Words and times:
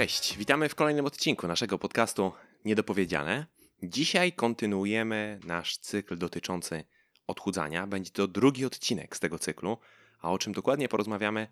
Cześć, 0.00 0.36
witamy 0.38 0.68
w 0.68 0.74
kolejnym 0.74 1.06
odcinku 1.06 1.46
naszego 1.46 1.78
podcastu 1.78 2.32
Niedopowiedziane. 2.64 3.46
Dzisiaj 3.82 4.32
kontynuujemy 4.32 5.40
nasz 5.44 5.78
cykl 5.78 6.18
dotyczący 6.18 6.84
odchudzania. 7.26 7.86
Będzie 7.86 8.10
to 8.10 8.28
drugi 8.28 8.64
odcinek 8.64 9.16
z 9.16 9.20
tego 9.20 9.38
cyklu, 9.38 9.78
a 10.20 10.30
o 10.30 10.38
czym 10.38 10.52
dokładnie 10.52 10.88
porozmawiamy, 10.88 11.48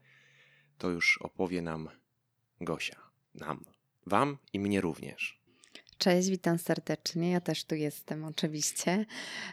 to 0.79 0.91
już 0.91 1.19
opowie 1.23 1.63
nam 1.63 1.89
Gosia. 2.61 2.97
Nam, 3.35 3.65
Wam 4.07 4.39
i 4.53 4.61
mnie 4.61 4.81
również. 4.81 5.41
Cześć, 5.99 6.29
witam 6.29 6.59
serdecznie. 6.59 7.31
Ja 7.31 7.41
też 7.41 7.65
tu 7.65 7.75
jestem, 7.75 8.25
oczywiście. 8.25 9.07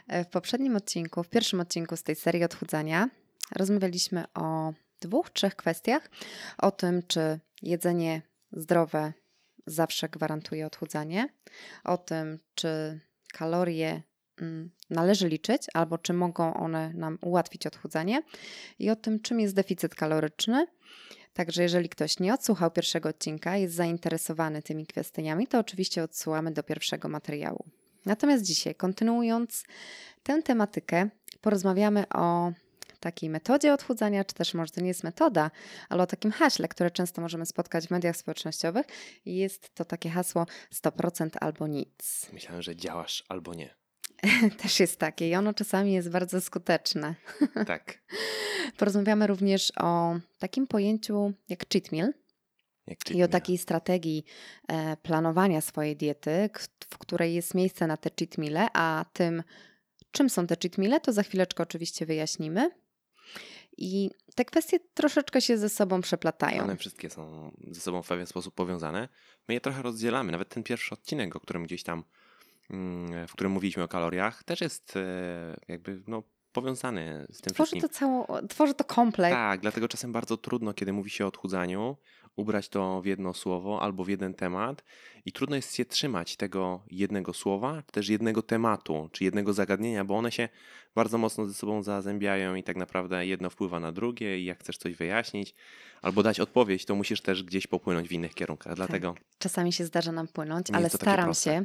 W 0.08 0.26
poprzednim 0.26 0.76
odcinku, 0.76 1.22
w 1.22 1.28
pierwszym 1.28 1.60
odcinku 1.60 1.96
z 1.96 2.02
tej 2.02 2.16
serii 2.16 2.44
odchudzania, 2.44 3.08
rozmawialiśmy 3.56 4.24
o 4.34 4.72
dwóch, 5.00 5.30
trzech 5.30 5.56
kwestiach. 5.56 6.10
O 6.58 6.70
tym, 6.70 7.02
czy 7.08 7.40
jedzenie 7.62 8.22
zdrowe 8.56 9.12
zawsze 9.66 10.08
gwarantuje 10.08 10.66
odchudzanie, 10.66 11.28
o 11.84 11.98
tym, 11.98 12.38
czy 12.54 13.00
kalorie 13.32 14.02
mm, 14.40 14.70
należy 14.90 15.28
liczyć, 15.28 15.62
albo 15.74 15.98
czy 15.98 16.12
mogą 16.12 16.54
one 16.54 16.92
nam 16.94 17.18
ułatwić 17.22 17.66
odchudzanie, 17.66 18.22
i 18.78 18.90
o 18.90 18.96
tym, 18.96 19.20
czym 19.20 19.40
jest 19.40 19.54
deficyt 19.54 19.94
kaloryczny. 19.94 20.66
Także 21.32 21.62
jeżeli 21.62 21.88
ktoś 21.88 22.18
nie 22.18 22.34
odsłuchał 22.34 22.70
pierwszego 22.70 23.08
odcinka, 23.08 23.56
jest 23.56 23.74
zainteresowany 23.74 24.62
tymi 24.62 24.86
kwestiami, 24.86 25.46
to 25.46 25.58
oczywiście 25.58 26.02
odsyłamy 26.02 26.50
do 26.52 26.62
pierwszego 26.62 27.08
materiału. 27.08 27.64
Natomiast 28.06 28.44
dzisiaj, 28.44 28.74
kontynuując 28.74 29.64
tę 30.22 30.42
tematykę, 30.42 31.08
porozmawiamy 31.40 32.08
o 32.08 32.52
takiej 32.98 33.30
metodzie 33.30 33.72
odchudzania, 33.72 34.24
czy 34.24 34.34
też 34.34 34.54
może 34.54 34.72
to 34.72 34.80
nie 34.80 34.88
jest 34.88 35.04
metoda, 35.04 35.50
ale 35.88 36.02
o 36.02 36.06
takim 36.06 36.30
haśle, 36.30 36.68
które 36.68 36.90
często 36.90 37.20
możemy 37.20 37.46
spotkać 37.46 37.86
w 37.86 37.90
mediach 37.90 38.16
społecznościowych. 38.16 38.86
Jest 39.26 39.74
to 39.74 39.84
takie 39.84 40.10
hasło 40.10 40.46
100% 40.74 41.30
albo 41.40 41.66
nic. 41.66 42.26
Myślałem, 42.32 42.62
że 42.62 42.76
działasz 42.76 43.24
albo 43.28 43.54
nie. 43.54 43.74
Też 44.62 44.80
jest 44.80 44.98
takie 44.98 45.28
i 45.28 45.34
ono 45.34 45.54
czasami 45.54 45.92
jest 45.92 46.10
bardzo 46.10 46.40
skuteczne. 46.40 47.14
Tak. 47.66 47.98
Porozmawiamy 48.76 49.26
również 49.26 49.72
o 49.76 50.16
takim 50.38 50.66
pojęciu 50.66 51.32
jak 51.48 51.68
cheat 51.72 51.92
meal. 51.92 52.12
I 53.10 53.22
o 53.22 53.28
takiej 53.28 53.58
strategii 53.58 54.24
e, 54.68 54.96
planowania 54.96 55.60
swojej 55.60 55.96
diety, 55.96 56.50
w 56.90 56.98
której 56.98 57.34
jest 57.34 57.54
miejsce 57.54 57.86
na 57.86 57.96
te 57.96 58.10
cheat 58.18 58.38
meale, 58.38 58.68
a 58.72 59.04
tym, 59.12 59.42
czym 60.10 60.30
są 60.30 60.46
te 60.46 60.56
cheat 60.62 60.78
meale, 60.78 61.00
to 61.00 61.12
za 61.12 61.22
chwileczkę 61.22 61.62
oczywiście 61.62 62.06
wyjaśnimy. 62.06 62.70
I 63.78 64.10
te 64.34 64.44
kwestie 64.44 64.78
troszeczkę 64.94 65.40
się 65.40 65.58
ze 65.58 65.68
sobą 65.68 66.00
przeplatają. 66.00 66.62
One 66.62 66.76
wszystkie 66.76 67.10
są 67.10 67.52
ze 67.70 67.80
sobą 67.80 68.02
w 68.02 68.08
pewien 68.08 68.26
sposób 68.26 68.54
powiązane. 68.54 69.08
My 69.48 69.54
je 69.54 69.60
trochę 69.60 69.82
rozdzielamy. 69.82 70.32
Nawet 70.32 70.48
ten 70.48 70.62
pierwszy 70.62 70.94
odcinek, 70.94 71.36
o 71.36 71.40
którym 71.40 71.64
gdzieś 71.64 71.82
tam, 71.82 72.04
mm, 72.70 73.26
w 73.26 73.32
którym 73.32 73.52
mówiliśmy 73.52 73.82
o 73.82 73.88
kaloriach, 73.88 74.44
też 74.44 74.60
jest 74.60 74.96
e, 74.96 75.56
jakby 75.68 76.02
no, 76.06 76.22
powiązany 76.52 77.26
z 77.30 77.40
tym 77.40 77.54
tworzy 77.54 77.66
wszystkim. 77.66 77.80
To 77.80 77.88
cało, 77.88 78.48
tworzy 78.48 78.74
to 78.74 78.84
kompleks. 78.84 79.34
Tak, 79.34 79.60
dlatego 79.60 79.88
czasem 79.88 80.12
bardzo 80.12 80.36
trudno, 80.36 80.74
kiedy 80.74 80.92
mówi 80.92 81.10
się 81.10 81.24
o 81.24 81.28
odchudzaniu, 81.28 81.96
ubrać 82.36 82.68
to 82.68 83.02
w 83.02 83.06
jedno 83.06 83.34
słowo 83.34 83.82
albo 83.82 84.04
w 84.04 84.08
jeden 84.08 84.34
temat 84.34 84.84
i 85.24 85.32
trudno 85.32 85.56
jest 85.56 85.74
się 85.74 85.84
trzymać 85.84 86.36
tego 86.36 86.82
jednego 86.90 87.32
słowa, 87.32 87.82
czy 87.86 87.92
też 87.92 88.08
jednego 88.08 88.42
tematu, 88.42 89.08
czy 89.12 89.24
jednego 89.24 89.52
zagadnienia, 89.52 90.04
bo 90.04 90.16
one 90.16 90.32
się 90.32 90.48
bardzo 90.94 91.18
mocno 91.18 91.46
ze 91.46 91.54
sobą 91.54 91.82
zazębiają 91.82 92.54
i 92.54 92.62
tak 92.62 92.76
naprawdę 92.76 93.26
jedno 93.26 93.50
wpływa 93.50 93.80
na 93.80 93.92
drugie 93.92 94.40
i 94.40 94.44
jak 94.44 94.60
chcesz 94.60 94.78
coś 94.78 94.94
wyjaśnić 94.94 95.54
albo 96.02 96.22
dać 96.22 96.40
odpowiedź, 96.40 96.84
to 96.84 96.94
musisz 96.94 97.20
też 97.20 97.42
gdzieś 97.42 97.66
popłynąć 97.66 98.08
w 98.08 98.12
innych 98.12 98.34
kierunkach. 98.34 98.74
Dlatego 98.74 99.12
tak. 99.12 99.22
Czasami 99.38 99.72
się 99.72 99.84
zdarza 99.84 100.12
nam 100.12 100.28
płynąć, 100.28 100.66
ale 100.72 100.90
staram 100.90 101.34
się, 101.34 101.64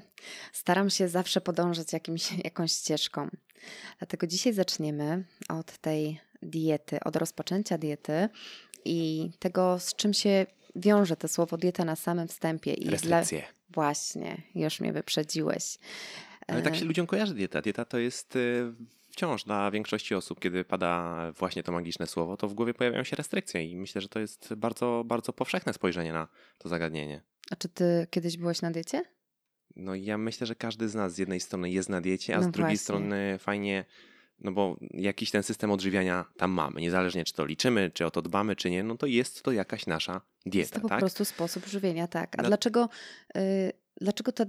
staram 0.53 0.89
się 0.89 1.07
zawsze 1.07 1.41
podążać 1.41 1.93
jakimś, 1.93 2.31
jakąś 2.43 2.71
ścieżką. 2.71 3.29
Dlatego 3.97 4.27
dzisiaj 4.27 4.53
zaczniemy 4.53 5.23
od 5.49 5.77
tej 5.77 6.19
diety, 6.41 6.99
od 6.99 7.15
rozpoczęcia 7.15 7.77
diety 7.77 8.29
i 8.85 9.29
tego, 9.39 9.79
z 9.79 9.95
czym 9.95 10.13
się 10.13 10.45
wiąże 10.75 11.15
to 11.15 11.27
słowo 11.27 11.57
dieta 11.57 11.85
na 11.85 11.95
samym 11.95 12.27
wstępie. 12.27 12.73
I 12.73 12.89
Restrykcje. 12.89 13.39
Dla... 13.39 13.47
Właśnie, 13.69 14.41
już 14.55 14.79
mnie 14.79 14.93
wyprzedziłeś. 14.93 15.77
Ale 16.47 16.61
tak 16.61 16.75
się 16.75 16.81
e, 16.81 16.85
ludziom 16.85 17.07
kojarzy 17.07 17.33
dieta. 17.33 17.61
Dieta 17.61 17.85
to 17.85 17.97
jest 17.97 18.35
y, 18.35 18.73
wciąż 19.09 19.43
dla 19.43 19.71
większości 19.71 20.15
osób, 20.15 20.39
kiedy 20.39 20.63
pada 20.63 21.17
właśnie 21.31 21.63
to 21.63 21.71
magiczne 21.71 22.07
słowo, 22.07 22.37
to 22.37 22.47
w 22.47 22.53
głowie 22.53 22.73
pojawiają 22.73 23.03
się 23.03 23.15
restrykcje 23.15 23.65
i 23.65 23.75
myślę, 23.75 24.01
że 24.01 24.09
to 24.09 24.19
jest 24.19 24.53
bardzo, 24.53 25.03
bardzo 25.05 25.33
powszechne 25.33 25.73
spojrzenie 25.73 26.13
na 26.13 26.27
to 26.57 26.69
zagadnienie. 26.69 27.21
A 27.51 27.55
czy 27.55 27.69
ty 27.69 28.07
kiedyś 28.09 28.37
byłeś 28.37 28.61
na 28.61 28.71
diecie? 28.71 29.03
No 29.75 29.95
ja 29.95 30.17
myślę, 30.17 30.47
że 30.47 30.55
każdy 30.55 30.89
z 30.89 30.95
nas 30.95 31.13
z 31.13 31.17
jednej 31.17 31.39
strony 31.39 31.71
jest 31.71 31.89
na 31.89 32.01
diecie, 32.01 32.35
a 32.35 32.37
no 32.37 32.43
z 32.43 32.45
drugiej 32.45 32.63
właśnie. 32.63 32.77
strony 32.77 33.37
fajnie, 33.39 33.85
no 34.39 34.51
bo 34.51 34.77
jakiś 34.93 35.31
ten 35.31 35.43
system 35.43 35.71
odżywiania 35.71 36.25
tam 36.37 36.51
mamy, 36.51 36.81
niezależnie 36.81 37.23
czy 37.23 37.33
to 37.33 37.45
liczymy, 37.45 37.91
czy 37.93 38.05
o 38.05 38.11
to 38.11 38.21
dbamy, 38.21 38.55
czy 38.55 38.69
nie, 38.69 38.83
no 38.83 38.97
to 38.97 39.05
jest 39.05 39.43
to 39.43 39.51
jakaś 39.51 39.85
nasza 39.85 40.21
dieta, 40.45 40.59
Jest 40.59 40.73
to 40.73 40.79
po 40.79 40.89
tak? 40.89 40.99
prostu 40.99 41.25
sposób 41.25 41.65
żywienia, 41.65 42.07
tak. 42.07 42.39
A 42.39 42.41
no. 42.41 42.47
dlaczego, 42.47 42.89
y, 43.37 43.71
dlaczego 44.01 44.31
to, 44.31 44.45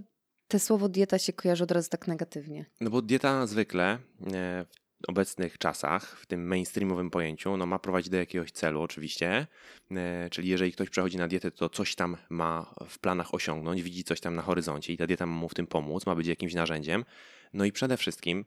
te 0.49 0.59
słowo 0.59 0.89
dieta 0.89 1.19
się 1.19 1.33
kojarzy 1.33 1.65
od 1.65 1.71
razu 1.71 1.91
tak 1.91 2.09
negatywnie? 2.09 2.65
No 2.81 2.91
bo 2.91 3.03
dieta 3.03 3.47
zwykle 3.47 3.99
e, 4.33 4.65
w 5.07 5.09
obecnych 5.09 5.59
czasach, 5.59 6.19
w 6.21 6.27
tym 6.27 6.47
mainstreamowym 6.47 7.11
pojęciu, 7.11 7.57
no 7.57 7.67
ma 7.67 7.79
prowadzić 7.79 8.11
do 8.11 8.17
jakiegoś 8.17 8.53
celu 8.53 8.83
oczywiście, 8.83 9.47
e, 9.91 10.31
czyli 10.31 10.49
jeżeli 10.49 10.73
ktoś 10.73 10.91
przechodzi 10.91 11.17
na 11.17 11.29
dietę, 11.29 11.51
to 11.51 11.69
coś 11.69 11.95
tam 11.95 12.17
ma 12.31 12.75
w 12.89 12.99
planach 12.99 13.35
osiągnąć, 13.35 13.83
widzi 13.83 14.05
coś 14.05 14.21
tam 14.21 14.35
na 14.35 14.43
horyzoncie 14.43 14.93
i 14.93 14.97
ta 14.97 15.07
dieta 15.07 15.27
ma 15.27 15.35
mu 15.35 15.49
w 15.49 15.55
tym 15.55 15.67
pomóc, 15.67 16.07
ma 16.07 16.15
być 16.15 16.27
jakimś 16.27 16.55
narzędziem. 16.55 17.05
No 17.53 17.65
i 17.65 17.73
przede 17.73 17.97
wszystkim 17.97 18.45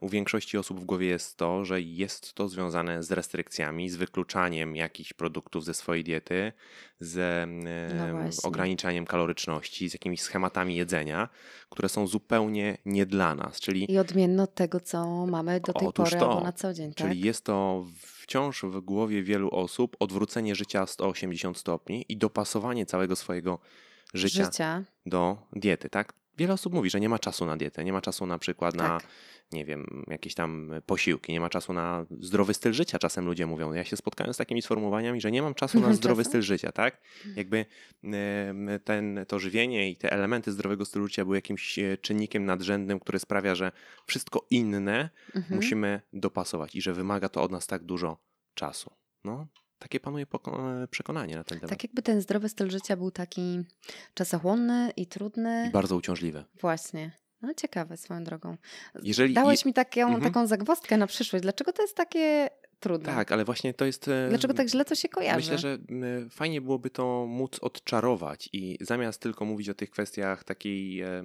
u 0.00 0.08
większości 0.08 0.58
osób 0.58 0.80
w 0.80 0.84
głowie 0.84 1.06
jest 1.06 1.36
to, 1.36 1.64
że 1.64 1.80
jest 1.80 2.34
to 2.34 2.48
związane 2.48 3.02
z 3.02 3.12
restrykcjami, 3.12 3.90
z 3.90 3.96
wykluczaniem 3.96 4.76
jakichś 4.76 5.12
produktów 5.12 5.64
ze 5.64 5.74
swojej 5.74 6.04
diety, 6.04 6.52
z 7.00 7.48
no 7.94 8.48
ograniczaniem 8.48 9.06
kaloryczności, 9.06 9.90
z 9.90 9.92
jakimiś 9.92 10.20
schematami 10.20 10.76
jedzenia, 10.76 11.28
które 11.70 11.88
są 11.88 12.06
zupełnie 12.06 12.78
nie 12.84 13.06
dla 13.06 13.34
nas. 13.34 13.60
Czyli... 13.60 13.92
I 13.92 13.98
odmienne 13.98 14.42
od 14.42 14.54
tego, 14.54 14.80
co 14.80 15.26
mamy 15.26 15.60
do 15.60 15.72
tej 15.72 15.88
Otóż 15.88 16.10
pory 16.10 16.20
to, 16.20 16.30
albo 16.30 16.44
na 16.44 16.52
co 16.52 16.74
dzień. 16.74 16.94
Czyli 16.94 17.16
tak? 17.16 17.24
jest 17.24 17.44
to 17.44 17.86
wciąż 17.96 18.62
w 18.62 18.80
głowie 18.80 19.22
wielu 19.22 19.50
osób 19.50 19.96
odwrócenie 20.00 20.54
życia 20.54 20.86
180 20.86 21.58
stopni 21.58 22.04
i 22.08 22.16
dopasowanie 22.16 22.86
całego 22.86 23.16
swojego 23.16 23.58
życia, 24.14 24.44
życia. 24.44 24.84
do 25.06 25.36
diety, 25.52 25.90
tak? 25.90 26.19
Wiele 26.38 26.52
osób 26.52 26.74
mówi, 26.74 26.90
że 26.90 27.00
nie 27.00 27.08
ma 27.08 27.18
czasu 27.18 27.46
na 27.46 27.56
dietę, 27.56 27.84
nie 27.84 27.92
ma 27.92 28.00
czasu 28.00 28.26
na 28.26 28.38
przykład 28.38 28.76
tak. 28.76 28.88
na, 28.88 29.00
nie 29.52 29.64
wiem, 29.64 30.04
jakieś 30.08 30.34
tam 30.34 30.70
posiłki, 30.86 31.32
nie 31.32 31.40
ma 31.40 31.50
czasu 31.50 31.72
na 31.72 32.06
zdrowy 32.20 32.54
styl 32.54 32.72
życia. 32.72 32.98
Czasem 32.98 33.26
ludzie 33.26 33.46
mówią. 33.46 33.72
Ja 33.72 33.84
się 33.84 33.96
spotkałem 33.96 34.34
z 34.34 34.36
takimi 34.36 34.62
sformułowaniami, 34.62 35.20
że 35.20 35.30
nie 35.30 35.42
mam 35.42 35.54
czasu 35.54 35.80
na 35.80 35.92
zdrowy 36.00 36.24
styl 36.24 36.42
życia, 36.42 36.72
tak? 36.72 37.00
Jakby 37.36 37.66
ten, 38.84 39.24
to 39.28 39.38
żywienie 39.38 39.90
i 39.90 39.96
te 39.96 40.12
elementy 40.12 40.52
zdrowego 40.52 40.84
stylu 40.84 41.06
życia 41.06 41.24
były 41.24 41.36
jakimś 41.36 41.78
e, 41.78 41.96
czynnikiem 41.96 42.44
nadrzędnym, 42.44 43.00
który 43.00 43.18
sprawia, 43.18 43.54
że 43.54 43.72
wszystko 44.06 44.46
inne 44.50 45.10
mhm. 45.34 45.56
musimy 45.56 46.00
dopasować 46.12 46.74
i 46.74 46.82
że 46.82 46.92
wymaga 46.92 47.28
to 47.28 47.42
od 47.42 47.52
nas 47.52 47.66
tak 47.66 47.84
dużo 47.84 48.18
czasu. 48.54 48.90
No, 49.24 49.46
takie 49.80 50.00
panuje 50.00 50.26
przekonanie 50.90 51.36
na 51.36 51.44
ten 51.44 51.58
temat. 51.58 51.70
Tak 51.70 51.82
jakby 51.82 52.02
ten 52.02 52.20
zdrowy 52.20 52.48
styl 52.48 52.70
życia 52.70 52.96
był 52.96 53.10
taki 53.10 53.60
czasochłonny 54.14 54.92
i 54.96 55.06
trudny. 55.06 55.66
I 55.68 55.72
bardzo 55.72 55.96
uciążliwy. 55.96 56.44
Właśnie. 56.60 57.12
No 57.42 57.54
ciekawe 57.54 57.96
swoją 57.96 58.24
drogą. 58.24 58.56
Jeżeli 59.02 59.34
Dałeś 59.34 59.64
mi 59.64 59.72
taką, 59.72 60.00
mhm. 60.00 60.22
taką 60.22 60.46
zagwozdkę 60.46 60.96
na 60.96 61.06
przyszłość. 61.06 61.42
Dlaczego 61.42 61.72
to 61.72 61.82
jest 61.82 61.96
takie 61.96 62.50
Tak, 63.14 63.32
ale 63.32 63.44
właśnie 63.44 63.74
to 63.74 63.84
jest. 63.84 64.08
E, 64.08 64.26
Dlaczego 64.28 64.54
tak 64.54 64.68
źle 64.68 64.84
to 64.84 64.94
się 64.94 65.08
kojarzy? 65.08 65.36
Myślę, 65.36 65.58
że 65.58 65.78
fajnie 66.30 66.60
byłoby 66.60 66.90
to 66.90 67.26
móc 67.26 67.58
odczarować 67.58 68.48
i 68.52 68.78
zamiast 68.80 69.20
tylko 69.20 69.44
mówić 69.44 69.68
o 69.68 69.74
tych 69.74 69.90
kwestiach 69.90 70.44
takiej, 70.44 71.00
e, 71.00 71.22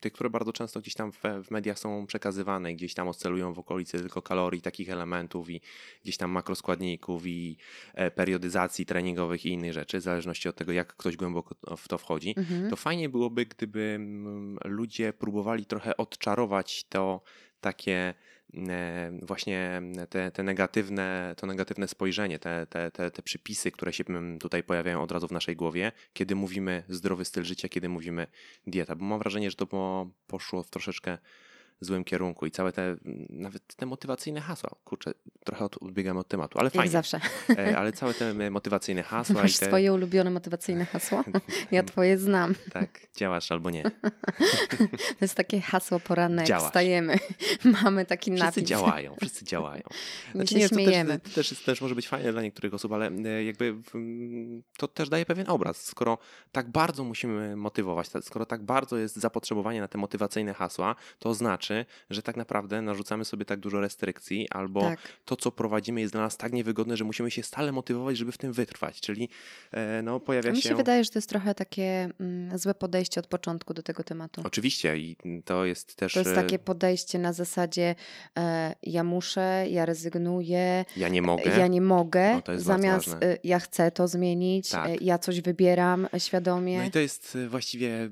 tych, 0.00 0.12
które 0.12 0.30
bardzo 0.30 0.52
często 0.52 0.80
gdzieś 0.80 0.94
tam 0.94 1.12
w, 1.12 1.50
mediach 1.50 1.78
są 1.78 2.06
przekazywane, 2.06 2.74
gdzieś 2.74 2.94
tam 2.94 3.08
oscylują 3.08 3.54
w 3.54 3.58
okolicy 3.58 3.98
tylko 3.98 4.22
kalorii, 4.22 4.62
takich 4.62 4.90
elementów 4.90 5.50
i 5.50 5.60
gdzieś 6.02 6.16
tam 6.16 6.30
makroskładników 6.30 7.26
i 7.26 7.56
e, 7.94 8.10
periodyzacji 8.10 8.86
treningowych 8.86 9.46
i 9.46 9.48
innych 9.48 9.72
rzeczy, 9.72 9.98
w 9.98 10.02
zależności 10.02 10.48
od 10.48 10.56
tego, 10.56 10.72
jak 10.72 10.96
ktoś 10.96 11.16
głęboko 11.16 11.76
w 11.76 11.88
to 11.88 11.98
wchodzi, 11.98 12.34
mhm. 12.36 12.70
to 12.70 12.76
fajnie 12.76 13.08
byłoby, 13.08 13.46
gdyby 13.46 14.00
ludzie 14.64 15.12
próbowali 15.12 15.66
trochę 15.66 15.96
odczarować 15.96 16.84
to 16.88 17.20
takie 17.60 18.14
E, 18.14 18.14
właśnie 19.22 19.82
te, 20.10 20.30
te 20.30 20.42
negatywne, 20.42 21.34
to 21.36 21.46
negatywne 21.46 21.88
spojrzenie, 21.88 22.38
te, 22.38 22.66
te, 22.66 22.90
te, 22.90 23.10
te 23.10 23.22
przypisy, 23.22 23.70
które 23.70 23.92
się 23.92 24.04
tutaj 24.40 24.62
pojawiają 24.62 25.02
od 25.02 25.12
razu 25.12 25.28
w 25.28 25.32
naszej 25.32 25.56
głowie, 25.56 25.92
kiedy 26.12 26.34
mówimy 26.34 26.82
zdrowy 26.88 27.24
styl 27.24 27.44
życia, 27.44 27.68
kiedy 27.68 27.88
mówimy 27.88 28.26
dieta, 28.66 28.96
bo 28.96 29.04
mam 29.04 29.18
wrażenie, 29.18 29.50
że 29.50 29.56
to 29.56 29.66
poszło 30.26 30.62
w 30.62 30.70
troszeczkę 30.70 31.18
złym 31.84 32.04
kierunku 32.04 32.46
i 32.46 32.50
całe 32.50 32.72
te, 32.72 32.96
nawet 33.30 33.74
te 33.76 33.86
motywacyjne 33.86 34.40
hasła, 34.40 34.70
kurczę, 34.84 35.14
trochę 35.44 35.64
odbiegamy 35.64 36.20
od 36.20 36.28
tematu, 36.28 36.58
ale 36.58 36.70
fajnie. 36.70 36.84
Jak 36.84 36.92
zawsze. 36.92 37.20
E, 37.58 37.78
ale 37.78 37.92
całe 37.92 38.14
te 38.14 38.50
motywacyjne 38.50 39.02
hasła. 39.12 39.42
Masz 39.42 39.56
i 39.56 39.58
te... 39.58 39.66
swoje 39.66 39.92
ulubione 39.92 40.30
motywacyjne 40.30 40.84
hasło? 40.84 41.24
Ja 41.70 41.82
twoje 41.82 42.18
znam. 42.18 42.54
Tak, 42.72 43.00
działasz 43.16 43.52
albo 43.52 43.70
nie. 43.70 43.82
To 45.18 45.18
jest 45.20 45.34
takie 45.34 45.60
hasło 45.60 46.00
poranne, 46.00 46.44
jak 46.48 46.60
wstajemy. 46.60 47.18
Mamy 47.82 48.06
taki 48.06 48.30
napis. 48.30 48.44
Wszyscy 48.44 48.62
działają, 48.62 49.16
wszyscy 49.20 49.44
działają. 49.44 49.82
Znaczy, 50.34 50.54
My 50.54 50.60
się 50.60 50.68
śmiejemy. 50.68 51.20
To 51.20 51.30
też, 51.30 51.48
to 51.48 51.54
też, 51.54 51.64
też 51.64 51.80
może 51.80 51.94
być 51.94 52.08
fajne 52.08 52.32
dla 52.32 52.42
niektórych 52.42 52.74
osób, 52.74 52.92
ale 52.92 53.08
e, 53.08 53.44
jakby 53.44 53.74
to 54.78 54.88
też 54.88 55.08
daje 55.08 55.26
pewien 55.26 55.50
obraz. 55.50 55.84
Skoro 55.84 56.18
tak 56.52 56.70
bardzo 56.70 57.04
musimy 57.04 57.56
motywować, 57.56 58.08
skoro 58.20 58.46
tak 58.46 58.62
bardzo 58.62 58.96
jest 58.96 59.16
zapotrzebowanie 59.16 59.80
na 59.80 59.88
te 59.88 59.98
motywacyjne 59.98 60.54
hasła, 60.54 60.96
to 61.18 61.34
znaczy, 61.34 61.73
że 62.10 62.22
tak 62.22 62.36
naprawdę 62.36 62.82
narzucamy 62.82 63.24
sobie 63.24 63.44
tak 63.44 63.60
dużo 63.60 63.80
restrykcji, 63.80 64.48
albo 64.50 64.80
tak. 64.80 64.98
to, 65.24 65.36
co 65.36 65.52
prowadzimy, 65.52 66.00
jest 66.00 66.12
dla 66.12 66.22
nas 66.22 66.36
tak 66.36 66.52
niewygodne, 66.52 66.96
że 66.96 67.04
musimy 67.04 67.30
się 67.30 67.42
stale 67.42 67.72
motywować, 67.72 68.16
żeby 68.16 68.32
w 68.32 68.38
tym 68.38 68.52
wytrwać. 68.52 69.00
Czyli 69.00 69.28
e, 69.72 70.02
no, 70.02 70.20
pojawia 70.20 70.50
się. 70.50 70.56
Mi 70.56 70.62
się 70.62 70.74
wydaje, 70.74 71.04
że 71.04 71.10
to 71.10 71.18
jest 71.18 71.28
trochę 71.28 71.54
takie 71.54 72.08
mm, 72.20 72.58
złe 72.58 72.74
podejście 72.74 73.20
od 73.20 73.26
początku 73.26 73.74
do 73.74 73.82
tego 73.82 74.04
tematu. 74.04 74.42
Oczywiście, 74.44 74.98
i 74.98 75.16
to 75.44 75.64
jest 75.64 75.96
też. 75.96 76.12
To 76.12 76.20
jest 76.20 76.34
takie 76.34 76.58
podejście 76.58 77.18
na 77.18 77.32
zasadzie 77.32 77.94
e, 78.38 78.74
ja 78.82 79.04
muszę, 79.04 79.66
ja 79.70 79.86
rezygnuję. 79.86 80.84
Ja 80.96 81.08
nie 81.08 81.22
mogę. 81.22 81.58
Ja 81.58 81.66
nie 81.66 81.80
mogę. 81.80 82.34
No, 82.48 82.60
zamiast 82.60 83.08
e, 83.08 83.38
ja 83.44 83.58
chcę 83.58 83.90
to 83.90 84.08
zmienić, 84.08 84.70
tak. 84.70 84.88
E, 84.88 84.96
ja 85.00 85.18
coś 85.18 85.40
wybieram 85.40 86.08
świadomie. 86.18 86.78
No 86.78 86.84
i 86.84 86.90
to 86.90 86.98
jest 86.98 87.36
e, 87.36 87.48
właściwie 87.48 88.10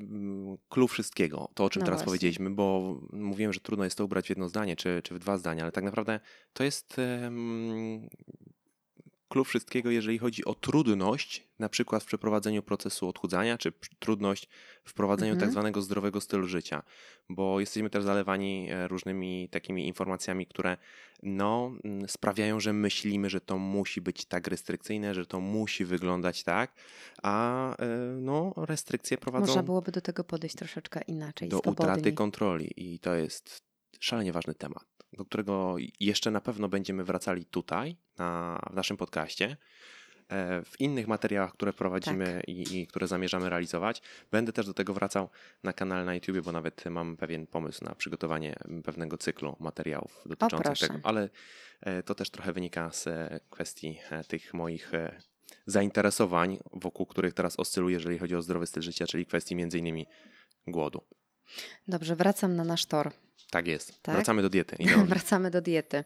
klucz 0.69 0.93
wszystkiego, 0.93 1.49
to 1.55 1.64
o 1.64 1.70
czym 1.70 1.81
no 1.81 1.85
teraz 1.87 1.99
właśnie. 1.99 2.06
powiedzieliśmy, 2.06 2.50
bo 2.50 2.97
mówiłem, 3.43 3.53
że 3.53 3.61
trudno 3.61 3.85
jest 3.85 3.99
to 3.99 4.05
ubrać 4.05 4.27
w 4.27 4.29
jedno 4.29 4.49
zdanie 4.49 4.77
czy, 4.77 5.00
czy 5.05 5.15
w 5.15 5.19
dwa 5.19 5.39
zdania, 5.39 5.62
ale 5.62 5.73
tak 5.73 5.85
naprawdę 5.85 6.21
to 6.53 6.65
jest 6.65 7.00
klucz 9.32 9.49
wszystkiego, 9.49 9.90
jeżeli 9.90 10.19
chodzi 10.19 10.44
o 10.44 10.55
trudność, 10.55 11.49
na 11.58 11.69
przykład 11.69 12.02
w 12.02 12.06
przeprowadzeniu 12.06 12.62
procesu 12.62 13.08
odchudzania, 13.08 13.58
czy 13.58 13.73
trudność 13.99 14.49
w 14.84 14.94
prowadzeniu 14.94 15.32
mhm. 15.32 15.40
tak 15.40 15.52
zwanego 15.52 15.82
zdrowego 15.82 16.20
stylu 16.20 16.46
życia, 16.46 16.82
bo 17.29 17.61
jesteśmy 17.61 17.90
też 17.90 18.05
zalewani 18.05 18.69
e, 18.70 18.88
różnymi 18.88 19.49
takimi 19.49 19.87
informacjami, 19.87 20.46
które 20.46 20.76
no, 21.23 21.73
sprawiają, 22.06 22.61
że 22.61 22.73
myślimy, 22.73 23.31
że 23.31 23.40
to 23.40 23.58
musi 23.58 24.00
być 24.00 24.25
tak 24.25 24.46
restrykcyjne, 24.46 25.14
że 25.14 25.26
to 25.26 25.40
musi 25.40 25.85
wyglądać 25.85 26.43
tak, 26.43 26.73
a 27.23 27.76
e, 27.76 27.87
no, 28.20 28.52
restrykcje 28.56 29.19
prowadzą... 29.19 29.46
Można 29.46 29.62
byłoby 29.62 29.93
do 29.93 30.00
tego 30.00 30.25
podejść 30.25 30.56
troszeczkę 30.56 31.00
inaczej, 31.06 31.49
Do 31.49 31.58
swobodniej. 31.58 31.93
utraty 31.93 32.12
kontroli 32.12 32.73
i 32.76 32.99
to 32.99 33.14
jest 33.14 33.62
szalenie 34.00 34.32
ważny 34.32 34.55
temat 34.55 34.92
do 35.12 35.25
którego 35.25 35.76
jeszcze 36.00 36.31
na 36.31 36.41
pewno 36.41 36.69
będziemy 36.69 37.05
wracali 37.05 37.44
tutaj, 37.44 37.97
na, 38.19 38.61
w 38.70 38.75
naszym 38.75 38.97
podcaście. 38.97 39.56
E, 40.29 40.62
w 40.64 40.81
innych 40.81 41.09
materiałach, 41.09 41.53
które 41.53 41.73
prowadzimy 41.73 42.25
tak. 42.25 42.49
i, 42.49 42.81
i, 42.81 42.87
które 42.87 43.06
zamierzamy 43.06 43.50
realizować. 43.50 44.03
Będę 44.31 44.53
też 44.53 44.67
do 44.67 44.75
tego 44.75 44.94
wracał 44.94 45.29
na 45.62 45.73
kanale 45.73 46.05
na 46.05 46.14
YouTube, 46.14 46.41
bo 46.41 46.53
nawet 46.53 46.85
mam 46.87 47.17
pewien 47.17 47.47
pomysł 47.47 47.85
na 47.85 47.94
przygotowanie 47.94 48.56
pewnego 48.85 49.19
cyklu 49.19 49.56
materiałów 49.61 50.23
dotyczących 50.26 50.88
tego, 50.88 51.00
ale 51.03 51.29
e, 51.81 52.03
to 52.03 52.14
też 52.14 52.31
trochę 52.31 52.53
wynika 52.53 52.91
z 52.91 53.06
e, 53.06 53.41
kwestii 53.50 53.99
tych 54.29 54.55
moich 54.55 54.93
zainteresowań, 55.67 56.59
wokół 56.73 57.06
których 57.06 57.35
teraz 57.35 57.59
oscyluję, 57.59 57.94
jeżeli 57.94 58.19
chodzi 58.19 58.37
o 58.37 58.43
zdrowy 58.43 58.67
styl 58.67 58.82
życia, 58.82 59.06
czyli 59.06 59.26
kwestii 59.26 59.56
między 59.56 59.79
innymi 59.79 60.06
głodu. 60.67 61.03
Dobrze, 61.88 62.17
wracam 62.17 62.56
na 62.56 62.64
nasz 62.64 62.87
tor. 62.87 63.12
Tak 63.50 63.67
jest. 63.67 64.03
Tak? 64.03 64.15
Wracamy 64.15 64.43
do 64.43 64.50
diety. 64.50 64.77
Wracamy 65.06 65.50
do 65.50 65.61
diety. 65.61 66.05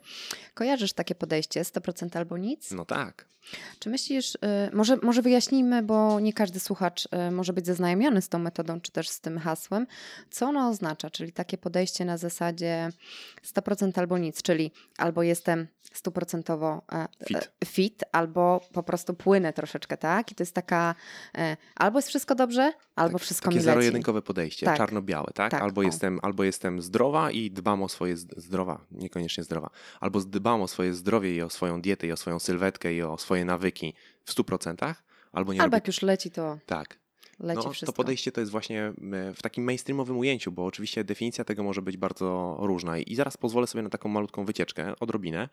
Kojarzysz 0.54 0.92
takie 0.92 1.14
podejście 1.14 1.62
100% 1.62 2.18
albo 2.18 2.38
nic? 2.38 2.70
No 2.70 2.84
tak. 2.84 3.26
Czy 3.78 3.90
myślisz, 3.90 4.34
y, 4.34 4.38
może, 4.72 4.96
może 5.02 5.22
wyjaśnijmy, 5.22 5.82
bo 5.82 6.20
nie 6.20 6.32
każdy 6.32 6.60
słuchacz 6.60 7.08
y, 7.28 7.30
może 7.30 7.52
być 7.52 7.66
zaznajomiony 7.66 8.22
z 8.22 8.28
tą 8.28 8.38
metodą, 8.38 8.80
czy 8.80 8.92
też 8.92 9.08
z 9.08 9.20
tym 9.20 9.38
hasłem, 9.38 9.86
co 10.30 10.46
ono 10.46 10.68
oznacza, 10.68 11.10
czyli 11.10 11.32
takie 11.32 11.58
podejście 11.58 12.04
na 12.04 12.18
zasadzie 12.18 12.90
100% 13.54 13.98
albo 13.98 14.18
nic, 14.18 14.42
czyli 14.42 14.72
albo 14.98 15.22
jestem 15.22 15.66
stuprocentowo 15.96 16.82
e, 16.92 17.06
fit. 17.26 17.50
Fit, 17.64 18.04
albo 18.12 18.60
po 18.72 18.82
prostu 18.82 19.14
płynę 19.14 19.52
troszeczkę, 19.52 19.96
tak? 19.96 20.32
I 20.32 20.34
to 20.34 20.42
jest 20.42 20.54
taka, 20.54 20.94
e, 21.38 21.56
albo 21.74 21.98
jest 21.98 22.08
wszystko 22.08 22.34
dobrze, 22.34 22.72
albo 22.96 23.18
tak, 23.18 23.22
wszystko 23.22 23.44
takie 23.44 23.54
mi 23.54 23.58
leci. 23.58 23.66
Takie 23.66 23.74
zero-jedynkowe 23.74 24.22
podejście, 24.22 24.66
tak. 24.66 24.76
czarno-białe, 24.76 25.30
tak? 25.34 25.50
tak 25.50 25.62
albo, 25.62 25.82
jestem, 25.82 26.18
albo 26.22 26.44
jestem 26.44 26.82
zdrowa 26.82 27.25
i 27.30 27.50
dbam 27.50 27.82
o 27.82 27.88
swoje 27.88 28.16
zdrowa, 28.16 28.86
niekoniecznie 28.90 29.44
zdrowa, 29.44 29.70
albo 30.00 30.20
dbam 30.20 30.62
o 30.62 30.68
swoje 30.68 30.94
zdrowie 30.94 31.34
i 31.34 31.42
o 31.42 31.50
swoją 31.50 31.80
dietę 31.82 32.06
i 32.06 32.12
o 32.12 32.16
swoją 32.16 32.38
sylwetkę 32.38 32.94
i 32.94 33.02
o 33.02 33.18
swoje 33.18 33.44
nawyki 33.44 33.94
w 34.24 34.34
100%, 34.34 34.94
albo 35.32 35.52
nie 35.52 35.60
Albo 35.60 35.70
robię... 35.70 35.76
jak 35.76 35.86
już 35.86 36.02
leci, 36.02 36.30
to... 36.30 36.58
Tak, 36.66 36.98
Leci 37.40 37.64
no, 37.64 37.72
wszystko. 37.72 37.92
To 37.92 37.96
podejście 37.96 38.32
to 38.32 38.40
jest 38.40 38.52
właśnie 38.52 38.92
w 39.34 39.42
takim 39.42 39.64
mainstreamowym 39.64 40.18
ujęciu, 40.18 40.52
bo 40.52 40.64
oczywiście 40.64 41.04
definicja 41.04 41.44
tego 41.44 41.62
może 41.62 41.82
być 41.82 41.96
bardzo 41.96 42.56
różna. 42.60 42.98
I 42.98 43.14
zaraz 43.14 43.36
pozwolę 43.36 43.66
sobie 43.66 43.82
na 43.82 43.90
taką 43.90 44.08
malutką 44.08 44.44
wycieczkę, 44.44 44.94
odrobinę. 45.00 45.48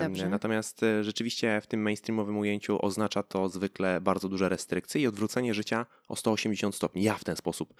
Dobrze. 0.00 0.28
Natomiast 0.28 0.82
e, 0.82 1.04
rzeczywiście 1.04 1.60
w 1.60 1.66
tym 1.66 1.82
mainstreamowym 1.82 2.38
ujęciu 2.38 2.84
oznacza 2.84 3.22
to 3.22 3.48
zwykle 3.48 4.00
bardzo 4.00 4.28
duże 4.28 4.48
restrykcje 4.48 5.00
i 5.00 5.06
odwrócenie 5.06 5.54
życia 5.54 5.86
o 6.08 6.16
180 6.16 6.74
stopni. 6.74 7.02
Ja 7.02 7.14
w 7.14 7.24
ten 7.24 7.36
sposób 7.36 7.74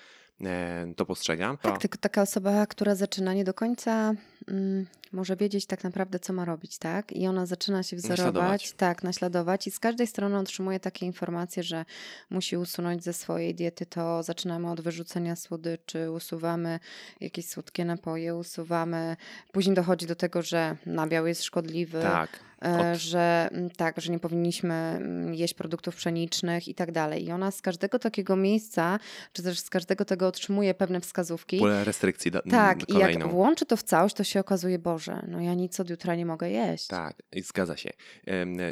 e, 0.44 0.93
to 0.97 1.06
postrzegam. 1.06 1.56
Tak, 1.56 1.79
tylko 1.79 1.99
taka 1.99 2.23
osoba, 2.23 2.67
która 2.67 2.94
zaczyna 2.94 3.35
nie 3.35 3.44
do 3.44 3.55
końca 3.55 4.15
mm, 4.49 4.87
może 5.17 5.37
wiedzieć 5.37 5.67
tak 5.67 5.85
naprawdę, 5.85 6.19
co 6.19 6.33
ma 6.33 6.45
robić, 6.45 6.79
tak? 6.79 7.13
I 7.13 7.27
ona 7.27 7.47
zaczyna 7.47 7.83
się 7.83 7.97
wzorować, 7.97 8.19
naśladować. 8.19 8.73
tak, 8.73 9.03
naśladować 9.03 9.67
i 9.67 9.71
z 9.71 9.79
każdej 9.79 10.07
strony 10.07 10.39
otrzymuje 10.39 10.81
takie 10.81 11.07
informacje, 11.07 11.63
że 11.63 11.85
musi 12.31 12.57
usunąć 12.57 13.05
ze 13.05 13.13
swojej 13.13 13.55
diety 13.55 13.87
to 13.87 14.23
zaczynamy 14.23 14.71
od 14.71 14.81
wyrzucenia 14.81 15.37
słodyczy, 15.37 16.11
usuwamy 16.11 16.81
jakieś 17.21 17.49
słodkie 17.49 17.85
napoje, 17.85 18.37
usuwamy, 18.37 19.17
później 19.53 19.77
dochodzi 19.77 20.07
do 20.07 20.15
tego, 20.15 20.43
że 20.43 20.77
nabiał 20.87 21.27
jest 21.27 21.45
szkodliwy. 21.45 22.03
Tak 22.03 22.47
Od... 22.61 22.99
że 22.99 23.49
mm, 23.53 23.70
tak, 23.70 24.00
że 24.00 24.12
nie 24.12 24.19
powinniśmy 24.19 24.75
mm, 24.75 25.35
jeść 25.35 25.55
produktów 25.55 25.97
pszenicznych 25.97 26.69
i 26.69 26.75
tak 26.75 26.93
dalej. 26.93 27.25
I 27.25 27.32
ona 27.32 27.50
z 27.50 27.62
każdego 27.62 27.99
takiego 27.99 28.37
miejsca, 28.37 28.99
czy 29.32 29.43
też 29.43 29.58
z 29.58 29.70
każdego 29.70 30.05
tego 30.05 30.26
otrzymuje 30.26 30.75
pewne 30.75 31.00
wskazówki. 31.00 31.58
Pole 31.58 31.85
restrykcji 31.85 32.31
da, 32.31 32.43
Tak, 32.43 32.87
kolejną. 32.87 33.19
i 33.19 33.23
jak 33.23 33.31
włączy 33.31 33.67
to 33.67 33.76
w 33.76 33.82
całość, 33.82 34.14
to 34.14 34.25
się 34.25 34.41
okazuje, 34.41 34.79
Boże, 34.79 35.23
no 35.29 35.41
ja 35.41 35.55
nic 35.55 35.81
od 35.81 35.91
jutra 35.91 36.14
nie 36.14 36.26
mogę 36.26 36.50
jeść. 36.50 36.87
Tak, 36.87 37.23
zgadza 37.43 37.76
się. 37.76 37.91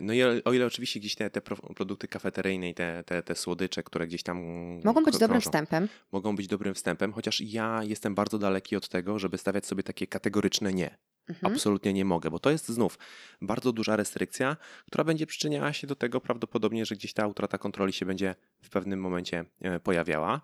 No 0.03 0.13
i 0.13 0.23
o 0.23 0.53
ile 0.53 0.67
oczywiście 0.67 1.01
gdzieś 1.01 1.15
te, 1.15 1.31
te 1.31 1.41
produkty 1.77 2.09
kafeteryjne 2.09 2.71
i 2.71 2.75
te, 2.75 3.05
te, 3.07 3.23
te 3.23 3.35
słodycze, 3.35 3.83
które 3.83 4.07
gdzieś 4.07 4.23
tam 4.23 4.39
Mogą 4.85 5.05
być 5.05 5.19
dobrym 5.19 5.41
wstępem. 5.41 5.89
Mogą 6.13 6.37
być 6.37 6.47
dobrym 6.47 6.75
wstępem, 6.75 7.13
chociaż 7.13 7.41
ja 7.41 7.81
jestem 7.83 8.15
bardzo 8.15 8.39
daleki 8.39 8.77
od 8.77 8.89
tego, 8.89 9.19
żeby 9.19 9.39
stawiać 9.39 9.67
sobie 9.67 9.83
takie 9.83 10.07
kategoryczne 10.07 10.73
nie. 10.73 10.97
Mhm. 11.29 11.53
Absolutnie 11.53 11.93
nie 11.93 12.05
mogę, 12.05 12.31
bo 12.31 12.39
to 12.39 12.51
jest 12.51 12.69
znów 12.69 12.99
bardzo 13.43 13.73
duża 13.73 13.97
restrykcja, 13.97 14.57
która 14.87 15.05
będzie 15.05 15.27
przyczyniała 15.27 15.73
się 15.73 15.87
do 15.87 15.97
tego 15.97 16.21
prawdopodobnie, 16.21 16.87
że 16.87 16.95
gdzieś 16.95 17.13
ta 17.13 17.27
utrata 17.27 17.59
kontroli 17.59 17.93
się 17.93 18.07
będzie 18.07 18.35
w 18.63 18.71
pewnym 18.71 19.01
momencie 19.01 19.45
e, 19.61 19.81
pojawiała, 19.81 20.41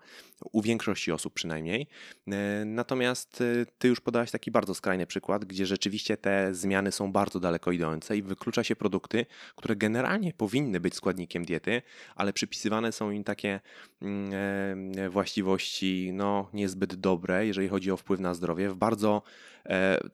u 0.51 0.61
większości 0.61 1.11
osób 1.11 1.33
przynajmniej. 1.33 1.87
E, 2.27 2.65
natomiast 2.65 3.41
e, 3.41 3.65
ty 3.77 3.87
już 3.87 3.99
podałaś 3.99 4.31
taki 4.31 4.51
bardzo 4.51 4.75
skrajny 4.75 5.05
przykład, 5.05 5.45
gdzie 5.45 5.65
rzeczywiście 5.65 6.17
te 6.17 6.53
zmiany 6.53 6.91
są 6.91 7.11
bardzo 7.11 7.39
daleko 7.39 7.71
idące 7.71 8.17
i 8.17 8.21
wyklucza 8.21 8.63
się 8.63 8.75
produkty, 8.75 9.25
które 9.55 9.75
generalnie 9.75 10.33
powinny 10.33 10.79
być 10.79 10.95
składnikiem 10.95 11.45
diety, 11.45 11.81
ale 12.15 12.33
przypisywane 12.33 12.91
są 12.91 13.11
im 13.11 13.23
takie 13.23 13.59
mm, 14.01 14.31
właściwości 15.09 16.09
no, 16.13 16.49
niezbyt 16.53 16.95
dobre, 16.95 17.47
jeżeli 17.47 17.67
chodzi 17.67 17.91
o 17.91 17.97
wpływ 17.97 18.19
na 18.19 18.33
zdrowie, 18.33 18.69
w 18.69 18.75
bardzo 18.75 19.23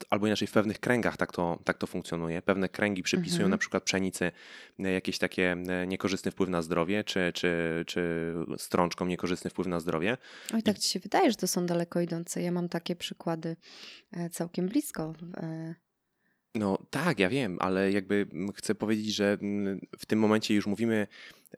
albo 0.09 0.27
inaczej 0.27 0.47
w 0.47 0.51
pewnych 0.51 0.79
kręgach 0.79 1.17
tak 1.17 1.31
to, 1.31 1.59
tak 1.63 1.77
to 1.77 1.87
funkcjonuje. 1.87 2.41
Pewne 2.41 2.69
kręgi 2.69 3.03
przypisują 3.03 3.39
mhm. 3.39 3.51
na 3.51 3.57
przykład 3.57 3.83
pszenicy 3.83 4.31
jakieś 4.79 5.17
takie 5.17 5.57
niekorzystny 5.87 6.31
wpływ 6.31 6.49
na 6.49 6.61
zdrowie, 6.61 7.03
czy, 7.03 7.31
czy, 7.33 7.83
czy 7.87 8.33
strączką 8.57 9.05
niekorzystny 9.05 9.49
wpływ 9.49 9.67
na 9.67 9.79
zdrowie. 9.79 10.17
Oj, 10.53 10.63
tak 10.63 10.79
ci 10.79 10.89
się 10.89 10.99
wydaje, 10.99 11.31
że 11.31 11.37
to 11.37 11.47
są 11.47 11.65
daleko 11.65 12.01
idące. 12.01 12.41
Ja 12.41 12.51
mam 12.51 12.69
takie 12.69 12.95
przykłady 12.95 13.55
e, 14.11 14.29
całkiem 14.29 14.67
blisko. 14.67 15.13
E. 15.37 15.75
No 16.55 16.77
tak, 16.89 17.19
ja 17.19 17.29
wiem, 17.29 17.57
ale 17.59 17.91
jakby 17.91 18.27
chcę 18.55 18.75
powiedzieć, 18.75 19.15
że 19.15 19.37
w 19.99 20.05
tym 20.05 20.19
momencie 20.19 20.55
już 20.55 20.67
mówimy, 20.67 21.07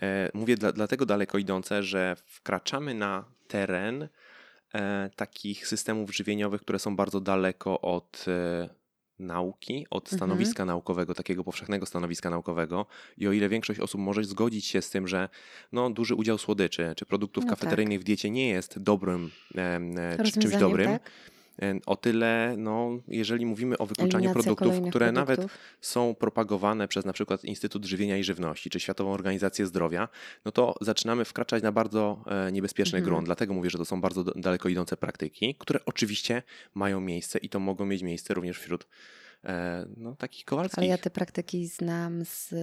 e, 0.01 0.29
mówię 0.34 0.58
dla, 0.58 0.72
dlatego 0.72 1.05
daleko 1.05 1.38
idące, 1.38 1.84
że 1.84 2.15
wkraczamy 2.25 2.93
na 2.93 3.25
teren 3.48 4.10
takich 5.15 5.67
systemów 5.67 6.15
żywieniowych, 6.15 6.61
które 6.61 6.79
są 6.79 6.95
bardzo 6.95 7.21
daleko 7.21 7.81
od 7.81 8.25
nauki, 9.19 9.88
od 9.89 10.03
mhm. 10.03 10.17
stanowiska 10.17 10.63
mhm. 10.63 10.67
naukowego, 10.67 11.13
takiego 11.13 11.43
powszechnego 11.43 11.85
stanowiska 11.85 12.29
naukowego. 12.29 12.85
I 13.17 13.27
o 13.27 13.31
ile 13.31 13.49
większość 13.49 13.79
osób 13.79 14.01
może 14.01 14.23
zgodzić 14.23 14.65
się 14.65 14.81
z 14.81 14.89
tym, 14.89 15.07
że 15.07 15.29
no, 15.71 15.89
duży 15.89 16.15
udział 16.15 16.38
słodyczy 16.38 16.93
czy 16.95 17.05
produktów 17.05 17.43
no 17.43 17.49
kafeteryjnych 17.49 17.99
tak. 17.99 18.03
w 18.03 18.05
diecie 18.05 18.29
nie 18.29 18.49
jest 18.49 18.79
dobrym, 18.79 19.31
e, 19.55 20.23
czymś 20.23 20.55
dobrym. 20.55 20.88
Tak? 20.88 21.11
O 21.85 21.95
tyle, 21.95 22.55
no, 22.57 22.89
jeżeli 23.07 23.45
mówimy 23.45 23.77
o 23.77 23.85
wykluczaniu 23.85 24.31
produktów, 24.33 24.75
które 24.89 25.13
produktów. 25.13 25.37
nawet 25.37 25.51
są 25.81 26.15
propagowane 26.15 26.87
przez 26.87 27.05
na 27.05 27.13
przykład 27.13 27.45
Instytut 27.45 27.85
Żywienia 27.85 28.17
i 28.17 28.23
Żywności 28.23 28.69
czy 28.69 28.79
Światową 28.79 29.13
Organizację 29.13 29.65
Zdrowia, 29.65 30.07
no 30.45 30.51
to 30.51 30.75
zaczynamy 30.81 31.25
wkraczać 31.25 31.63
na 31.63 31.71
bardzo 31.71 32.23
e, 32.27 32.51
niebezpieczny 32.51 32.97
mhm. 32.97 33.09
grunt. 33.09 33.25
Dlatego 33.25 33.53
mówię, 33.53 33.69
że 33.69 33.77
to 33.77 33.85
są 33.85 34.01
bardzo 34.01 34.23
daleko 34.23 34.69
idące 34.69 34.97
praktyki, 34.97 35.55
które 35.59 35.79
oczywiście 35.85 36.43
mają 36.73 37.01
miejsce 37.01 37.39
i 37.39 37.49
to 37.49 37.59
mogą 37.59 37.85
mieć 37.85 38.03
miejsce 38.03 38.33
również 38.33 38.59
wśród 38.59 38.87
E, 39.45 39.85
no, 39.97 40.15
takich 40.15 40.45
Kowalskich. 40.45 40.79
Ale 40.79 40.87
ja 40.87 40.97
te 40.97 41.09
praktyki 41.09 41.67
znam 41.67 42.25
z 42.25 42.53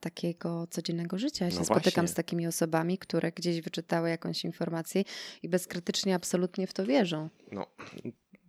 takiego 0.00 0.66
codziennego 0.70 1.18
życia. 1.18 1.44
Ja 1.44 1.50
się 1.50 1.58
no 1.58 1.64
spotykam 1.64 2.08
z 2.08 2.14
takimi 2.14 2.46
osobami, 2.46 2.98
które 2.98 3.32
gdzieś 3.32 3.60
wyczytały 3.60 4.10
jakąś 4.10 4.44
informację 4.44 5.04
i 5.42 5.48
bezkrytycznie 5.48 6.14
absolutnie 6.14 6.66
w 6.66 6.72
to 6.72 6.86
wierzą. 6.86 7.28
No, 7.52 7.66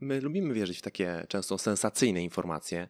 my 0.01 0.21
lubimy 0.21 0.53
wierzyć 0.53 0.77
w 0.77 0.81
takie 0.81 1.25
często 1.29 1.57
sensacyjne 1.57 2.23
informacje. 2.23 2.87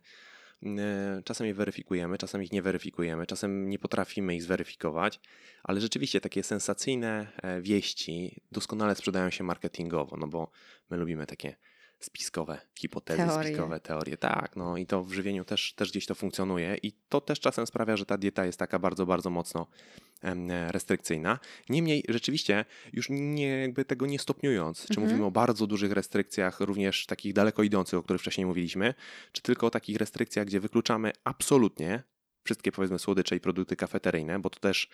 E, 0.65 1.21
czasem 1.25 1.47
je 1.47 1.53
weryfikujemy, 1.53 2.17
czasem 2.17 2.43
ich 2.43 2.51
nie 2.51 2.61
weryfikujemy, 2.61 3.25
czasem 3.25 3.69
nie 3.69 3.79
potrafimy 3.79 4.35
ich 4.35 4.43
zweryfikować, 4.43 5.19
ale 5.63 5.81
rzeczywiście 5.81 6.21
takie 6.21 6.43
sensacyjne 6.43 7.27
e, 7.41 7.61
wieści 7.61 8.41
doskonale 8.51 8.95
sprzedają 8.95 9.29
się 9.29 9.43
marketingowo, 9.43 10.17
no 10.17 10.27
bo 10.27 10.51
my 10.89 10.97
lubimy 10.97 11.25
takie 11.25 11.55
spiskowe 11.99 12.61
hipotezy, 12.75 13.27
teorie. 13.27 13.47
spiskowe 13.47 13.79
teorie. 13.79 14.17
Tak, 14.17 14.55
no 14.55 14.77
i 14.77 14.85
to 14.85 15.03
w 15.03 15.13
żywieniu 15.13 15.45
też, 15.45 15.73
też 15.73 15.91
gdzieś 15.91 16.05
to 16.05 16.15
funkcjonuje 16.15 16.77
i 16.83 16.91
to 17.09 17.21
też 17.21 17.39
czasem 17.39 17.67
sprawia, 17.67 17.97
że 17.97 18.05
ta 18.05 18.17
dieta 18.17 18.45
jest 18.45 18.59
taka 18.59 18.79
bardzo, 18.79 19.05
bardzo 19.05 19.29
mocno 19.29 19.67
restrykcyjna. 20.67 21.39
Niemniej 21.69 22.03
rzeczywiście 22.09 22.65
już 22.93 23.07
nie, 23.09 23.47
jakby 23.47 23.85
tego 23.85 24.05
nie 24.05 24.19
stopniując, 24.19 24.81
czy 24.81 24.93
mhm. 24.93 25.07
mówimy 25.07 25.25
o 25.25 25.31
bardzo 25.31 25.67
dużych 25.67 25.91
restrykcjach, 25.91 26.59
również 26.59 27.05
takich 27.05 27.33
daleko 27.33 27.63
idących, 27.63 27.99
o 27.99 28.03
których 28.03 28.21
wcześniej 28.21 28.45
mówiliśmy, 28.45 28.93
czy 29.31 29.41
tylko 29.41 29.67
o 29.67 29.69
takich 29.69 29.97
restrykcjach, 29.97 30.45
gdzie 30.45 30.59
wykluczamy 30.59 31.11
absolutnie 31.23 32.03
wszystkie 32.43 32.71
powiedzmy 32.71 32.99
słodycze 32.99 33.35
i 33.35 33.39
produkty 33.39 33.75
kafeteryjne, 33.75 34.39
bo 34.39 34.49
to 34.49 34.59
też 34.59 34.89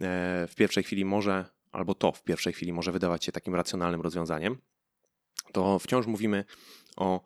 e, 0.00 0.46
w 0.50 0.54
pierwszej 0.56 0.84
chwili 0.84 1.04
może, 1.04 1.44
albo 1.72 1.94
to 1.94 2.12
w 2.12 2.22
pierwszej 2.22 2.52
chwili 2.52 2.72
może 2.72 2.92
wydawać 2.92 3.24
się 3.24 3.32
takim 3.32 3.54
racjonalnym 3.54 4.00
rozwiązaniem, 4.00 4.58
to 5.52 5.78
wciąż 5.78 6.06
mówimy 6.06 6.44
o 6.96 7.20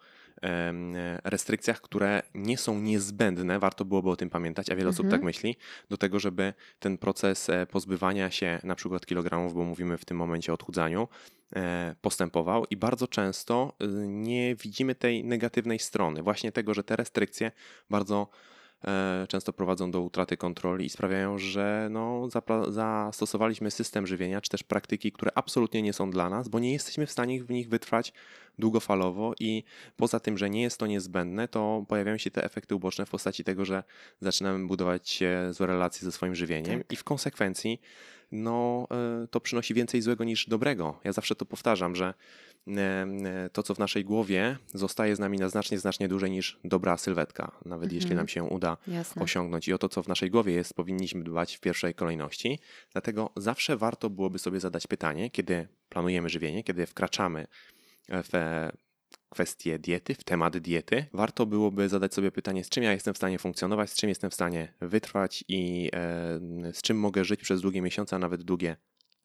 restrykcjach, 1.24 1.80
które 1.80 2.22
nie 2.34 2.58
są 2.58 2.80
niezbędne, 2.80 3.58
warto 3.58 3.84
byłoby 3.84 4.10
o 4.10 4.16
tym 4.16 4.30
pamiętać, 4.30 4.70
a 4.70 4.74
wiele 4.74 4.88
mhm. 4.88 4.94
osób 4.94 5.10
tak 5.10 5.22
myśli, 5.22 5.56
do 5.90 5.96
tego, 5.96 6.20
żeby 6.20 6.54
ten 6.78 6.98
proces 6.98 7.50
e, 7.50 7.66
pozbywania 7.66 8.30
się 8.30 8.58
na 8.64 8.74
przykład 8.74 9.06
kilogramów, 9.06 9.54
bo 9.54 9.64
mówimy 9.64 9.98
w 9.98 10.04
tym 10.04 10.16
momencie 10.16 10.52
o 10.52 10.54
odchudzaniu, 10.54 11.08
e, 11.56 11.94
postępował 12.00 12.64
i 12.70 12.76
bardzo 12.76 13.08
często 13.08 13.72
y, 13.82 13.86
nie 14.08 14.54
widzimy 14.54 14.94
tej 14.94 15.24
negatywnej 15.24 15.78
strony, 15.78 16.22
właśnie 16.22 16.52
tego, 16.52 16.74
że 16.74 16.84
te 16.84 16.96
restrykcje 16.96 17.52
bardzo 17.90 18.28
często 19.28 19.52
prowadzą 19.52 19.90
do 19.90 20.00
utraty 20.00 20.36
kontroli 20.36 20.86
i 20.86 20.90
sprawiają, 20.90 21.38
że 21.38 21.88
no, 21.90 22.28
zastosowaliśmy 22.68 23.70
system 23.70 24.06
żywienia, 24.06 24.40
czy 24.40 24.50
też 24.50 24.62
praktyki, 24.62 25.12
które 25.12 25.30
absolutnie 25.34 25.82
nie 25.82 25.92
są 25.92 26.10
dla 26.10 26.28
nas, 26.28 26.48
bo 26.48 26.58
nie 26.58 26.72
jesteśmy 26.72 27.06
w 27.06 27.10
stanie 27.10 27.44
w 27.44 27.50
nich 27.50 27.68
wytrwać 27.68 28.12
długofalowo 28.58 29.34
i 29.40 29.64
poza 29.96 30.20
tym, 30.20 30.38
że 30.38 30.50
nie 30.50 30.62
jest 30.62 30.78
to 30.78 30.86
niezbędne, 30.86 31.48
to 31.48 31.84
pojawiają 31.88 32.18
się 32.18 32.30
te 32.30 32.44
efekty 32.44 32.74
uboczne 32.74 33.06
w 33.06 33.10
postaci 33.10 33.44
tego, 33.44 33.64
że 33.64 33.82
zaczynamy 34.20 34.66
budować 34.66 35.20
złe 35.50 35.66
relacje 35.66 36.04
ze 36.04 36.12
swoim 36.12 36.34
żywieniem 36.34 36.78
tak. 36.78 36.92
i 36.92 36.96
w 36.96 37.04
konsekwencji 37.04 37.80
no, 38.32 38.86
e, 38.90 39.26
to 39.26 39.40
przynosi 39.40 39.74
więcej 39.74 40.02
złego 40.02 40.24
niż 40.24 40.48
dobrego. 40.48 41.00
Ja 41.04 41.12
zawsze 41.12 41.34
to 41.34 41.44
powtarzam, 41.44 41.96
że 41.96 42.06
e, 42.06 42.14
to, 43.52 43.62
co 43.62 43.74
w 43.74 43.78
naszej 43.78 44.04
głowie, 44.04 44.58
zostaje 44.66 45.16
z 45.16 45.18
nami 45.18 45.38
na 45.38 45.48
znacznie, 45.48 45.78
znacznie 45.78 46.08
dłużej 46.08 46.30
niż 46.30 46.60
dobra 46.64 46.96
sylwetka, 46.96 47.52
nawet 47.64 47.84
mhm. 47.84 47.94
jeśli 47.94 48.16
nam 48.16 48.28
się 48.28 48.44
uda 48.44 48.76
Jasne. 48.86 49.22
osiągnąć. 49.22 49.68
I 49.68 49.72
o 49.72 49.78
to, 49.78 49.88
co 49.88 50.02
w 50.02 50.08
naszej 50.08 50.30
głowie 50.30 50.52
jest, 50.52 50.74
powinniśmy 50.74 51.24
dbać 51.24 51.56
w 51.56 51.60
pierwszej 51.60 51.94
kolejności. 51.94 52.58
Dlatego 52.92 53.30
zawsze 53.36 53.76
warto 53.76 54.10
byłoby 54.10 54.38
sobie 54.38 54.60
zadać 54.60 54.86
pytanie, 54.86 55.30
kiedy 55.30 55.68
planujemy 55.88 56.28
żywienie, 56.28 56.64
kiedy 56.64 56.86
wkraczamy 56.86 57.46
w 58.08 58.68
kwestię 59.32 59.78
diety, 59.78 60.14
w 60.14 60.24
temat 60.24 60.58
diety, 60.58 61.06
warto 61.12 61.46
byłoby 61.46 61.88
zadać 61.88 62.14
sobie 62.14 62.30
pytanie, 62.30 62.64
z 62.64 62.68
czym 62.68 62.84
ja 62.84 62.92
jestem 62.92 63.14
w 63.14 63.16
stanie 63.16 63.38
funkcjonować, 63.38 63.90
z 63.90 63.94
czym 63.94 64.08
jestem 64.08 64.30
w 64.30 64.34
stanie 64.34 64.72
wytrwać 64.80 65.44
i 65.48 65.90
e, 65.92 66.40
z 66.72 66.82
czym 66.82 66.98
mogę 66.98 67.24
żyć 67.24 67.40
przez 67.40 67.60
długie 67.60 67.82
miesiące, 67.82 68.16
a 68.16 68.18
nawet 68.18 68.42
długie 68.42 68.76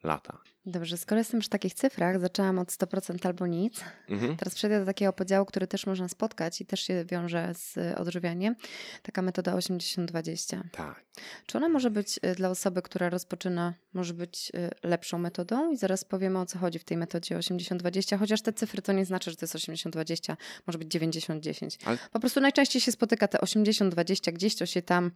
lata. 0.03 0.37
Dobrze, 0.65 0.97
skoro 0.97 1.19
jestem 1.19 1.39
przy 1.39 1.49
takich 1.49 1.73
cyfrach, 1.73 2.19
zaczęłam 2.19 2.59
od 2.59 2.67
100% 2.67 3.27
albo 3.27 3.47
nic. 3.47 3.83
Mhm. 4.09 4.37
Teraz 4.37 4.55
przejdę 4.55 4.79
do 4.79 4.85
takiego 4.85 5.13
podziału, 5.13 5.45
który 5.45 5.67
też 5.67 5.85
można 5.85 6.07
spotkać 6.07 6.61
i 6.61 6.65
też 6.65 6.81
się 6.81 7.05
wiąże 7.05 7.53
z 7.55 7.97
odżywianiem. 7.99 8.55
Taka 9.01 9.21
metoda 9.21 9.55
80-20. 9.55 10.61
Tak. 10.71 11.05
Czy 11.45 11.57
ona 11.57 11.69
może 11.69 11.89
być 11.91 12.19
y, 12.25 12.35
dla 12.35 12.49
osoby, 12.49 12.81
która 12.81 13.09
rozpoczyna, 13.09 13.73
może 13.93 14.13
być 14.13 14.51
y, 14.83 14.87
lepszą 14.87 15.17
metodą? 15.17 15.71
I 15.71 15.77
zaraz 15.77 16.03
powiemy 16.03 16.39
o 16.39 16.45
co 16.45 16.59
chodzi 16.59 16.79
w 16.79 16.83
tej 16.83 16.97
metodzie 16.97 17.37
80-20, 17.37 18.19
chociaż 18.19 18.41
te 18.41 18.53
cyfry 18.53 18.81
to 18.81 18.91
nie 18.93 19.05
znaczy, 19.05 19.31
że 19.31 19.37
to 19.37 19.43
jest 19.43 19.55
80-20, 19.55 20.35
może 20.67 20.79
być 20.79 20.95
90-10. 20.95 21.77
Ale... 21.85 21.97
Po 22.11 22.19
prostu 22.19 22.41
najczęściej 22.41 22.81
się 22.81 22.91
spotyka 22.91 23.27
te 23.27 23.37
80-20, 23.37 24.33
gdzieś 24.33 24.55
to 24.55 24.65
się 24.65 24.81
tam, 24.81 25.11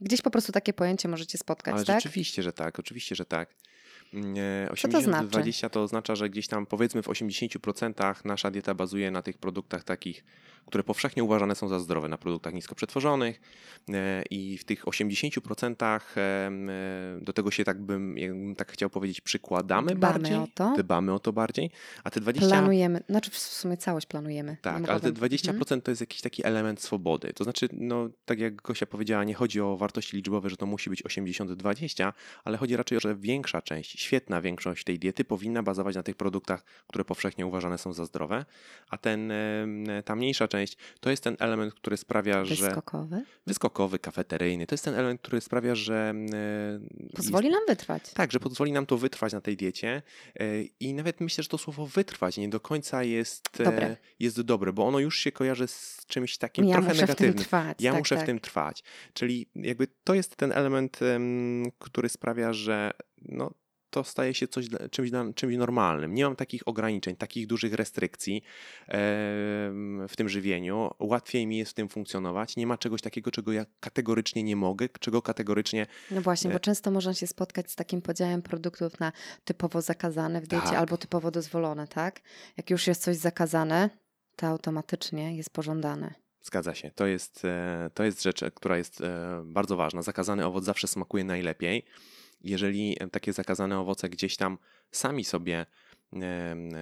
gdzieś 0.00 0.22
po 0.22 0.30
prostu 0.30 0.52
takie 0.52 0.72
pojęcie 0.72 1.08
możecie 1.08 1.38
spotkać, 1.38 1.74
Ale 1.74 1.84
tak? 1.84 1.98
Oczywiście, 1.98 2.42
że 2.42 2.52
tak, 2.52 2.78
oczywiście, 2.78 3.14
że 3.14 3.24
tak. 3.24 3.54
80 4.70 4.92
to 4.92 5.00
znaczy? 5.00 5.28
20 5.28 5.68
to 5.68 5.82
oznacza, 5.82 6.16
że 6.16 6.30
gdzieś 6.30 6.48
tam 6.48 6.66
powiedzmy 6.66 7.02
w 7.02 7.06
80% 7.06 8.14
nasza 8.24 8.50
dieta 8.50 8.74
bazuje 8.74 9.10
na 9.10 9.22
tych 9.22 9.38
produktach 9.38 9.84
takich, 9.84 10.24
które 10.68 10.84
powszechnie 10.84 11.24
uważane 11.24 11.54
są 11.54 11.68
za 11.68 11.78
zdrowe, 11.78 12.08
na 12.08 12.18
produktach 12.18 12.54
nisko 12.54 12.74
przetworzonych 12.74 13.40
e, 13.88 14.22
i 14.30 14.58
w 14.58 14.64
tych 14.64 14.84
80% 14.84 16.00
e, 16.16 16.50
do 17.20 17.32
tego 17.32 17.50
się 17.50 17.64
tak 17.64 17.80
bym, 17.82 18.14
bym 18.14 18.54
tak 18.54 18.72
chciał 18.72 18.90
powiedzieć, 18.90 19.20
przykładamy 19.20 19.94
Dbamy 19.94 20.12
bardziej. 20.12 20.36
o 20.36 20.48
to. 20.54 20.74
Dbamy 20.78 21.12
o 21.12 21.18
to 21.18 21.32
bardziej, 21.32 21.70
a 22.04 22.10
te 22.10 22.20
20... 22.20 22.48
Planujemy, 22.48 23.02
znaczy 23.08 23.30
w 23.30 23.38
sumie 23.38 23.76
całość 23.76 24.06
planujemy. 24.06 24.56
Tak, 24.62 24.88
ale 24.88 25.00
te 25.00 25.12
20% 25.12 25.50
mhm. 25.50 25.80
to 25.80 25.90
jest 25.90 26.00
jakiś 26.00 26.20
taki 26.20 26.46
element 26.46 26.82
swobody. 26.82 27.32
To 27.32 27.44
znaczy, 27.44 27.68
no 27.72 28.08
tak 28.24 28.38
jak 28.38 28.62
Gosia 28.62 28.86
powiedziała, 28.86 29.24
nie 29.24 29.34
chodzi 29.34 29.60
o 29.60 29.76
wartości 29.76 30.16
liczbowe, 30.16 30.50
że 30.50 30.56
to 30.56 30.66
musi 30.66 30.90
być 30.90 31.04
80-20, 31.04 32.12
ale 32.44 32.58
chodzi 32.58 32.76
raczej 32.76 32.98
o, 32.98 33.00
że 33.00 33.16
większa 33.16 33.62
część 33.62 34.00
świetna 34.00 34.40
większość 34.40 34.84
tej 34.84 34.98
diety 34.98 35.24
powinna 35.24 35.62
bazować 35.62 35.96
na 35.96 36.02
tych 36.02 36.16
produktach, 36.16 36.64
które 36.86 37.04
powszechnie 37.04 37.46
uważane 37.46 37.78
są 37.78 37.92
za 37.92 38.04
zdrowe, 38.04 38.44
a 38.88 38.98
ten, 38.98 39.32
ta 40.04 40.16
mniejsza 40.16 40.48
część 40.48 40.57
to 41.00 41.10
jest 41.10 41.22
ten 41.24 41.36
element, 41.38 41.74
który 41.74 41.96
sprawia, 41.96 42.40
wyskokowy? 42.40 42.56
że... 42.56 42.66
Wyskokowy? 42.66 43.24
Wyskokowy, 43.46 43.98
kafeteryjny. 43.98 44.66
To 44.66 44.74
jest 44.74 44.84
ten 44.84 44.94
element, 44.94 45.20
który 45.20 45.40
sprawia, 45.40 45.74
że... 45.74 46.14
Pozwoli 47.16 47.46
jest... 47.46 47.58
nam 47.58 47.66
wytrwać. 47.68 48.02
Tak, 48.14 48.32
że 48.32 48.40
pozwoli 48.40 48.72
nam 48.72 48.86
to 48.86 48.98
wytrwać 48.98 49.32
na 49.32 49.40
tej 49.40 49.56
diecie 49.56 50.02
e, 50.40 50.62
i 50.80 50.94
nawet 50.94 51.20
myślę, 51.20 51.42
że 51.42 51.48
to 51.48 51.58
słowo 51.58 51.86
wytrwać 51.86 52.36
nie 52.36 52.48
do 52.48 52.60
końca 52.60 53.02
jest 53.02 53.60
e, 53.60 53.64
dobre, 53.64 53.96
jest 54.18 54.40
dobre 54.40 54.72
bo 54.72 54.86
ono 54.86 54.98
już 54.98 55.18
się 55.18 55.32
kojarzy 55.32 55.66
z 55.66 56.06
czymś 56.06 56.38
takim 56.38 56.64
ja 56.64 56.76
trochę 56.76 56.94
negatywnym. 56.94 57.34
Trwać. 57.34 57.76
Ja 57.80 57.92
tak, 57.92 58.00
muszę 58.00 58.14
tak. 58.14 58.24
w 58.24 58.26
tym 58.26 58.40
trwać. 58.40 58.84
Czyli 59.12 59.50
jakby 59.54 59.86
to 60.04 60.14
jest 60.14 60.36
ten 60.36 60.52
element, 60.52 61.00
który 61.78 62.08
sprawia, 62.08 62.52
że 62.52 62.90
no, 63.22 63.50
to 63.90 64.04
staje 64.04 64.34
się 64.34 64.48
coś, 64.48 64.66
czymś, 64.90 65.10
czymś 65.34 65.56
normalnym. 65.56 66.14
Nie 66.14 66.24
mam 66.24 66.36
takich 66.36 66.68
ograniczeń, 66.68 67.16
takich 67.16 67.46
dużych 67.46 67.74
restrykcji 67.74 68.42
w 70.08 70.12
tym 70.16 70.28
żywieniu. 70.28 70.90
Łatwiej 70.98 71.46
mi 71.46 71.58
jest 71.58 71.70
w 71.70 71.74
tym 71.74 71.88
funkcjonować. 71.88 72.56
Nie 72.56 72.66
ma 72.66 72.78
czegoś 72.78 73.02
takiego, 73.02 73.30
czego 73.30 73.52
ja 73.52 73.66
kategorycznie 73.80 74.42
nie 74.42 74.56
mogę, 74.56 74.88
czego 75.00 75.22
kategorycznie. 75.22 75.86
No 76.10 76.20
właśnie, 76.20 76.50
bo 76.50 76.56
e, 76.56 76.60
często 76.60 76.90
można 76.90 77.14
się 77.14 77.26
spotkać 77.26 77.70
z 77.70 77.76
takim 77.76 78.02
podziałem 78.02 78.42
produktów 78.42 79.00
na 79.00 79.12
typowo 79.44 79.82
zakazane 79.82 80.40
w 80.40 80.46
diecie 80.46 80.66
tak. 80.66 80.74
albo 80.74 80.96
typowo 80.96 81.30
dozwolone, 81.30 81.88
tak? 81.88 82.20
Jak 82.56 82.70
już 82.70 82.86
jest 82.86 83.02
coś 83.02 83.16
zakazane, 83.16 83.90
to 84.36 84.46
automatycznie 84.46 85.36
jest 85.36 85.50
pożądane. 85.50 86.14
Zgadza 86.42 86.74
się. 86.74 86.90
To 86.90 87.06
jest, 87.06 87.44
e, 87.44 87.90
to 87.94 88.04
jest 88.04 88.22
rzecz, 88.22 88.44
która 88.54 88.76
jest 88.76 89.00
e, 89.00 89.42
bardzo 89.44 89.76
ważna. 89.76 90.02
Zakazany 90.02 90.46
owoc 90.46 90.64
zawsze 90.64 90.88
smakuje 90.88 91.24
najlepiej 91.24 91.84
jeżeli 92.40 92.96
takie 93.12 93.32
zakazane 93.32 93.78
owoce 93.78 94.08
gdzieś 94.08 94.36
tam 94.36 94.58
sami 94.90 95.24
sobie 95.24 95.66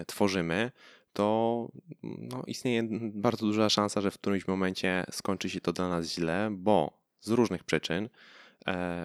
tworzymy, 0.07 0.71
to 1.13 1.69
no, 2.03 2.43
istnieje 2.47 2.83
bardzo 3.15 3.47
duża 3.47 3.69
szansa, 3.69 4.01
że 4.01 4.11
w 4.11 4.19
którymś 4.19 4.49
momencie 4.49 5.05
skończy 5.11 5.51
się 5.51 5.61
to 5.61 5.73
dla 5.73 5.89
nas 5.89 6.07
źle, 6.07 6.49
bo 6.53 6.99
z 7.21 7.31
różnych 7.31 7.65
przyczyn 7.65 8.05
e, 8.05 8.09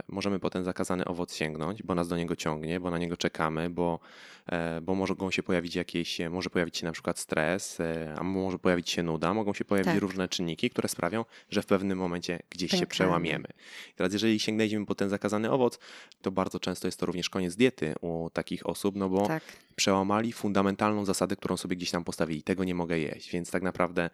możemy 0.08 0.40
po 0.40 0.50
ten 0.50 0.64
zakazany 0.64 1.06
owoc 1.06 1.36
sięgnąć, 1.36 1.84
bo 1.84 1.96
nas 1.96 2.08
do 2.08 2.18
niego 2.18 2.36
ciągnie, 2.36 2.80
bo 2.80 2.92
na 2.92 2.98
niego 2.98 3.18
czekamy, 3.18 3.70
bo, 3.70 4.00
e, 4.48 4.82
bo 4.82 4.96
mogą 4.96 5.32
się 5.32 5.44
pojawić 5.44 5.76
jakieś, 5.76 6.20
może 6.30 6.50
pojawić 6.50 6.78
się 6.78 6.86
na 6.86 6.92
przykład 6.92 7.20
stres, 7.20 7.80
e, 7.80 8.16
a 8.18 8.24
może 8.24 8.60
pojawić 8.60 8.90
się 8.90 9.04
nuda, 9.04 9.34
mogą 9.34 9.54
się 9.54 9.66
pojawić 9.66 9.94
tak. 9.94 10.02
różne 10.02 10.30
czynniki, 10.30 10.70
które 10.70 10.90
sprawią, 10.90 11.26
że 11.50 11.62
w 11.62 11.66
pewnym 11.66 11.98
momencie 11.98 12.40
gdzieś 12.50 12.72
się 12.72 12.88
przełamiemy. 12.88 13.48
I 13.92 13.94
teraz 13.96 14.14
jeżeli 14.14 14.40
sięgniemy 14.40 14.86
po 14.86 14.96
ten 14.96 15.10
zakazany 15.10 15.52
owoc, 15.52 15.80
to 16.22 16.32
bardzo 16.32 16.60
często 16.60 16.88
jest 16.88 17.00
to 17.00 17.06
również 17.06 17.30
koniec 17.30 17.56
diety 17.56 17.96
u 18.02 18.30
takich 18.34 18.68
osób, 18.68 18.96
no 18.96 19.10
bo 19.10 19.28
tak. 19.28 19.44
przełamali 19.76 20.34
fundamentalną 20.34 21.06
zasadę, 21.06 21.36
którą 21.36 21.58
sobie 21.58 21.76
gdzieś 21.76 21.92
tam 21.92 22.04
postawili. 22.04 22.44
Tego 22.44 22.64
nie 22.64 22.76
mogę 22.76 23.00
jeść, 23.00 23.32
więc 23.32 23.52
tak 23.52 23.64
naprawdę 23.64 24.02
E, 24.04 24.10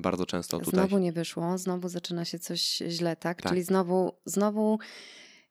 bardzo 0.00 0.26
często 0.26 0.58
tutaj. 0.58 0.80
Znowu 0.80 0.98
nie 0.98 1.12
wyszło, 1.12 1.58
znowu 1.58 1.88
zaczyna 1.88 2.24
się 2.24 2.38
coś 2.38 2.60
źle, 2.88 3.16
tak? 3.16 3.42
tak. 3.42 3.52
Czyli 3.52 3.62
znowu, 3.62 4.12
znowu 4.24 4.78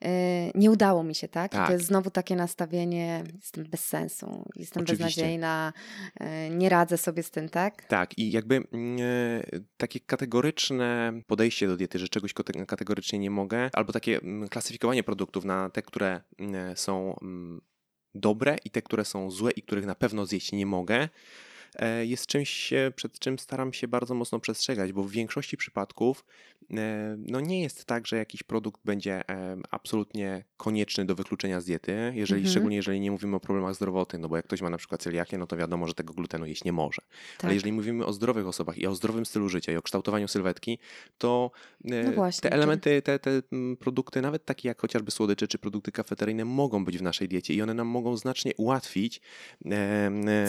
yy, 0.01 0.07
nie 0.55 0.71
udało 0.71 1.03
mi 1.03 1.15
się, 1.15 1.27
tak? 1.27 1.51
tak? 1.51 1.67
To 1.67 1.73
jest 1.73 1.85
znowu 1.85 2.11
takie 2.11 2.35
nastawienie, 2.35 3.23
jestem 3.35 3.63
bez 3.63 3.85
sensu, 3.85 4.49
jestem 4.55 4.83
Oczywiście. 4.83 5.05
beznadziejna, 5.05 5.73
yy, 6.19 6.27
nie 6.49 6.69
radzę 6.69 6.97
sobie 6.97 7.23
z 7.23 7.31
tym, 7.31 7.49
tak? 7.49 7.85
Tak, 7.85 8.17
i 8.17 8.31
jakby 8.31 8.55
yy, 8.55 9.65
takie 9.77 9.99
kategoryczne 9.99 11.21
podejście 11.27 11.67
do 11.67 11.77
diety, 11.77 11.99
że 11.99 12.09
czegoś 12.09 12.33
kategorycznie 12.67 13.19
nie 13.19 13.31
mogę, 13.31 13.69
albo 13.73 13.93
takie 13.93 14.17
mm, 14.21 14.49
klasyfikowanie 14.49 15.03
produktów 15.03 15.45
na 15.45 15.69
te, 15.69 15.81
które 15.81 16.21
mm, 16.39 16.77
są 16.77 17.19
mm, 17.21 17.61
dobre 18.15 18.57
i 18.65 18.69
te, 18.69 18.81
które 18.81 19.05
są 19.05 19.31
złe 19.31 19.51
i 19.51 19.61
których 19.61 19.85
na 19.85 19.95
pewno 19.95 20.25
zjeść 20.25 20.51
nie 20.51 20.65
mogę 20.65 20.95
E, 21.03 21.09
jest 22.03 22.27
czymś, 22.27 22.73
przed 22.95 23.19
czym 23.19 23.39
staram 23.39 23.73
się 23.73 23.87
bardzo 23.87 24.13
mocno 24.13 24.39
przestrzegać, 24.39 24.93
bo 24.93 25.03
w 25.03 25.11
większości 25.11 25.57
przypadków 25.57 26.25
e, 26.71 27.15
no 27.17 27.39
nie 27.39 27.61
jest 27.61 27.85
tak, 27.85 28.07
że 28.07 28.17
jakiś 28.17 28.43
produkt 28.43 28.81
będzie 28.85 29.29
e, 29.29 29.57
absolutnie 29.71 30.43
konieczny 30.57 31.05
do 31.05 31.15
wykluczenia 31.15 31.61
z 31.61 31.65
diety, 31.65 32.11
jeżeli, 32.15 32.39
mhm. 32.39 32.51
szczególnie 32.51 32.75
jeżeli 32.75 32.99
nie 32.99 33.11
mówimy 33.11 33.35
o 33.35 33.39
problemach 33.39 33.75
zdrowotnych, 33.75 34.21
no 34.21 34.29
bo 34.29 34.35
jak 34.35 34.45
ktoś 34.45 34.61
ma 34.61 34.69
na 34.69 34.77
przykład 34.77 35.01
celiakię, 35.01 35.37
no 35.37 35.47
to 35.47 35.57
wiadomo, 35.57 35.87
że 35.87 35.93
tego 35.93 36.13
glutenu 36.13 36.45
jeść 36.45 36.63
nie 36.63 36.73
może. 36.73 37.01
Tak. 37.37 37.45
Ale 37.45 37.53
jeżeli 37.53 37.71
mówimy 37.71 38.05
o 38.05 38.13
zdrowych 38.13 38.47
osobach 38.47 38.77
i 38.77 38.87
o 38.87 38.95
zdrowym 38.95 39.25
stylu 39.25 39.49
życia 39.49 39.71
i 39.71 39.75
o 39.75 39.81
kształtowaniu 39.81 40.27
sylwetki, 40.27 40.79
to 41.17 41.51
no 41.83 42.11
właśnie, 42.11 42.49
te 42.49 42.55
elementy, 42.55 43.01
te, 43.01 43.19
te 43.19 43.41
mm, 43.51 43.77
produkty, 43.77 44.21
nawet 44.21 44.45
takie 44.45 44.67
jak 44.67 44.81
chociażby 44.81 45.11
słodycze 45.11 45.47
czy 45.47 45.57
produkty 45.57 45.91
kafeteryjne 45.91 46.45
mogą 46.45 46.85
być 46.85 46.97
w 46.97 47.01
naszej 47.01 47.27
diecie 47.27 47.53
i 47.53 47.61
one 47.61 47.73
nam 47.73 47.87
mogą 47.87 48.17
znacznie 48.17 48.51
ułatwić 48.57 49.21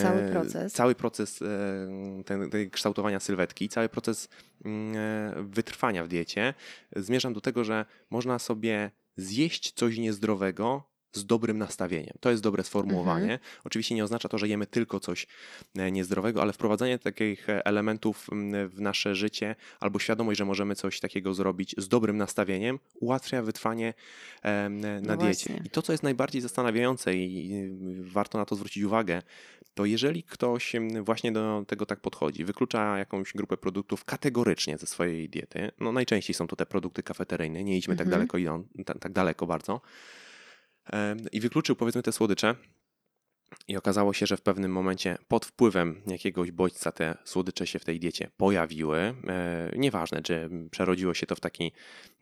cały 0.03 0.31
proces. 0.31 0.73
Cały 0.73 0.95
proces 0.95 1.14
proces 1.15 1.43
e, 1.43 2.25
ten, 2.25 2.51
kształtowania 2.71 3.21
sylwetki, 3.21 3.69
cały 3.69 3.89
proces 3.89 4.29
mm, 4.65 4.97
e, 4.97 5.43
wytrwania 5.43 6.05
w 6.05 6.09
diecie. 6.09 6.55
Zmierzam 6.97 7.33
do 7.33 7.41
tego, 7.41 7.65
że 7.65 7.87
można 8.11 8.39
sobie 8.39 8.91
zjeść 9.17 9.73
coś 9.73 9.99
niezdrowego, 9.99 10.94
z 11.15 11.27
dobrym 11.27 11.59
nastawieniem. 11.59 12.15
To 12.21 12.31
jest 12.31 12.43
dobre 12.43 12.65
sformułowanie. 12.65 13.33
Mhm. 13.33 13.41
Oczywiście 13.65 13.95
nie 13.95 14.05
oznacza 14.05 14.29
to, 14.29 14.39
że 14.39 14.49
jemy 14.49 14.67
tylko 14.67 15.01
coś 15.01 15.27
e, 15.77 15.93
niezdrowego, 15.93 16.43
ale 16.43 16.53
wprowadzanie 16.53 16.99
takich 16.99 17.49
e, 17.49 17.67
elementów 17.67 18.27
w 18.69 18.81
nasze 18.81 19.15
życie 19.15 19.57
albo 19.81 19.99
świadomość, 19.99 20.39
że 20.39 20.45
możemy 20.45 20.75
coś 20.75 21.01
takiego 21.01 21.35
zrobić 21.35 21.75
z 21.79 21.89
dobrym 21.89 22.17
nastawieniem, 22.17 22.79
ułatwia 23.01 23.43
wytrwanie 23.43 23.95
na 24.71 25.01
no 25.01 25.17
diecie. 25.17 25.51
Właśnie. 25.51 25.67
I 25.67 25.71
to, 25.71 25.83
co 25.83 25.93
jest 25.93 26.03
najbardziej 26.03 26.43
zastanawiające 26.43 27.15
i 27.15 27.55
warto 28.03 28.39
na 28.39 28.45
to 28.45 28.57
zwrócić 28.57 28.83
uwagę, 28.83 29.23
to 29.75 29.85
jeżeli 29.85 30.23
ktoś 30.23 30.73
właśnie 31.03 31.33
do 31.33 31.65
tego 31.67 31.87
tak 31.87 32.01
podchodzi, 32.01 32.45
wyklucza 32.45 32.99
jakąś 32.99 33.33
grupę 33.33 33.57
produktów 33.57 34.05
kategorycznie 34.05 34.79
ze 34.79 34.87
swojej 34.87 35.29
diety, 35.29 35.71
no 35.81 35.93
najczęściej 35.93 36.35
są 36.35 36.47
to 36.47 36.57
te 36.57 36.67
produkty 36.67 37.03
kafeteryjne, 37.03 37.65
nie 37.65 37.77
idźmy 37.77 37.97
tak 37.97 38.07
mhm. 38.07 38.11
tak 38.11 38.29
daleko, 38.31 38.39
idą, 38.39 38.65
tak 39.01 39.13
daleko 39.13 39.47
bardzo, 39.47 39.81
i 41.33 41.41
wykluczył 41.41 41.77
powiedzmy 41.77 42.03
te 42.03 42.13
słodycze. 42.13 42.55
I 43.69 43.77
okazało 43.77 44.13
się, 44.13 44.27
że 44.27 44.37
w 44.37 44.41
pewnym 44.41 44.73
momencie 44.73 45.19
pod 45.29 45.47
wpływem 45.47 46.03
jakiegoś 46.07 46.51
bodźca 46.51 46.93
te 46.93 47.17
słodycze 47.25 47.67
się 47.67 47.79
w 47.79 47.85
tej 47.85 48.01
diecie 48.01 48.31
pojawiły. 48.37 48.99
E, 48.99 49.15
nieważne, 49.77 50.23
czy 50.23 50.51
przerodziło 50.71 51.15
się 51.15 51.27
to 51.27 51.37
w 51.37 51.41
taki 51.41 51.73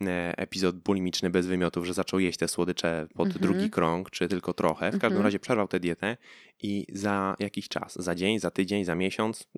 e, 0.00 0.38
epizod 0.38 0.76
bulimiczny 0.76 1.30
bez 1.30 1.46
wymiotów, 1.46 1.86
że 1.86 1.94
zaczął 1.94 2.20
jeść 2.20 2.38
te 2.38 2.48
słodycze 2.48 3.06
pod 3.14 3.26
mhm. 3.26 3.42
drugi 3.42 3.70
krąg, 3.70 4.10
czy 4.10 4.28
tylko 4.28 4.52
trochę. 4.52 4.88
W 4.88 4.92
każdym 4.92 5.06
mhm. 5.06 5.24
razie 5.24 5.38
przerwał 5.38 5.68
tę 5.68 5.80
dietę 5.80 6.16
i 6.62 6.86
za 6.92 7.36
jakiś 7.38 7.68
czas, 7.68 7.94
za 7.96 8.14
dzień, 8.14 8.38
za 8.38 8.50
tydzień, 8.50 8.84
za 8.84 8.94
miesiąc, 8.94 9.48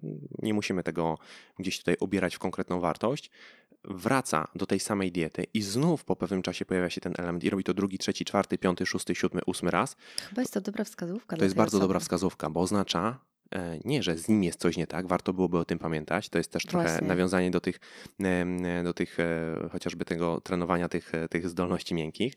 nie 0.42 0.54
musimy 0.54 0.82
tego 0.82 1.18
gdzieś 1.58 1.78
tutaj 1.78 1.96
obierać 2.00 2.36
w 2.36 2.38
konkretną 2.38 2.80
wartość, 2.80 3.30
wraca 3.84 4.48
do 4.54 4.66
tej 4.66 4.80
samej 4.80 5.12
diety 5.12 5.44
i 5.54 5.62
znów 5.62 6.04
po 6.04 6.16
pewnym 6.16 6.42
czasie 6.42 6.64
pojawia 6.64 6.90
się 6.90 7.00
ten 7.00 7.14
element 7.18 7.44
i 7.44 7.50
robi 7.50 7.64
to 7.64 7.74
drugi, 7.74 7.98
trzeci, 7.98 8.24
czwarty, 8.24 8.58
piąty, 8.58 8.86
szósty, 8.86 9.14
siódmy, 9.14 9.40
ósmy 9.46 9.70
raz. 9.70 9.96
Chyba 10.28 10.42
jest 10.42 10.54
to 10.54 10.60
dobra 10.60 10.84
wskazówka. 10.84 11.36
To 11.36 11.44
jest 11.44 11.56
bardzo 11.56 11.76
osoby. 11.76 11.84
dobra 11.84 12.00
wskazówka, 12.00 12.50
bo 12.50 12.60
oznacza, 12.60 13.18
e, 13.54 13.78
nie, 13.84 14.02
że 14.02 14.18
z 14.18 14.28
nim 14.28 14.44
jest 14.44 14.60
coś 14.60 14.76
nie 14.76 14.86
tak, 14.86 15.06
warto 15.06 15.32
byłoby 15.32 15.58
o 15.58 15.64
tym 15.64 15.78
pamiętać. 15.78 16.28
To 16.28 16.38
jest 16.38 16.50
też 16.50 16.66
trochę 16.66 16.88
Właśnie. 16.88 17.08
nawiązanie 17.08 17.50
do 17.50 17.60
tych, 17.60 17.80
do 18.84 18.94
tych 18.94 19.20
e, 19.20 19.68
chociażby 19.72 20.04
tego 20.04 20.40
trenowania 20.40 20.88
tych, 20.88 21.14
e, 21.14 21.28
tych 21.28 21.48
zdolności 21.48 21.94
miękkich, 21.94 22.34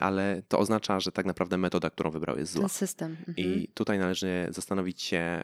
ale 0.00 0.42
to 0.48 0.58
oznacza, 0.58 1.00
że 1.00 1.12
tak 1.12 1.26
naprawdę 1.26 1.58
metoda, 1.58 1.90
którą 1.90 2.10
wybrał 2.10 2.38
jest 2.38 2.52
zła. 2.52 2.60
Ten 2.60 2.68
system. 2.68 3.16
Mhm. 3.28 3.36
I 3.36 3.68
tutaj 3.74 3.98
należy 3.98 4.46
zastanowić 4.50 5.02
się, 5.02 5.42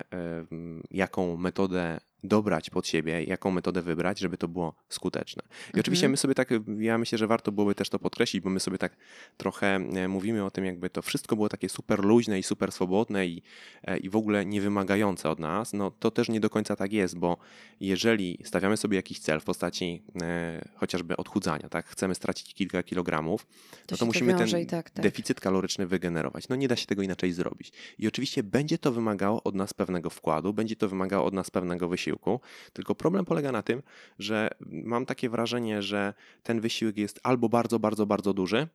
jaką 0.90 1.36
metodę 1.36 2.00
dobrać 2.24 2.70
pod 2.70 2.86
siebie, 2.86 3.24
jaką 3.24 3.50
metodę 3.50 3.82
wybrać, 3.82 4.18
żeby 4.18 4.36
to 4.36 4.48
było 4.48 4.74
skuteczne. 4.88 5.42
I 5.42 5.66
mhm. 5.66 5.80
oczywiście 5.80 6.08
my 6.08 6.16
sobie 6.16 6.34
tak, 6.34 6.50
ja 6.78 6.98
myślę, 6.98 7.18
że 7.18 7.26
warto 7.26 7.52
byłoby 7.52 7.74
też 7.74 7.88
to 7.88 7.98
podkreślić, 7.98 8.42
bo 8.42 8.50
my 8.50 8.60
sobie 8.60 8.78
tak 8.78 8.96
trochę 9.36 9.66
e, 9.76 10.08
mówimy 10.08 10.44
o 10.44 10.50
tym, 10.50 10.64
jakby 10.64 10.90
to 10.90 11.02
wszystko 11.02 11.36
było 11.36 11.48
takie 11.48 11.68
super 11.68 12.04
luźne 12.04 12.38
i 12.38 12.42
super 12.42 12.72
swobodne 12.72 13.26
i, 13.26 13.42
e, 13.82 13.98
i 13.98 14.08
w 14.08 14.16
ogóle 14.16 14.46
niewymagające 14.46 15.30
od 15.30 15.38
nas. 15.38 15.72
No 15.72 15.90
to 15.90 16.10
też 16.10 16.28
nie 16.28 16.40
do 16.40 16.50
końca 16.50 16.76
tak 16.76 16.92
jest, 16.92 17.18
bo 17.18 17.36
jeżeli 17.80 18.38
stawiamy 18.44 18.76
sobie 18.76 18.96
jakiś 18.96 19.18
cel 19.18 19.40
w 19.40 19.44
postaci 19.44 20.02
e, 20.22 20.68
chociażby 20.76 21.16
odchudzania, 21.16 21.68
tak, 21.68 21.86
chcemy 21.86 22.14
stracić 22.14 22.54
kilka 22.54 22.82
kilogramów, 22.82 23.46
to 23.46 23.94
no 23.94 23.96
to 23.96 24.06
musimy 24.06 24.34
ten 24.34 24.66
tak, 24.66 24.90
tak. 24.90 25.02
deficyt 25.04 25.40
kaloryczny 25.40 25.86
wygenerować. 25.86 26.48
No 26.48 26.56
nie 26.56 26.68
da 26.68 26.76
się 26.76 26.86
tego 26.86 27.02
inaczej 27.02 27.32
zrobić. 27.32 27.72
I 27.98 28.08
oczywiście 28.08 28.42
będzie 28.42 28.78
to 28.78 28.92
wymagało 28.92 29.42
od 29.42 29.54
nas 29.54 29.74
pewnego 29.74 30.10
wkładu, 30.10 30.52
będzie 30.52 30.76
to 30.76 30.88
wymagało 30.88 31.26
od 31.26 31.34
nas 31.34 31.50
pewnego 31.50 31.88
wysiłku, 31.88 32.09
wysiłku. 32.10 32.40
Tylko 32.72 32.94
problem 32.94 33.24
polega 33.24 33.52
na 33.52 33.62
tym, 33.62 33.82
że 34.18 34.50
mam 34.60 35.06
takie 35.06 35.30
wrażenie, 35.30 35.82
że 35.82 36.14
ten 36.42 36.60
wysiłek 36.60 36.96
jest 36.96 37.20
albo 37.22 37.48
bardzo, 37.48 37.78
bardzo, 37.78 38.06
bardzo 38.06 38.34
duży, 38.34 38.68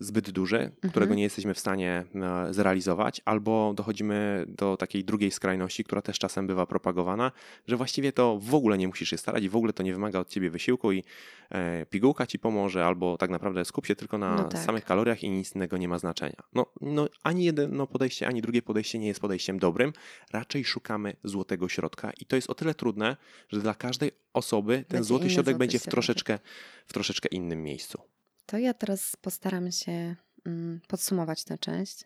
zbyt 0.00 0.30
duży, 0.30 0.56
mhm. 0.56 0.90
którego 0.90 1.14
nie 1.14 1.22
jesteśmy 1.22 1.54
w 1.54 1.58
stanie 1.58 2.04
e, 2.14 2.54
zrealizować, 2.54 3.20
albo 3.24 3.74
dochodzimy 3.76 4.44
do 4.48 4.76
takiej 4.76 5.04
drugiej 5.04 5.30
skrajności, 5.30 5.84
która 5.84 6.02
też 6.02 6.18
czasem 6.18 6.46
bywa 6.46 6.66
propagowana, 6.66 7.32
że 7.66 7.76
właściwie 7.76 8.12
to 8.12 8.38
w 8.38 8.54
ogóle 8.54 8.78
nie 8.78 8.88
musisz 8.88 9.08
się 9.08 9.18
starać 9.18 9.44
i 9.44 9.48
w 9.48 9.56
ogóle 9.56 9.72
to 9.72 9.82
nie 9.82 9.92
wymaga 9.92 10.18
od 10.18 10.28
ciebie 10.28 10.50
wysiłku 10.50 10.92
i 10.92 11.04
e, 11.50 11.86
pigułka 11.86 12.26
ci 12.26 12.38
pomoże, 12.38 12.86
albo 12.86 13.16
tak 13.16 13.30
naprawdę 13.30 13.64
skup 13.64 13.86
się 13.86 13.96
tylko 13.96 14.18
na 14.18 14.36
no 14.36 14.44
tak. 14.44 14.60
samych 14.60 14.84
kaloriach 14.84 15.22
i 15.22 15.30
nic 15.30 15.54
innego 15.54 15.76
nie 15.76 15.88
ma 15.88 15.98
znaczenia. 15.98 16.42
No, 16.54 16.66
no 16.80 17.08
ani 17.22 17.44
jedno 17.44 17.86
podejście, 17.86 18.26
ani 18.26 18.42
drugie 18.42 18.62
podejście 18.62 18.98
nie 18.98 19.08
jest 19.08 19.20
podejściem 19.20 19.58
dobrym, 19.58 19.92
raczej 20.32 20.64
szukamy 20.64 21.16
złotego 21.24 21.68
środka 21.68 22.12
i 22.20 22.26
to 22.26 22.36
jest 22.36 22.50
o 22.50 22.54
tyle 22.54 22.74
trudne, 22.74 23.16
że 23.48 23.60
dla 23.60 23.74
każdej 23.74 24.10
osoby 24.32 24.76
ten 24.76 24.84
będzie 24.88 25.08
złoty 25.08 25.30
środek 25.30 25.54
złoty 25.54 25.58
będzie 25.58 25.78
w 25.78 25.82
troszeczkę, 25.82 26.38
w 26.86 26.92
troszeczkę 26.92 27.28
innym 27.28 27.62
miejscu. 27.62 28.13
To 28.46 28.58
ja 28.58 28.74
teraz 28.74 29.16
postaram 29.16 29.72
się 29.72 30.16
mm, 30.46 30.80
podsumować 30.88 31.44
tę 31.44 31.58
część. 31.58 32.04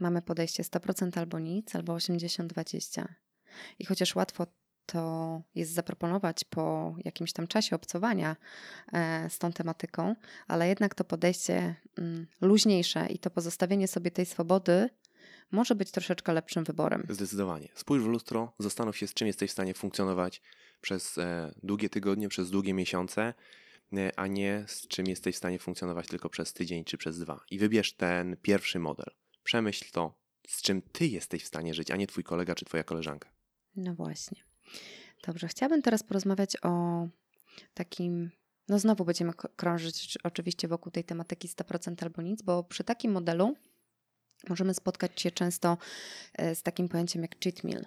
Mamy 0.00 0.22
podejście 0.22 0.62
100% 0.62 1.18
albo 1.18 1.38
nic, 1.38 1.74
albo 1.74 1.94
80-20. 1.94 3.04
I 3.78 3.84
chociaż 3.84 4.16
łatwo 4.16 4.46
to 4.86 5.42
jest 5.54 5.72
zaproponować 5.72 6.44
po 6.44 6.94
jakimś 7.04 7.32
tam 7.32 7.46
czasie 7.46 7.76
obcowania 7.76 8.36
e, 8.92 9.30
z 9.30 9.38
tą 9.38 9.52
tematyką, 9.52 10.14
ale 10.46 10.68
jednak 10.68 10.94
to 10.94 11.04
podejście 11.04 11.74
mm, 11.98 12.26
luźniejsze 12.40 13.06
i 13.06 13.18
to 13.18 13.30
pozostawienie 13.30 13.88
sobie 13.88 14.10
tej 14.10 14.26
swobody 14.26 14.90
może 15.50 15.74
być 15.74 15.90
troszeczkę 15.90 16.32
lepszym 16.32 16.64
wyborem. 16.64 17.06
Zdecydowanie. 17.08 17.68
Spójrz 17.74 18.02
w 18.02 18.06
lustro, 18.06 18.52
zastanów 18.58 18.96
się, 18.96 19.06
z 19.06 19.14
czym 19.14 19.26
jesteś 19.26 19.50
w 19.50 19.52
stanie 19.52 19.74
funkcjonować 19.74 20.42
przez 20.80 21.18
e, 21.18 21.54
długie 21.62 21.88
tygodnie, 21.90 22.28
przez 22.28 22.50
długie 22.50 22.74
miesiące 22.74 23.34
a 24.16 24.26
nie 24.26 24.64
z 24.66 24.88
czym 24.88 25.06
jesteś 25.06 25.34
w 25.34 25.38
stanie 25.38 25.58
funkcjonować 25.58 26.06
tylko 26.06 26.30
przez 26.30 26.52
tydzień 26.52 26.84
czy 26.84 26.98
przez 26.98 27.18
dwa. 27.18 27.40
I 27.50 27.58
wybierz 27.58 27.92
ten 27.92 28.36
pierwszy 28.42 28.78
model. 28.78 29.10
Przemyśl 29.42 29.84
to, 29.92 30.14
z 30.48 30.62
czym 30.62 30.82
ty 30.82 31.06
jesteś 31.06 31.44
w 31.44 31.46
stanie 31.46 31.74
żyć, 31.74 31.90
a 31.90 31.96
nie 31.96 32.06
twój 32.06 32.24
kolega 32.24 32.54
czy 32.54 32.64
twoja 32.64 32.84
koleżanka. 32.84 33.30
No 33.76 33.94
właśnie. 33.94 34.42
Dobrze, 35.26 35.48
chciałabym 35.48 35.82
teraz 35.82 36.02
porozmawiać 36.02 36.56
o 36.62 37.06
takim. 37.74 38.30
No 38.68 38.78
znowu 38.78 39.04
będziemy 39.04 39.32
krążyć 39.56 40.18
oczywiście 40.22 40.68
wokół 40.68 40.92
tej 40.92 41.04
tematyki 41.04 41.48
100% 41.48 42.02
albo 42.02 42.22
nic, 42.22 42.42
bo 42.42 42.64
przy 42.64 42.84
takim 42.84 43.12
modelu 43.12 43.56
możemy 44.48 44.74
spotkać 44.74 45.20
się 45.20 45.30
często 45.30 45.78
e, 46.34 46.54
z 46.54 46.62
takim 46.62 46.88
pojęciem 46.88 47.22
jak 47.22 47.40
cheat 47.44 47.64
meal, 47.64 47.84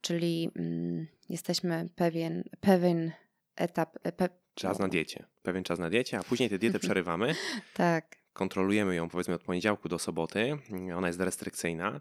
czyli 0.00 0.50
mm, 0.56 1.06
jesteśmy 1.28 1.88
pewien, 1.96 2.44
pewien 2.60 3.12
etap, 3.56 3.98
pe, 4.16 4.28
czas 4.56 4.78
na 4.78 4.88
diecie. 4.88 5.26
Pewien 5.42 5.64
czas 5.64 5.78
na 5.78 5.90
diecie, 5.90 6.18
a 6.18 6.22
później 6.22 6.50
tę 6.50 6.58
dietę 6.58 6.78
przerywamy. 6.86 7.34
tak. 7.74 8.16
Kontrolujemy 8.32 8.94
ją 8.94 9.08
powiedzmy 9.08 9.34
od 9.34 9.42
poniedziałku 9.42 9.88
do 9.88 9.98
soboty. 9.98 10.58
Ona 10.96 11.06
jest 11.06 11.20
restrykcyjna. 11.20 12.00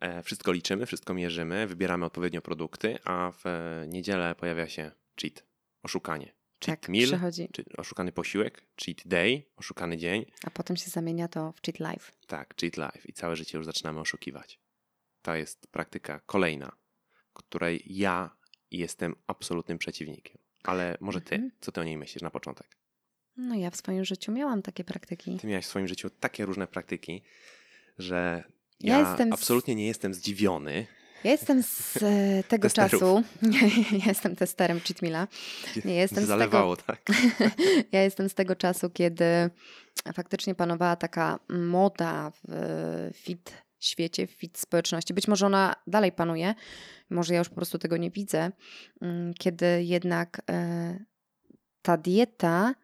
E, 0.00 0.22
wszystko 0.22 0.52
liczymy, 0.52 0.86
wszystko 0.86 1.14
mierzymy, 1.14 1.66
wybieramy 1.66 2.04
odpowiednio 2.04 2.42
produkty, 2.42 2.98
a 3.04 3.32
w 3.44 3.44
niedzielę 3.88 4.34
pojawia 4.34 4.68
się 4.68 4.90
cheat, 5.20 5.44
oszukanie. 5.82 6.32
Cheat 6.64 6.80
tak, 6.80 6.88
meal, 6.88 7.06
przychodzi. 7.06 7.48
czy 7.52 7.64
oszukany 7.76 8.12
posiłek, 8.12 8.62
cheat 8.84 8.96
day, 9.06 9.42
oszukany 9.56 9.96
dzień. 9.96 10.24
A 10.44 10.50
potem 10.50 10.76
się 10.76 10.90
zamienia 10.90 11.28
to 11.28 11.52
w 11.52 11.62
cheat 11.62 11.78
life. 11.78 12.12
Tak, 12.26 12.54
cheat 12.60 12.76
life 12.76 13.08
i 13.08 13.12
całe 13.12 13.36
życie 13.36 13.58
już 13.58 13.66
zaczynamy 13.66 14.00
oszukiwać. 14.00 14.60
To 15.22 15.34
jest 15.34 15.66
praktyka 15.66 16.20
kolejna, 16.20 16.76
której 17.32 17.82
ja 17.86 18.36
jestem 18.70 19.14
absolutnym 19.26 19.78
przeciwnikiem. 19.78 20.43
Ale 20.64 20.96
może 21.00 21.20
ty, 21.20 21.34
mhm. 21.34 21.52
co 21.60 21.72
ty 21.72 21.80
o 21.80 21.84
niej 21.84 21.96
myślisz 21.96 22.22
na 22.22 22.30
początek? 22.30 22.66
No 23.36 23.54
ja 23.54 23.70
w 23.70 23.76
swoim 23.76 24.04
życiu 24.04 24.32
miałam 24.32 24.62
takie 24.62 24.84
praktyki. 24.84 25.38
Ty 25.38 25.46
miałaś 25.46 25.64
w 25.64 25.68
swoim 25.68 25.88
życiu 25.88 26.10
takie 26.10 26.46
różne 26.46 26.66
praktyki, 26.66 27.22
że 27.98 28.44
ja, 28.80 28.98
ja 28.98 29.08
jestem 29.08 29.32
absolutnie 29.32 29.74
nie 29.74 29.86
jestem 29.86 30.14
zdziwiony. 30.14 30.86
Ja 31.24 31.30
jestem 31.30 31.62
z 31.62 31.96
e, 32.02 32.42
tego 32.48 32.70
czasu, 32.70 33.22
ja 34.02 34.06
jestem 34.06 34.36
testerem 34.36 34.80
cheatmila. 34.80 35.28
Nie 35.84 35.94
jestem 35.94 36.26
Zalewało, 36.26 36.76
z 36.76 36.78
tego, 36.78 36.86
tak. 36.86 37.16
ja 37.92 38.02
jestem 38.02 38.28
z 38.28 38.34
tego 38.34 38.56
czasu, 38.56 38.90
kiedy 38.90 39.50
faktycznie 40.14 40.54
panowała 40.54 40.96
taka 40.96 41.38
moda 41.48 42.32
w 42.44 43.10
fit 43.14 43.52
świecie, 43.86 44.26
w 44.26 44.30
fit 44.30 44.58
społeczności. 44.58 45.14
Być 45.14 45.28
może 45.28 45.46
ona 45.46 45.74
dalej 45.86 46.12
panuje, 46.12 46.54
może 47.10 47.34
ja 47.34 47.38
już 47.38 47.48
po 47.48 47.54
prostu 47.54 47.78
tego 47.78 47.96
nie 47.96 48.10
widzę, 48.10 48.50
mm, 49.00 49.34
kiedy 49.34 49.84
jednak 49.84 50.42
e, 50.50 50.98
ta 51.82 51.96
dieta 51.96 52.74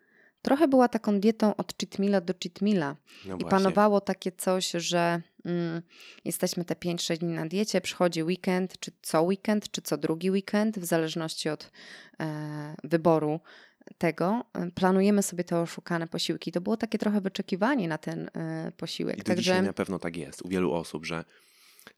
trochę 0.42 0.68
była 0.68 0.88
taką 0.88 1.20
dietą 1.20 1.56
od 1.56 1.74
cheatmila 1.80 2.20
do 2.20 2.34
cheatmila. 2.42 2.96
No 3.26 3.36
I 3.36 3.44
panowało 3.44 4.00
takie 4.00 4.32
coś, 4.32 4.70
że 4.70 5.22
mm, 5.44 5.82
jesteśmy 6.24 6.64
te 6.64 6.74
5-6 6.74 7.18
dni 7.18 7.32
na 7.32 7.46
diecie, 7.46 7.80
przychodzi 7.80 8.22
weekend, 8.22 8.78
czy 8.80 8.92
co 9.02 9.22
weekend, 9.22 9.70
czy 9.70 9.82
co 9.82 9.96
drugi 9.96 10.30
weekend, 10.30 10.78
w 10.78 10.84
zależności 10.84 11.48
od 11.48 11.70
e, 12.20 12.74
wyboru 12.84 13.40
tego, 13.98 14.44
e, 14.54 14.70
planujemy 14.70 15.22
sobie 15.22 15.44
te 15.44 15.60
oszukane 15.60 16.06
posiłki. 16.06 16.52
To 16.52 16.60
było 16.60 16.76
takie 16.76 16.98
trochę 16.98 17.20
wyczekiwanie 17.20 17.88
na 17.88 17.98
ten 17.98 18.30
e, 18.36 18.72
posiłek. 18.76 19.16
I 19.16 19.18
do 19.18 19.24
Także... 19.24 19.42
dzisiaj 19.42 19.62
na 19.62 19.72
pewno 19.72 19.98
tak 19.98 20.16
jest 20.16 20.42
u 20.42 20.48
wielu 20.48 20.72
osób, 20.72 21.06
że 21.06 21.24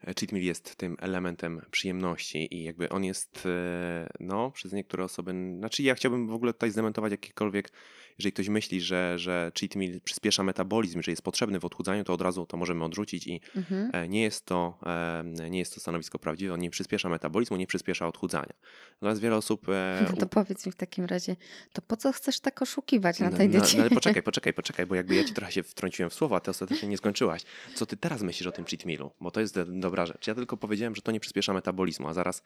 cheat 0.06 0.32
meal 0.32 0.44
jest 0.44 0.76
tym 0.76 0.96
elementem 1.00 1.60
przyjemności 1.70 2.54
i 2.54 2.62
jakby 2.62 2.88
on 2.88 3.04
jest, 3.04 3.46
e, 3.46 4.08
no, 4.20 4.50
przez 4.50 4.72
niektóre 4.72 5.04
osoby, 5.04 5.34
znaczy 5.58 5.82
ja 5.82 5.94
chciałbym 5.94 6.26
w 6.26 6.32
ogóle 6.32 6.52
tutaj 6.52 6.70
zdementować 6.70 7.10
jakiekolwiek 7.10 7.72
jeżeli 8.18 8.32
ktoś 8.32 8.48
myśli, 8.48 8.80
że, 8.80 9.18
że 9.18 9.52
cheat 9.60 9.76
meal 9.76 10.00
przyspiesza 10.04 10.42
metabolizm, 10.42 11.02
że 11.02 11.10
jest 11.12 11.22
potrzebny 11.22 11.60
w 11.60 11.64
odchudzaniu, 11.64 12.04
to 12.04 12.12
od 12.12 12.20
razu 12.20 12.46
to 12.46 12.56
możemy 12.56 12.84
odrzucić 12.84 13.26
i 13.26 13.40
mhm. 13.56 13.90
E, 13.92 14.08
nie, 14.08 14.22
jest 14.22 14.46
to, 14.46 14.78
e, 14.86 15.50
nie 15.50 15.58
jest 15.58 15.74
to 15.74 15.80
stanowisko 15.80 16.18
prawdziwe. 16.18 16.54
On 16.54 16.60
nie 16.60 16.70
przyspiesza 16.70 17.08
metabolizmu, 17.08 17.56
nie 17.56 17.66
przyspiesza 17.66 18.08
odchudzania. 18.08 18.52
Natomiast 18.92 19.20
wiele 19.20 19.36
osób... 19.36 19.66
No 20.10 20.16
to 20.16 20.26
powiedz 20.26 20.66
mi 20.66 20.72
w 20.72 20.76
takim 20.76 21.04
razie, 21.04 21.36
to 21.72 21.82
po 21.82 21.96
co 21.96 22.12
chcesz 22.12 22.40
tak 22.40 22.62
oszukiwać 22.62 23.20
na 23.20 23.30
tej 23.30 23.48
diecie? 23.48 23.76
No, 23.76 23.78
no, 23.78 23.82
ale 23.82 23.90
poczekaj, 23.90 24.22
poczekaj, 24.32 24.52
poczekaj, 24.52 24.86
bo 24.86 24.94
jakby 24.94 25.14
ja 25.14 25.24
ci 25.24 25.34
trochę 25.34 25.52
się 25.52 25.62
wtrąciłem 25.62 26.10
w 26.10 26.14
słowo, 26.14 26.36
a 26.36 26.40
ty 26.40 26.50
ostatecznie 26.50 26.88
nie 26.88 26.96
skończyłaś. 26.96 27.42
Co 27.74 27.86
ty 27.86 27.96
teraz 27.96 28.22
myślisz 28.22 28.46
o 28.46 28.52
tym 28.52 28.64
cheat 28.64 28.84
mealu? 28.84 29.10
Bo 29.20 29.30
to 29.30 29.40
jest 29.40 29.54
dobra 29.92 30.06
rzecz. 30.06 30.26
Ja 30.26 30.34
tylko 30.34 30.56
powiedziałem, 30.56 30.94
że 30.94 31.02
to 31.02 31.12
nie 31.12 31.20
przyspiesza 31.20 31.52
metabolizmu, 31.52 32.08
a 32.08 32.14
zaraz 32.14 32.42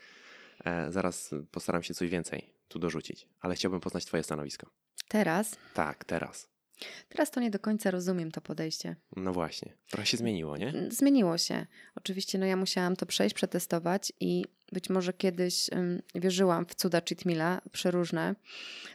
E, 0.64 0.92
zaraz 0.92 1.30
postaram 1.50 1.82
się 1.82 1.94
coś 1.94 2.10
więcej 2.10 2.50
tu 2.68 2.78
dorzucić, 2.78 3.28
ale 3.40 3.54
chciałbym 3.54 3.80
poznać 3.80 4.04
Twoje 4.04 4.22
stanowisko. 4.22 4.70
Teraz? 5.08 5.56
Tak, 5.74 6.04
teraz. 6.04 6.48
Teraz 7.08 7.30
to 7.30 7.40
nie 7.40 7.50
do 7.50 7.58
końca 7.58 7.90
rozumiem 7.90 8.30
to 8.30 8.40
podejście. 8.40 8.96
No 9.16 9.32
właśnie, 9.32 9.72
trochę 9.90 10.06
się 10.06 10.16
zmieniło, 10.16 10.56
nie? 10.56 10.72
Zmieniło 10.88 11.38
się. 11.38 11.66
Oczywiście, 11.94 12.38
no 12.38 12.46
ja 12.46 12.56
musiałam 12.56 12.96
to 12.96 13.06
przejść, 13.06 13.34
przetestować 13.34 14.12
i 14.20 14.44
być 14.72 14.90
może 14.90 15.12
kiedyś 15.12 15.70
um, 15.72 16.02
wierzyłam 16.14 16.66
w 16.66 16.74
cuda 16.74 17.00
cheatmila 17.08 17.60
przeróżne, 17.72 18.34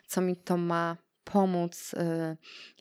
co 0.08 0.22
mi 0.22 0.36
to 0.36 0.58
ma 0.58 0.98
pomóc, 1.24 1.94
y, 1.94 1.98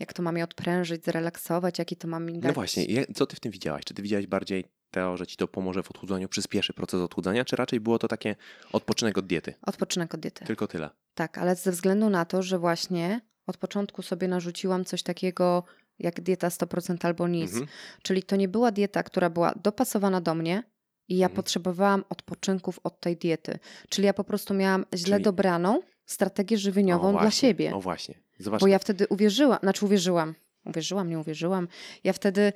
jak 0.01 0.13
to 0.13 0.23
ma 0.23 0.33
mnie 0.33 0.45
odprężyć, 0.45 1.05
zrelaksować, 1.05 1.79
jaki 1.79 1.97
to 1.97 2.09
ma 2.09 2.21
mi 2.21 2.33
no 2.33 2.41
dać. 2.41 2.49
No 2.49 2.55
właśnie, 2.55 3.07
co 3.15 3.27
ty 3.27 3.37
w 3.37 3.41
tym 3.41 3.53
widziałaś? 3.53 3.85
Czy 3.85 3.95
ty 3.95 4.03
widziałaś 4.03 4.27
bardziej 4.27 4.65
to, 4.91 5.17
że 5.17 5.27
ci 5.27 5.37
to 5.37 5.49
pomoże 5.49 5.83
w 5.83 5.91
odchudzaniu, 5.91 6.29
przyspieszy 6.29 6.73
proces 6.73 7.01
odchudzania, 7.01 7.45
czy 7.45 7.57
raczej 7.57 7.81
było 7.81 7.99
to 7.99 8.09
takie 8.09 8.37
odpoczynek 8.73 9.19
od 9.19 9.27
diety? 9.27 9.55
Odpoczynek 9.63 10.15
od 10.15 10.21
diety. 10.21 10.45
Tylko 10.45 10.67
tyle. 10.67 10.91
Tak, 11.15 11.39
ale 11.39 11.57
ze 11.57 11.73
względu 11.73 12.11
na 12.11 12.25
to, 12.25 12.43
że 12.43 12.59
właśnie 12.59 13.21
od 13.47 13.57
początku 13.57 14.03
sobie 14.03 14.29
narzuciłam 14.29 14.85
coś 14.85 15.03
takiego 15.03 15.65
jak 15.99 16.21
dieta 16.21 16.49
100% 16.49 17.07
albo 17.07 17.29
nic. 17.29 17.51
Mhm. 17.51 17.67
Czyli 18.03 18.23
to 18.23 18.37
nie 18.37 18.49
była 18.49 18.73
dieta, 18.73 19.03
która 19.03 19.31
była 19.31 19.55
dopasowana 19.63 20.21
do 20.21 20.35
mnie, 20.35 20.63
i 21.11 21.17
ja 21.17 21.27
mhm. 21.27 21.37
potrzebowałam 21.37 22.05
odpoczynków 22.09 22.81
od 22.85 23.01
tej 23.01 23.17
diety. 23.17 23.59
Czyli 23.89 24.07
ja 24.07 24.15
po 24.15 24.25
prostu 24.25 24.55
miałam 24.55 24.85
źle 24.95 25.17
Czyli... 25.17 25.25
dobraną 25.25 25.83
strategię 26.07 26.59
żywieniową 26.59 27.13
dla 27.19 27.31
siebie. 27.31 27.75
O 27.75 27.81
właśnie. 27.81 28.15
Zobacz. 28.39 28.61
Bo 28.61 28.67
ja 28.67 28.79
wtedy 28.79 29.07
uwierzyłam, 29.09 29.59
znaczy 29.63 29.85
uwierzyłam, 29.85 30.35
uwierzyłam, 30.65 31.11
nie 31.11 31.19
uwierzyłam. 31.19 31.69
Ja 32.05 32.13
wtedy 32.13 32.53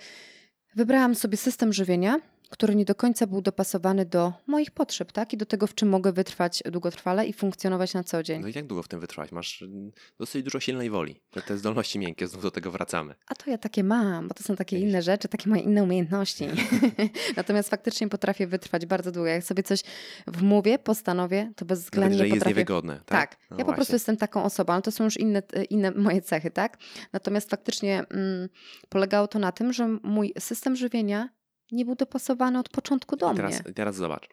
wybrałam 0.77 1.15
sobie 1.15 1.37
system 1.37 1.73
żywienia, 1.73 2.19
który 2.51 2.75
nie 2.75 2.85
do 2.85 2.95
końca 2.95 3.27
był 3.27 3.43
dopasowany 3.43 4.07
do 4.07 4.33
moich 4.47 4.71
potrzeb, 4.71 5.13
tak? 5.13 5.33
I 5.33 5.37
do 5.37 5.47
tego, 5.47 5.67
w 5.67 5.75
czym 5.75 5.89
mogę 5.89 6.13
wytrwać 6.13 6.63
długotrwale 6.73 7.27
i 7.27 7.33
funkcjonować 7.33 7.95
na 7.95 8.05
co 8.05 8.23
dzień. 8.23 8.43
No 8.43 8.49
i 8.49 8.53
jak 8.55 8.67
długo 8.67 8.83
w 8.83 8.89
tym 8.89 9.01
wytrwać? 9.01 9.33
Masz 9.33 9.63
mm, 9.63 9.91
dosyć 10.19 10.43
dużo 10.43 10.61
silnej 10.61 10.91
woli. 10.91 11.21
Te 11.47 11.59
zdolności 11.59 11.99
miękkie, 11.99 12.27
znów 12.27 12.43
do 12.43 12.51
tego 12.51 12.71
wracamy. 12.71 13.15
A 13.27 13.35
to 13.35 13.51
ja 13.51 13.59
takie 13.59 13.85
mam, 13.85 14.29
bo 14.29 14.35
to 14.35 14.43
są 14.43 14.57
takie 14.57 14.79
inne 14.79 15.03
rzeczy, 15.03 15.29
takie 15.29 15.51
moje 15.51 15.63
inne 15.63 15.83
umiejętności. 15.83 16.49
Natomiast 17.37 17.71
faktycznie 17.71 18.09
potrafię 18.09 18.47
wytrwać 18.47 18.87
bardzo 18.87 19.13
długo. 19.13 19.29
Jak 19.29 19.45
sobie 19.45 19.63
coś 19.63 19.81
wmówię, 20.27 20.79
postanowię, 20.79 21.53
to 21.57 21.65
bezwzględnie 21.65 22.17
Dlatego, 22.17 22.35
że 22.35 22.41
potrafię... 22.41 22.51
jest 22.51 22.59
niewygodne, 22.59 23.01
tak? 23.07 23.31
Tak. 23.31 23.39
No 23.51 23.57
ja 23.59 23.65
po 23.65 23.73
prostu 23.73 23.93
jestem 23.93 24.17
taką 24.17 24.45
osobą, 24.45 24.73
ale 24.73 24.83
to 24.83 24.93
są 24.93 25.05
już 25.05 25.17
inne, 25.17 25.43
inne 25.71 25.91
moje 25.91 26.23
cechy, 26.23 26.51
tak? 26.51 26.79
Natomiast 27.13 27.51
faktycznie 27.51 28.05
mm, 28.11 28.49
polegało 28.89 29.29
to 29.29 29.39
na 29.39 29.53
tym, 29.53 29.73
że 29.73 29.89
mój 30.03 30.33
system 30.39 30.77
żywienia 30.77 31.29
nie 31.75 31.85
był 31.85 31.95
dopasowany 31.95 32.59
od 32.59 32.69
początku 32.69 33.17
do 33.17 33.35
teraz, 33.35 33.65
mnie. 33.65 33.75
Teraz 33.75 33.97
zobacz. 33.97 34.29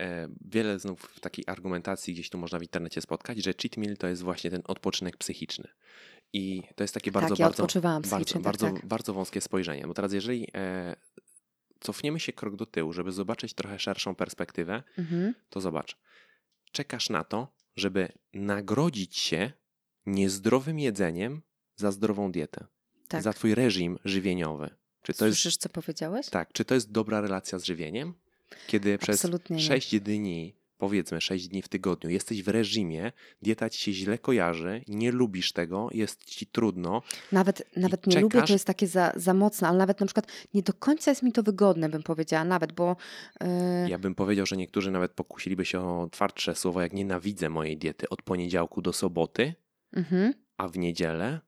E, 0.00 0.28
wiele 0.44 0.78
znów 0.78 1.20
takiej 1.20 1.44
argumentacji 1.48 2.14
gdzieś 2.14 2.30
tu 2.30 2.38
można 2.38 2.58
w 2.58 2.62
internecie 2.62 3.00
spotkać, 3.00 3.38
że 3.44 3.54
cheat 3.62 3.76
meal 3.76 3.96
to 3.96 4.06
jest 4.06 4.22
właśnie 4.22 4.50
ten 4.50 4.62
odpoczynek 4.64 5.16
psychiczny. 5.16 5.68
I 6.32 6.62
to 6.74 6.84
jest 6.84 6.94
takie 6.94 7.12
bardzo, 7.12 7.28
tak, 7.28 7.38
ja 7.38 7.46
bardzo, 7.46 7.80
bardzo, 7.80 8.32
tak, 8.32 8.42
bardzo, 8.42 8.70
tak. 8.70 8.86
bardzo 8.86 9.14
wąskie 9.14 9.40
spojrzenie. 9.40 9.86
Bo 9.86 9.94
teraz 9.94 10.12
jeżeli 10.12 10.48
e, 10.54 10.96
cofniemy 11.80 12.20
się 12.20 12.32
krok 12.32 12.56
do 12.56 12.66
tyłu, 12.66 12.92
żeby 12.92 13.12
zobaczyć 13.12 13.54
trochę 13.54 13.78
szerszą 13.78 14.14
perspektywę, 14.14 14.82
mhm. 14.98 15.34
to 15.50 15.60
zobacz. 15.60 15.96
Czekasz 16.72 17.10
na 17.10 17.24
to, 17.24 17.52
żeby 17.76 18.12
nagrodzić 18.34 19.16
się 19.16 19.52
niezdrowym 20.06 20.78
jedzeniem 20.78 21.42
za 21.76 21.92
zdrową 21.92 22.32
dietę. 22.32 22.66
Tak. 23.08 23.22
Za 23.22 23.32
twój 23.32 23.54
reżim 23.54 23.98
żywieniowy. 24.04 24.79
Czy 25.02 25.12
to 25.12 25.18
Słyszysz, 25.18 25.44
jest, 25.44 25.60
co 25.60 25.68
powiedziałeś? 25.68 26.28
Tak. 26.28 26.52
Czy 26.52 26.64
to 26.64 26.74
jest 26.74 26.92
dobra 26.92 27.20
relacja 27.20 27.58
z 27.58 27.64
żywieniem? 27.64 28.14
Kiedy 28.66 28.98
przez 28.98 29.16
Absolutnie 29.16 29.60
6 29.60 29.92
nie. 29.92 30.00
dni, 30.00 30.54
powiedzmy 30.78 31.20
6 31.20 31.48
dni 31.48 31.62
w 31.62 31.68
tygodniu, 31.68 32.10
jesteś 32.10 32.42
w 32.42 32.48
reżimie, 32.48 33.12
dieta 33.42 33.70
ci 33.70 33.80
się 33.80 33.92
źle 33.92 34.18
kojarzy, 34.18 34.84
nie 34.88 35.12
lubisz 35.12 35.52
tego, 35.52 35.88
jest 35.92 36.24
ci 36.24 36.46
trudno. 36.46 37.02
Nawet, 37.32 37.62
nawet 37.76 38.06
nie 38.06 38.12
czekasz... 38.12 38.22
lubię, 38.22 38.46
to 38.46 38.52
jest 38.52 38.64
takie 38.64 38.86
za, 38.86 39.12
za 39.16 39.34
mocne, 39.34 39.68
ale 39.68 39.78
nawet 39.78 40.00
na 40.00 40.06
przykład 40.06 40.26
nie 40.54 40.62
do 40.62 40.72
końca 40.72 41.10
jest 41.10 41.22
mi 41.22 41.32
to 41.32 41.42
wygodne, 41.42 41.88
bym 41.88 42.02
powiedziała, 42.02 42.44
nawet, 42.44 42.72
bo. 42.72 42.96
Yy... 43.40 43.46
Ja 43.90 43.98
bym 43.98 44.14
powiedział, 44.14 44.46
że 44.46 44.56
niektórzy 44.56 44.90
nawet 44.90 45.12
pokusiliby 45.12 45.64
się 45.64 45.80
o 45.80 46.08
twardsze 46.12 46.54
słowo, 46.54 46.80
jak 46.80 46.92
nienawidzę 46.92 47.48
mojej 47.48 47.78
diety 47.78 48.08
od 48.08 48.22
poniedziałku 48.22 48.82
do 48.82 48.92
soboty, 48.92 49.54
mhm. 49.92 50.34
a 50.56 50.68
w 50.68 50.78
niedzielę 50.78 51.40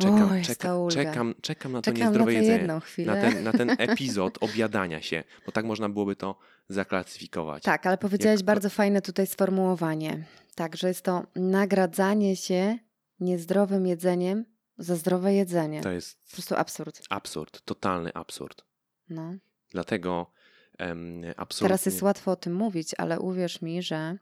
Czekam, 0.00 0.32
Oj, 0.32 0.42
czeka, 0.42 0.74
czekam, 0.90 1.34
czekam 1.42 1.72
na 1.72 1.82
to 1.82 1.92
czekam 1.92 2.02
niezdrowe 2.02 2.32
na 2.32 2.38
jedzenie. 2.38 2.66
Na 3.06 3.16
ten, 3.16 3.44
na 3.44 3.52
ten 3.52 3.70
epizod 3.90 4.38
objadania 4.40 5.02
się, 5.02 5.24
bo 5.46 5.52
tak 5.52 5.64
można 5.64 5.88
byłoby 5.88 6.16
to 6.16 6.38
zaklasyfikować. 6.68 7.62
Tak, 7.62 7.86
ale 7.86 7.98
powiedziałeś 7.98 8.40
Jak... 8.40 8.46
bardzo 8.46 8.70
fajne 8.70 9.02
tutaj 9.02 9.26
sformułowanie. 9.26 10.24
Tak, 10.54 10.76
że 10.76 10.88
jest 10.88 11.02
to 11.02 11.26
nagradzanie 11.36 12.36
się 12.36 12.78
niezdrowym 13.20 13.86
jedzeniem 13.86 14.44
za 14.78 14.96
zdrowe 14.96 15.34
jedzenie. 15.34 15.80
To 15.80 15.90
jest 15.90 16.18
po 16.24 16.32
prostu 16.32 16.54
absurd. 16.54 17.02
Absurd, 17.10 17.64
totalny 17.64 18.14
absurd. 18.14 18.64
No. 19.08 19.34
Dlatego 19.70 20.32
um, 20.78 21.22
absolutnie... 21.36 21.68
Teraz 21.68 21.86
jest 21.86 22.02
łatwo 22.02 22.30
o 22.30 22.36
tym 22.36 22.54
mówić, 22.54 22.94
ale 22.98 23.20
uwierz 23.20 23.62
mi, 23.62 23.82
że 23.82 24.18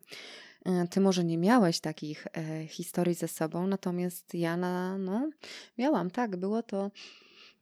ty 0.91 1.01
może 1.01 1.25
nie 1.25 1.39
miałeś 1.39 1.81
takich 1.81 2.27
e, 2.27 2.67
historii 2.67 3.15
ze 3.15 3.29
sobą, 3.29 3.67
natomiast 3.67 4.35
ja 4.35 4.57
na, 4.57 4.99
no, 4.99 5.31
miałam, 5.79 6.11
tak, 6.11 6.37
było 6.37 6.63
to 6.63 6.91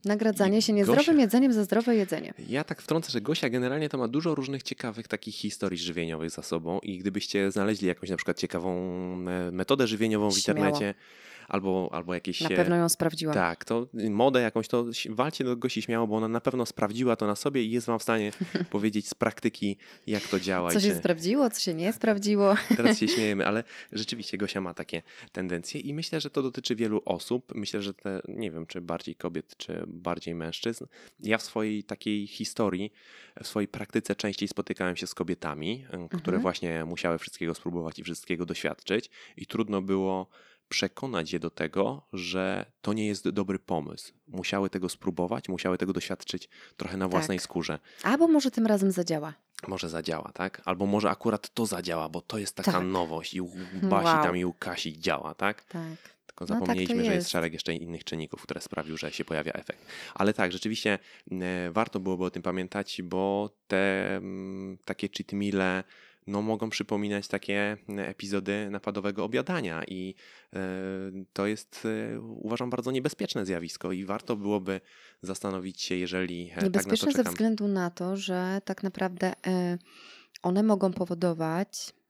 Nagradzanie 0.07 0.59
I 0.59 0.63
się 0.63 0.73
niezdrowym 0.73 1.05
Gosia, 1.05 1.21
jedzeniem 1.21 1.53
za 1.53 1.65
zdrowe 1.65 1.97
jedzenie. 1.97 2.35
Ja 2.49 2.65
tak 2.65 2.83
wtrącę, 2.83 3.11
że 3.11 3.21
Gosia 3.21 3.49
generalnie 3.49 3.89
to 3.89 3.99
ma 3.99 4.09
dużo 4.09 4.35
różnych 4.35 4.63
ciekawych 4.63 5.09
takich 5.09 5.35
historii 5.35 5.79
żywieniowych 5.79 6.31
za 6.31 6.43
sobą 6.43 6.79
i 6.79 6.99
gdybyście 6.99 7.51
znaleźli 7.51 7.89
jakąś 7.89 8.11
na 8.11 8.17
przykład 8.17 8.39
ciekawą 8.39 8.73
e, 9.29 9.51
metodę 9.53 9.87
żywieniową 9.87 10.31
w 10.31 10.39
Śmiało. 10.39 10.59
internecie, 10.59 10.95
albo, 11.49 11.89
albo 11.93 12.15
jakieś... 12.15 12.41
Na 12.41 12.49
pewno 12.49 12.77
ją 12.77 12.89
sprawdziła. 12.89 13.35
Tak, 13.35 13.65
to 13.65 13.87
modę 14.11 14.41
jakąś, 14.41 14.69
to 14.69 14.85
walcie 15.11 15.45
do 15.45 15.57
Gosi 15.57 15.83
śmiało, 15.83 16.07
bo 16.07 16.17
ona 16.17 16.29
na 16.29 16.41
pewno 16.41 16.67
sprawdziła 16.67 17.17
to 17.17 17.27
na 17.27 17.37
sobie 17.37 17.63
i 17.63 17.71
jest 17.71 17.87
wam 17.87 17.99
w 17.99 18.03
stanie 18.03 18.33
powiedzieć 18.71 19.09
z 19.09 19.15
praktyki, 19.15 19.77
jak 20.07 20.23
to 20.23 20.41
działa. 20.41 20.71
Co 20.71 20.81
się 20.81 20.95
sprawdziło, 20.95 21.51
co 21.51 21.61
się 21.61 21.75
nie 21.75 21.93
sprawdziło. 21.93 22.55
Teraz 22.77 22.99
się 22.99 23.09
śmiejemy, 23.09 23.47
ale 23.47 23.65
rzeczywiście 23.93 24.39
Gosia 24.39 24.61
ma 24.61 24.75
takie 24.75 25.03
tendencje 25.33 25.81
i 25.81 25.95
myślę, 25.95 26.21
że 26.21 26.31
to 26.31 26.43
dotyczy 26.43 26.77
wielu 26.77 27.03
osób. 27.05 27.53
Myślę, 27.55 27.83
że 27.83 27.95
te, 27.95 28.21
nie 28.29 28.51
wiem, 28.51 28.67
czy 28.67 28.81
bardziej 28.81 29.15
kobiet, 29.15 29.57
czy 29.57 29.85
bardziej 29.87 30.35
mężczyzn. 30.35 30.85
Ja 31.21 31.39
w 31.39 31.43
swojej 31.43 31.85
takiej 31.85 32.27
historii, 32.27 32.93
w 33.43 33.47
swojej 33.47 33.69
praktyce 33.69 34.15
częściej 34.15 34.49
spotykałem 34.49 34.97
się 34.97 35.07
z 35.07 35.15
kobietami, 35.15 35.85
które 36.09 36.37
mhm. 36.37 36.43
właśnie 36.43 36.85
musiały 36.85 37.19
wszystkiego 37.19 37.55
spróbować 37.55 37.99
i 37.99 38.03
wszystkiego 38.03 38.47
doświadczyć 38.47 39.11
i 39.37 39.47
trudno 39.47 39.83
było 39.83 40.29
przekonać 40.69 41.33
je 41.33 41.39
do 41.41 41.51
tego, 41.51 42.07
że 42.13 42.67
to 42.81 42.93
nie 42.93 43.07
jest 43.07 43.29
dobry 43.29 43.59
pomysł. 43.59 44.13
Musiały 44.29 44.71
tego 44.71 44.89
spróbować, 44.89 45.49
musiały 45.49 45.79
tego 45.79 45.93
doświadczyć 45.93 46.49
trochę 46.77 46.97
na 46.97 47.09
własnej 47.09 47.39
tak. 47.39 47.45
skórze. 47.45 47.79
Albo 48.03 48.29
może 48.29 48.51
tym 48.51 48.67
razem 48.67 48.91
zadziała. 48.91 49.35
Może 49.69 49.89
zadziała, 49.89 50.31
tak? 50.35 50.63
Albo 50.65 50.87
może 50.87 51.11
akurat 51.11 51.55
to 51.55 51.67
zadziała, 51.67 52.09
bo 52.09 52.21
to 52.21 52.39
jest 52.39 52.57
taka 52.57 52.73
tak. 52.73 52.85
nowość 52.85 53.35
i 53.35 53.41
u 53.41 53.51
Basi 53.83 54.07
wow. 54.07 54.23
tam 54.23 54.37
i 54.37 54.45
u 54.45 54.53
Kasi 54.53 54.99
działa, 54.99 55.35
tak? 55.35 55.65
Tak. 55.65 56.17
Tylko 56.27 56.47
zapomnieliśmy, 56.47 56.95
no 56.95 57.01
tak 57.01 57.07
że 57.07 57.15
jest. 57.15 57.25
jest 57.25 57.31
szereg 57.31 57.53
jeszcze 57.53 57.75
innych 57.75 58.05
czynników, 58.05 58.43
które 58.43 58.61
sprawił, 58.61 58.97
że 58.97 59.13
się 59.13 59.25
pojawia 59.25 59.53
efekt. 59.53 59.87
Ale 60.15 60.35
tak, 60.35 60.53
rzeczywiście 60.53 60.99
e, 61.33 61.71
warto 61.71 62.01
byłoby 62.01 62.25
o 62.25 62.31
tym 62.31 62.43
pamiętać, 62.43 63.03
bo 63.03 63.51
te 63.67 64.17
mm, 64.17 64.79
takie 64.85 65.09
cheat 65.09 65.33
meale 65.33 65.85
no, 66.27 66.43
mogą 66.43 66.71
przypominać 66.71 67.29
takie 67.29 67.77
epizody 67.97 68.71
napadowego 68.71 69.25
obiadania 69.25 69.85
i 69.85 70.15
e, 70.53 70.59
to 71.33 71.47
jest 71.47 71.89
e, 72.15 72.21
uważam 72.21 72.71
bardzo 72.71 72.91
niebezpieczne 72.91 73.47
zjawisko 73.47 73.93
i 73.93 74.05
warto 74.05 74.37
byłoby 74.37 74.81
zastanowić 75.23 75.83
się, 75.83 75.95
jeżeli 75.95 76.51
e, 76.57 76.63
Niebezpieczne 76.63 77.13
tak 77.13 77.25
ze 77.25 77.31
względu 77.31 77.69
na 77.69 77.91
to, 77.91 78.17
że 78.17 78.61
tak 78.65 78.83
naprawdę 78.83 79.33
one 80.43 80.63
mogą 80.63 80.93
powodować 80.93 81.93
mm, 81.93 82.06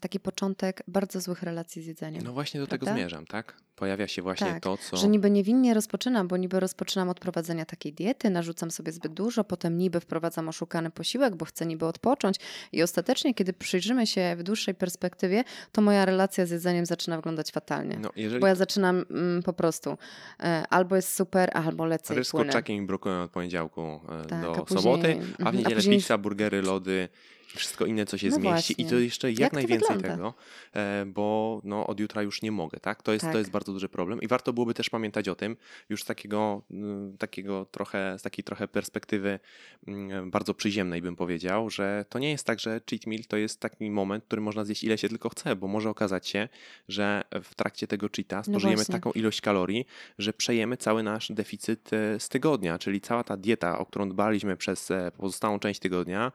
taki 0.00 0.20
początek 0.20 0.82
bardzo 0.88 1.20
złych 1.20 1.42
relacji 1.42 1.82
z 1.82 1.86
jedzeniem. 1.86 2.22
No 2.22 2.32
właśnie 2.32 2.60
do 2.60 2.66
prawda? 2.66 2.86
tego 2.86 2.96
zmierzam, 2.96 3.26
tak? 3.26 3.54
pojawia 3.78 4.08
się 4.08 4.22
właśnie 4.22 4.46
tak, 4.46 4.62
to, 4.62 4.76
co. 4.76 4.96
Że 4.96 5.08
niby 5.08 5.30
niewinnie 5.30 5.74
rozpoczynam, 5.74 6.28
bo 6.28 6.36
niby 6.36 6.60
rozpoczynam 6.60 7.08
od 7.08 7.20
prowadzenia 7.20 7.64
takiej 7.64 7.92
diety, 7.92 8.30
narzucam 8.30 8.70
sobie 8.70 8.92
zbyt 8.92 9.12
dużo, 9.12 9.44
potem 9.44 9.78
niby 9.78 10.00
wprowadzam 10.00 10.48
oszukany 10.48 10.90
posiłek, 10.90 11.36
bo 11.36 11.44
chcę 11.44 11.66
niby 11.66 11.86
odpocząć. 11.86 12.36
I 12.72 12.82
ostatecznie, 12.82 13.34
kiedy 13.34 13.52
przyjrzymy 13.52 14.06
się 14.06 14.36
w 14.36 14.42
dłuższej 14.42 14.74
perspektywie, 14.74 15.44
to 15.72 15.82
moja 15.82 16.04
relacja 16.04 16.46
z 16.46 16.50
jedzeniem 16.50 16.86
zaczyna 16.86 17.16
wyglądać 17.16 17.50
fatalnie. 17.50 17.98
No, 18.00 18.10
jeżeli... 18.16 18.40
Bo 18.40 18.46
ja 18.46 18.54
zaczynam 18.54 19.04
mm, 19.10 19.42
po 19.42 19.52
prostu 19.52 19.98
e, 20.40 20.64
albo 20.70 20.96
jest 20.96 21.14
super, 21.14 21.50
albo 21.52 21.84
lecę. 21.84 22.14
Ale 22.14 22.24
z 22.24 22.30
kurczakiem 22.30 22.76
i 22.76 22.86
brokułem 22.86 23.22
od 23.22 23.30
poniedziałku 23.30 23.80
e, 23.82 24.24
tak, 24.24 24.42
do 24.42 24.56
a 24.56 24.62
później... 24.62 24.82
soboty, 24.82 25.08
a 25.08 25.14
w 25.14 25.38
mhm, 25.38 25.56
niedzielę 25.56 25.74
a 25.74 25.78
później... 25.78 25.98
pizza, 25.98 26.18
burgery, 26.18 26.62
lody 26.62 27.08
wszystko 27.56 27.86
inne, 27.86 28.06
co 28.06 28.18
się 28.18 28.28
no 28.28 28.36
zmieści 28.36 28.74
właśnie. 28.74 28.84
i 28.84 28.88
to 28.88 28.98
jeszcze 28.98 29.30
jak, 29.30 29.40
jak 29.40 29.52
najwięcej 29.52 29.98
tego, 29.98 30.34
e, 30.74 31.04
bo 31.06 31.60
no, 31.64 31.86
od 31.86 32.00
jutra 32.00 32.22
już 32.22 32.42
nie 32.42 32.52
mogę, 32.52 32.80
tak? 32.80 33.02
To 33.02 33.12
jest, 33.12 33.24
tak. 33.24 33.32
to 33.32 33.38
jest 33.38 33.50
bardzo 33.50 33.72
duży 33.72 33.88
problem 33.88 34.22
i 34.22 34.28
warto 34.28 34.52
byłoby 34.52 34.74
też 34.74 34.90
pamiętać 34.90 35.28
o 35.28 35.34
tym, 35.34 35.56
już 35.88 36.02
z 36.02 36.06
takiego, 36.06 36.62
mm, 36.70 37.16
takiego 37.18 37.64
trochę, 37.64 38.18
z 38.18 38.22
takiej 38.22 38.44
trochę 38.44 38.68
perspektywy 38.68 39.38
mm, 39.86 40.30
bardzo 40.30 40.54
przyziemnej 40.54 41.02
bym 41.02 41.16
powiedział, 41.16 41.70
że 41.70 42.04
to 42.08 42.18
nie 42.18 42.30
jest 42.30 42.46
tak, 42.46 42.60
że 42.60 42.80
cheat 42.90 43.06
meal 43.06 43.24
to 43.28 43.36
jest 43.36 43.60
taki 43.60 43.90
moment, 43.90 44.24
który 44.24 44.42
można 44.42 44.64
zjeść 44.64 44.84
ile 44.84 44.98
się 44.98 45.08
tylko 45.08 45.28
chce, 45.28 45.56
bo 45.56 45.68
może 45.68 45.90
okazać 45.90 46.28
się, 46.28 46.48
że 46.88 47.24
w 47.42 47.54
trakcie 47.54 47.86
tego 47.86 48.08
cheata 48.16 48.36
no 48.36 48.44
spożyjemy 48.44 48.82
no 48.88 48.92
taką 48.92 49.12
ilość 49.12 49.40
kalorii, 49.40 49.86
że 50.18 50.32
przejemy 50.32 50.76
cały 50.76 51.02
nasz 51.02 51.32
deficyt 51.32 51.92
e, 51.92 52.20
z 52.20 52.28
tygodnia, 52.28 52.78
czyli 52.78 53.00
cała 53.00 53.24
ta 53.24 53.36
dieta, 53.36 53.78
o 53.78 53.86
którą 53.86 54.08
dbaliśmy 54.08 54.56
przez 54.56 54.90
e, 54.90 55.10
pozostałą 55.16 55.58
część 55.58 55.80
tygodnia, 55.80 56.32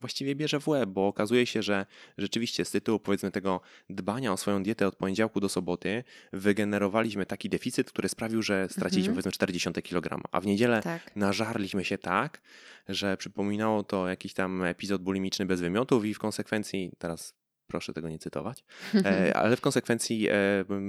właściwie 0.00 0.34
bierze 0.34 0.60
w 0.60 0.68
łeb, 0.68 0.90
bo 0.90 1.06
okazuje 1.06 1.46
się, 1.46 1.62
że 1.62 1.86
rzeczywiście 2.18 2.64
z 2.64 2.70
tytułu 2.70 3.00
powiedzmy 3.00 3.30
tego 3.30 3.60
dbania 3.90 4.32
o 4.32 4.36
swoją 4.36 4.62
dietę 4.62 4.86
od 4.86 4.96
poniedziałku 4.96 5.40
do 5.40 5.48
soboty 5.48 6.04
wygenerowaliśmy 6.32 7.26
taki 7.26 7.48
deficyt, 7.48 7.90
który 7.90 8.08
sprawił, 8.08 8.42
że 8.42 8.68
straciliśmy 8.68 9.10
mhm. 9.10 9.14
powiedzmy 9.14 9.32
40 9.32 9.72
kg, 9.72 10.28
a 10.32 10.40
w 10.40 10.46
niedzielę 10.46 10.82
tak. 10.82 11.16
nażarliśmy 11.16 11.84
się 11.84 11.98
tak, 11.98 12.40
że 12.88 13.16
przypominało 13.16 13.82
to 13.82 14.08
jakiś 14.08 14.34
tam 14.34 14.62
epizod 14.62 15.02
bulimiczny 15.02 15.46
bez 15.46 15.60
wymiotów 15.60 16.04
i 16.04 16.14
w 16.14 16.18
konsekwencji, 16.18 16.92
teraz 16.98 17.34
proszę 17.66 17.92
tego 17.92 18.08
nie 18.08 18.18
cytować, 18.18 18.64
e, 19.04 19.36
ale 19.36 19.56
w 19.56 19.60
konsekwencji 19.60 20.28
e, 20.28 20.34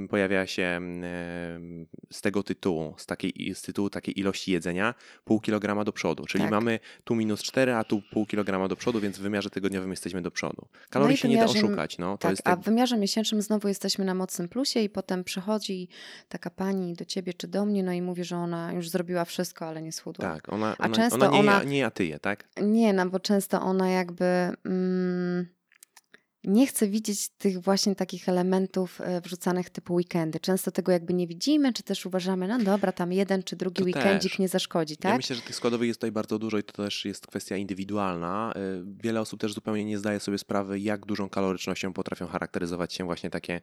pojawia 0.10 0.48
się 0.48 0.64
e, 0.64 0.80
z 2.12 2.22
tego 2.22 2.44
tytułu, 2.44 2.94
z, 2.98 3.06
takiej, 3.06 3.54
z 3.56 3.62
tytułu 3.62 3.90
takiej 3.90 4.20
ilości 4.20 4.52
jedzenia 4.52 4.94
pół 5.24 5.40
kilograma 5.40 5.84
do 5.84 5.94
przodu, 5.94 6.26
czyli 6.26 6.44
tak. 6.44 6.52
mamy 6.52 6.80
tu 7.04 7.16
minus 7.16 7.44
4, 7.44 7.76
a 7.76 7.84
tu 7.84 8.02
pół 8.12 8.26
kilograma 8.26 8.68
do 8.68 8.76
przodu, 8.76 9.00
więc 9.00 9.18
w 9.18 9.22
wymiarze 9.22 9.50
tygodniowym 9.50 9.92
jesteśmy 9.92 10.22
do 10.22 10.32
przodu. 10.32 10.68
Kalorii 10.90 11.14
no 11.14 11.18
się 11.18 11.30
nie 11.30 11.38
da 11.38 11.46
oszukać. 11.46 11.98
No, 11.98 12.18
tak, 12.18 12.36
a 12.44 12.56
w 12.56 12.64
wymiarze 12.64 12.98
miesięcznym 12.98 13.42
znowu 13.42 13.68
jesteśmy 13.68 14.06
na 14.06 14.14
mocnym 14.14 14.50
plusie 14.50 14.80
i 14.80 14.90
potem 14.90 15.24
przychodzi 15.24 15.88
taka 16.30 16.50
pani 16.50 16.94
do 16.94 17.06
ciebie 17.06 17.34
czy 17.34 17.48
do 17.48 17.66
mnie, 17.66 17.84
no 17.84 17.92
i 17.92 18.02
mówi, 18.02 18.24
że 18.24 18.38
ona 18.38 18.74
już 18.74 18.90
zrobiła 18.90 19.26
wszystko, 19.26 19.66
ale 19.66 19.82
nie 19.82 19.92
schudła. 19.92 20.34
Tak, 20.34 20.54
ona, 20.54 20.66
ona, 20.66 20.76
a 20.78 20.90
często 20.90 21.16
ona 21.16 21.30
nie, 21.30 21.40
ona, 21.40 21.64
nie 21.64 21.78
jatyje, 21.78 22.20
tak? 22.20 22.48
Nie, 22.62 22.94
no 22.94 23.10
bo 23.10 23.20
często 23.20 23.62
ona 23.62 23.90
jakby... 23.90 24.26
Mm, 24.66 25.57
nie 26.48 26.68
chcę 26.68 26.88
widzieć 26.88 27.30
tych 27.30 27.62
właśnie 27.62 27.96
takich 27.96 28.30
elementów 28.30 29.02
e, 29.02 29.22
wrzucanych 29.22 29.70
typu 29.70 29.94
weekendy. 29.94 30.40
Często 30.40 30.72
tego 30.72 30.92
jakby 30.92 31.14
nie 31.14 31.28
widzimy, 31.28 31.74
czy 31.74 31.84
też 31.84 32.06
uważamy, 32.06 32.48
no 32.48 32.60
dobra, 32.60 32.92
tam 32.92 33.14
jeden 33.14 33.44
czy 33.44 33.56
drugi 33.56 33.76
to 33.82 33.86
weekendzik 33.86 34.32
też. 34.32 34.40
nie 34.40 34.48
zaszkodzi, 34.48 34.98
tak? 34.98 35.12
Ja 35.12 35.18
myślę, 35.18 35.36
że 35.36 35.42
tych 35.42 35.56
składowych 35.56 35.88
jest 35.88 36.00
tutaj 36.00 36.12
bardzo 36.12 36.40
dużo 36.40 36.58
i 36.58 36.64
to 36.64 36.74
też 36.74 37.06
jest 37.06 37.28
kwestia 37.28 37.58
indywidualna. 37.58 38.54
E, 38.56 38.60
wiele 39.04 39.22
osób 39.22 39.40
też 39.40 39.54
zupełnie 39.54 39.86
nie 39.86 39.98
zdaje 39.98 40.20
sobie 40.20 40.38
sprawy, 40.38 40.80
jak 40.80 41.06
dużą 41.06 41.30
kalorycznością 41.30 41.94
potrafią 41.94 42.28
charakteryzować 42.28 42.94
się 42.94 43.06
właśnie 43.06 43.30
takie, 43.30 43.62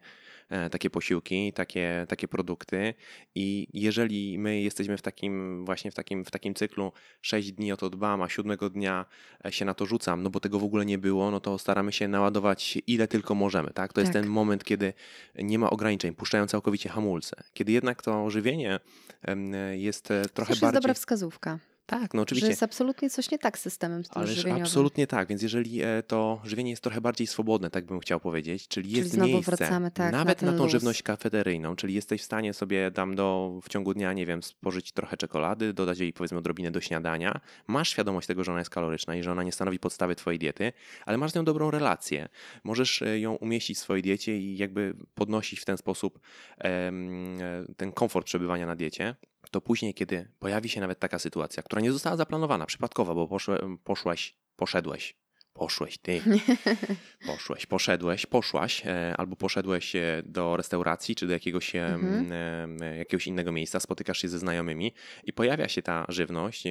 e, 0.49 0.69
takie 0.69 0.89
posiłki, 0.89 1.53
takie, 1.53 2.05
takie 2.09 2.27
produkty 2.27 2.93
i 3.35 3.67
jeżeli 3.73 4.37
my 4.37 4.61
jesteśmy 4.61 4.97
w 4.97 5.01
takim 5.01 5.65
właśnie 5.65 5.91
w 5.91 5.95
takim, 5.95 6.25
w 6.25 6.31
takim 6.31 6.53
cyklu 6.53 6.91
6 7.21 7.51
dni 7.51 7.71
o 7.71 7.77
to 7.77 7.89
dbam, 7.89 8.21
a 8.21 8.29
siódmego 8.29 8.69
dnia 8.69 9.05
się 9.49 9.65
na 9.65 9.73
to 9.73 9.85
rzucam, 9.85 10.23
no 10.23 10.29
bo 10.29 10.39
tego 10.39 10.59
w 10.59 10.63
ogóle 10.63 10.85
nie 10.85 10.97
było, 10.97 11.31
no 11.31 11.39
to 11.39 11.57
staramy 11.57 11.91
się 11.91 12.07
naładować 12.07 12.74
ile 12.79 13.07
tylko 13.07 13.35
możemy. 13.35 13.71
Tak? 13.73 13.93
To 13.93 13.95
tak. 13.95 14.03
jest 14.03 14.13
ten 14.13 14.27
moment, 14.27 14.63
kiedy 14.63 14.93
nie 15.35 15.59
ma 15.59 15.69
ograniczeń, 15.69 16.15
puszczają 16.15 16.47
całkowicie 16.47 16.89
hamulce. 16.89 17.35
Kiedy 17.53 17.71
jednak 17.71 18.01
to 18.01 18.29
żywienie 18.29 18.79
jest 19.71 20.11
e, 20.11 20.21
trochę 20.21 20.53
to 20.53 20.59
bardziej... 20.59 20.65
jest 20.67 20.73
dobra 20.73 20.93
wskazówka. 20.93 21.59
Tak, 21.85 22.13
no 22.13 22.21
oczywiście. 22.21 22.45
Że 22.45 22.51
jest 22.51 22.63
absolutnie 22.63 23.09
coś 23.09 23.31
nie 23.31 23.39
tak 23.39 23.57
z 23.57 23.61
systemem 23.61 24.03
Ależ 24.09 24.29
żywieniowym. 24.29 24.63
absolutnie 24.63 25.07
tak, 25.07 25.27
więc 25.27 25.41
jeżeli 25.41 25.81
e, 25.81 26.03
to 26.03 26.41
żywienie 26.43 26.69
jest 26.69 26.83
trochę 26.83 27.01
bardziej 27.01 27.27
swobodne, 27.27 27.69
tak 27.69 27.85
bym 27.85 27.99
chciał 27.99 28.19
powiedzieć, 28.19 28.67
czyli, 28.67 28.89
czyli 28.89 28.97
jest 28.97 29.17
miejsce 29.17 29.51
wracamy, 29.51 29.91
tak, 29.91 30.11
nawet 30.11 30.41
na, 30.41 30.51
na 30.51 30.57
tą 30.57 30.63
luz. 30.63 30.71
żywność 30.71 31.03
kafeteryjną, 31.03 31.75
czyli 31.75 31.93
jesteś 31.93 32.21
w 32.21 32.25
stanie 32.25 32.53
sobie 32.53 32.91
dam 32.91 33.15
do, 33.15 33.59
w 33.63 33.69
ciągu 33.69 33.93
dnia, 33.93 34.13
nie 34.13 34.25
wiem, 34.25 34.43
spożyć 34.43 34.91
trochę 34.91 35.17
czekolady, 35.17 35.73
dodać 35.73 35.99
jej 35.99 36.13
powiedzmy 36.13 36.37
odrobinę 36.37 36.71
do 36.71 36.81
śniadania, 36.81 37.39
masz 37.67 37.89
świadomość 37.89 38.27
tego, 38.27 38.43
że 38.43 38.51
ona 38.51 38.61
jest 38.61 38.71
kaloryczna 38.71 39.15
i 39.15 39.23
że 39.23 39.31
ona 39.31 39.43
nie 39.43 39.51
stanowi 39.51 39.79
podstawy 39.79 40.15
twojej 40.15 40.39
diety, 40.39 40.73
ale 41.05 41.17
masz 41.17 41.31
z 41.31 41.35
nią 41.35 41.45
dobrą 41.45 41.71
relację. 41.71 42.29
Możesz 42.63 43.01
e, 43.01 43.19
ją 43.19 43.35
umieścić 43.35 43.77
w 43.77 43.81
swojej 43.81 44.03
diecie 44.03 44.37
i 44.37 44.57
jakby 44.57 44.95
podnosić 45.15 45.59
w 45.59 45.65
ten 45.65 45.77
sposób 45.77 46.19
e, 46.57 46.91
ten 47.77 47.91
komfort 47.91 48.25
przebywania 48.25 48.65
na 48.65 48.75
diecie 48.75 49.15
to 49.55 49.61
później, 49.61 49.93
kiedy 49.93 50.27
pojawi 50.39 50.69
się 50.69 50.81
nawet 50.81 50.99
taka 50.99 51.19
sytuacja, 51.19 51.63
która 51.63 51.81
nie 51.81 51.91
została 51.91 52.15
zaplanowana, 52.15 52.65
przypadkowa, 52.65 53.15
bo 53.15 53.27
poszłe, 53.27 53.59
poszłeś, 53.83 54.35
poszedłeś, 54.55 55.15
poszłeś 55.53 55.97
ty, 55.97 56.21
poszłeś, 57.27 57.65
poszedłeś, 57.65 58.25
poszłaś, 58.25 58.85
e, 58.85 59.13
albo 59.17 59.35
poszedłeś 59.35 59.95
e, 59.95 60.23
do 60.25 60.57
restauracji, 60.57 61.15
czy 61.15 61.27
do 61.27 61.33
jakiegoś, 61.33 61.75
mhm. 61.75 62.31
E, 62.81 62.97
jakiegoś 62.97 63.27
innego 63.27 63.51
miejsca, 63.51 63.79
spotykasz 63.79 64.21
się 64.21 64.29
ze 64.29 64.39
znajomymi 64.39 64.93
i 65.23 65.33
pojawia 65.33 65.67
się 65.67 65.81
ta 65.81 66.05
żywność, 66.09 66.63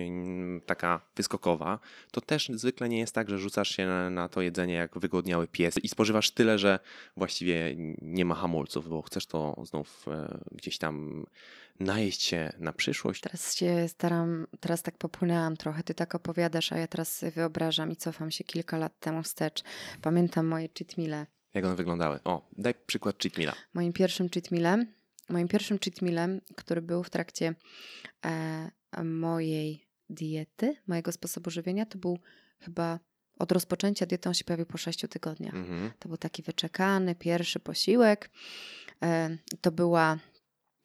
taka 0.67 1.01
wyskokowa, 1.17 1.79
to 2.11 2.21
też 2.21 2.51
zwykle 2.55 2.89
nie 2.89 2.99
jest 2.99 3.15
tak, 3.15 3.31
że 3.31 3.39
rzucasz 3.39 3.77
się 3.77 3.87
na, 3.87 4.11
na 4.11 4.29
to 4.29 4.43
jedzenie 4.43 4.75
jak 4.75 4.99
wygodniały 4.99 5.49
pies 5.49 5.79
i 5.79 5.89
spożywasz 5.89 6.31
tyle, 6.31 6.59
że 6.59 6.79
właściwie 7.17 7.75
nie 8.03 8.25
ma 8.25 8.35
hamulców, 8.35 8.89
bo 8.89 9.03
chcesz 9.03 9.27
to 9.27 9.63
znów 9.65 10.07
gdzieś 10.53 10.79
tam 10.79 11.27
najeść 11.81 12.23
się 12.23 12.53
na 12.59 12.73
przyszłość. 12.73 13.21
Teraz 13.21 13.55
się 13.55 13.89
staram, 13.89 14.47
teraz 14.61 14.83
tak 14.83 14.99
popłynęłam 14.99 15.57
trochę, 15.57 15.83
ty 15.83 15.95
tak 15.95 16.15
opowiadasz, 16.15 16.73
a 16.73 16.79
ja 16.79 16.87
teraz 16.87 17.25
wyobrażam 17.35 17.91
i 17.91 17.97
cofam 17.97 18.31
się 18.31 18.45
kilka 18.45 18.79
lat 18.79 18.99
temu 19.01 19.23
wstecz. 19.23 19.63
Pamiętam 20.03 20.47
moje 20.47 20.69
cheatmile. 20.79 21.27
Jak 21.55 21.65
one 21.65 21.77
wyglądały? 21.77 22.21
O, 22.25 22.49
daj 22.59 22.75
przykład 22.87 23.23
cheatmila. 23.23 23.55
Moim 23.75 23.93
pierwszym 23.93 24.29
cheatmilem, 24.29 24.87
moim 25.29 25.49
pierwszym 25.49 25.79
cheatmilem, 25.79 26.41
który 26.57 26.83
był 26.83 27.03
w 27.03 27.11
trakcie 27.11 27.55
e, 28.25 28.71
mojej 29.05 29.89
diety, 30.11 30.77
mojego 30.87 31.13
sposobu 31.13 31.51
żywienia, 31.51 31.87
to 31.87 31.99
był 31.99 32.19
chyba 32.59 32.99
od 33.39 33.53
rozpoczęcia 33.53 34.07
diety 34.07 34.29
on 34.29 34.35
się 34.35 34.45
pojawił 34.45 34.67
po 34.67 34.79
6 34.79 35.05
tygodniach. 35.11 35.55
Mhm. 35.55 35.91
To 35.99 36.09
był 36.09 36.19
taki 36.19 36.43
wyczekany 36.43 37.15
pierwszy 37.15 37.61
posiłek. 37.61 38.31
E, 39.03 39.39
to 39.61 39.73
była 39.73 40.19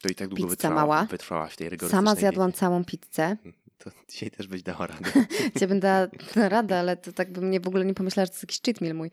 to 0.01 0.09
i 0.09 0.15
tak 0.15 0.27
długo 0.27 0.43
pizza 0.43 0.49
wytrwała, 0.49 0.75
mała. 0.75 1.05
wytrwałaś 1.05 1.55
tej 1.55 1.69
Sama 1.89 2.15
zjadłam 2.15 2.49
diecie. 2.49 2.59
całą 2.59 2.85
pizzę. 2.85 3.37
To 3.83 3.91
dzisiaj 4.09 4.31
też 4.31 4.47
byś 4.47 4.63
dała 4.63 4.87
radę. 4.87 5.11
dzisiaj 5.53 5.67
bym 5.67 5.79
dała 5.79 6.07
radę, 6.35 6.79
ale 6.79 6.97
to 6.97 7.13
tak 7.13 7.31
bym 7.31 7.51
nie, 7.51 7.59
w 7.59 7.67
ogóle 7.67 7.85
nie 7.85 7.93
pomyślała, 7.93 8.25
że 8.25 8.29
to 8.29 8.33
jest 8.33 8.43
jakiś 8.43 8.61
cheat 8.61 8.81
meal 8.81 8.95
mój. 8.95 9.11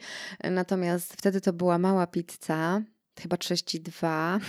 Natomiast 0.50 1.12
wtedy 1.12 1.40
to 1.40 1.52
była 1.52 1.78
mała 1.78 2.06
pizza 2.06 2.82
chyba 3.20 3.36
32 3.36 4.40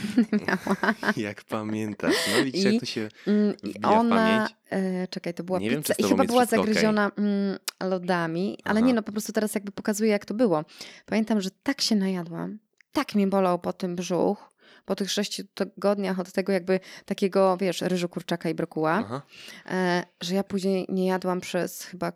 miała. 0.47 0.93
Jak 1.17 1.43
pamiętasz. 1.43 2.15
No 2.38 2.43
widzisz, 2.43 2.65
I, 2.65 2.73
jak 2.73 2.80
to 2.80 2.86
się 2.86 3.10
mm, 3.28 3.54
wbija 3.54 4.00
ona. 4.00 4.50
E, 4.69 5.08
czekaj, 5.08 5.34
to 5.34 5.43
była 5.43 5.60
nie 5.60 5.69
pizza 5.69 5.93
wiem, 6.00 6.08
i 6.08 6.10
chyba 6.10 6.23
była 6.23 6.45
zagryziona 6.45 7.08
okay. 7.08 7.26
mm, 7.26 7.58
lodami, 7.84 8.58
ale 8.63 8.80
Aha. 8.80 8.88
nie 8.88 8.93
no, 8.93 9.04
po 9.04 9.12
prostu 9.12 9.34
teraz 9.34 9.56
jakby 9.56 9.71
pokazuję, 9.71 10.12
jak 10.12 10.26
to 10.26 10.34
było. 10.34 10.65
Pamiętam, 11.06 11.41
że 11.41 11.50
tak 11.63 11.82
się 11.82 11.95
najadłam, 11.95 12.60
tak 12.91 13.15
mnie 13.15 13.28
bolał 13.28 13.60
po 13.60 13.73
tym 13.73 13.95
brzuch, 13.95 14.54
po 14.88 14.95
tych 14.95 15.12
sześciu 15.12 15.43
tygodniach 15.54 16.19
od 16.19 16.32
tego 16.32 16.52
jakby 16.52 16.80
takiego, 17.06 17.58
wiesz, 17.58 17.82
ryżu, 17.82 18.10
kurczaka 18.10 18.50
i 18.50 18.54
brokuła, 18.54 19.21
e, 19.65 20.04
że 20.21 20.36
ja 20.36 20.43
później 20.43 20.86
nie 20.89 21.06
jadłam 21.06 21.41
przez 21.41 21.84
chyba 21.84 22.12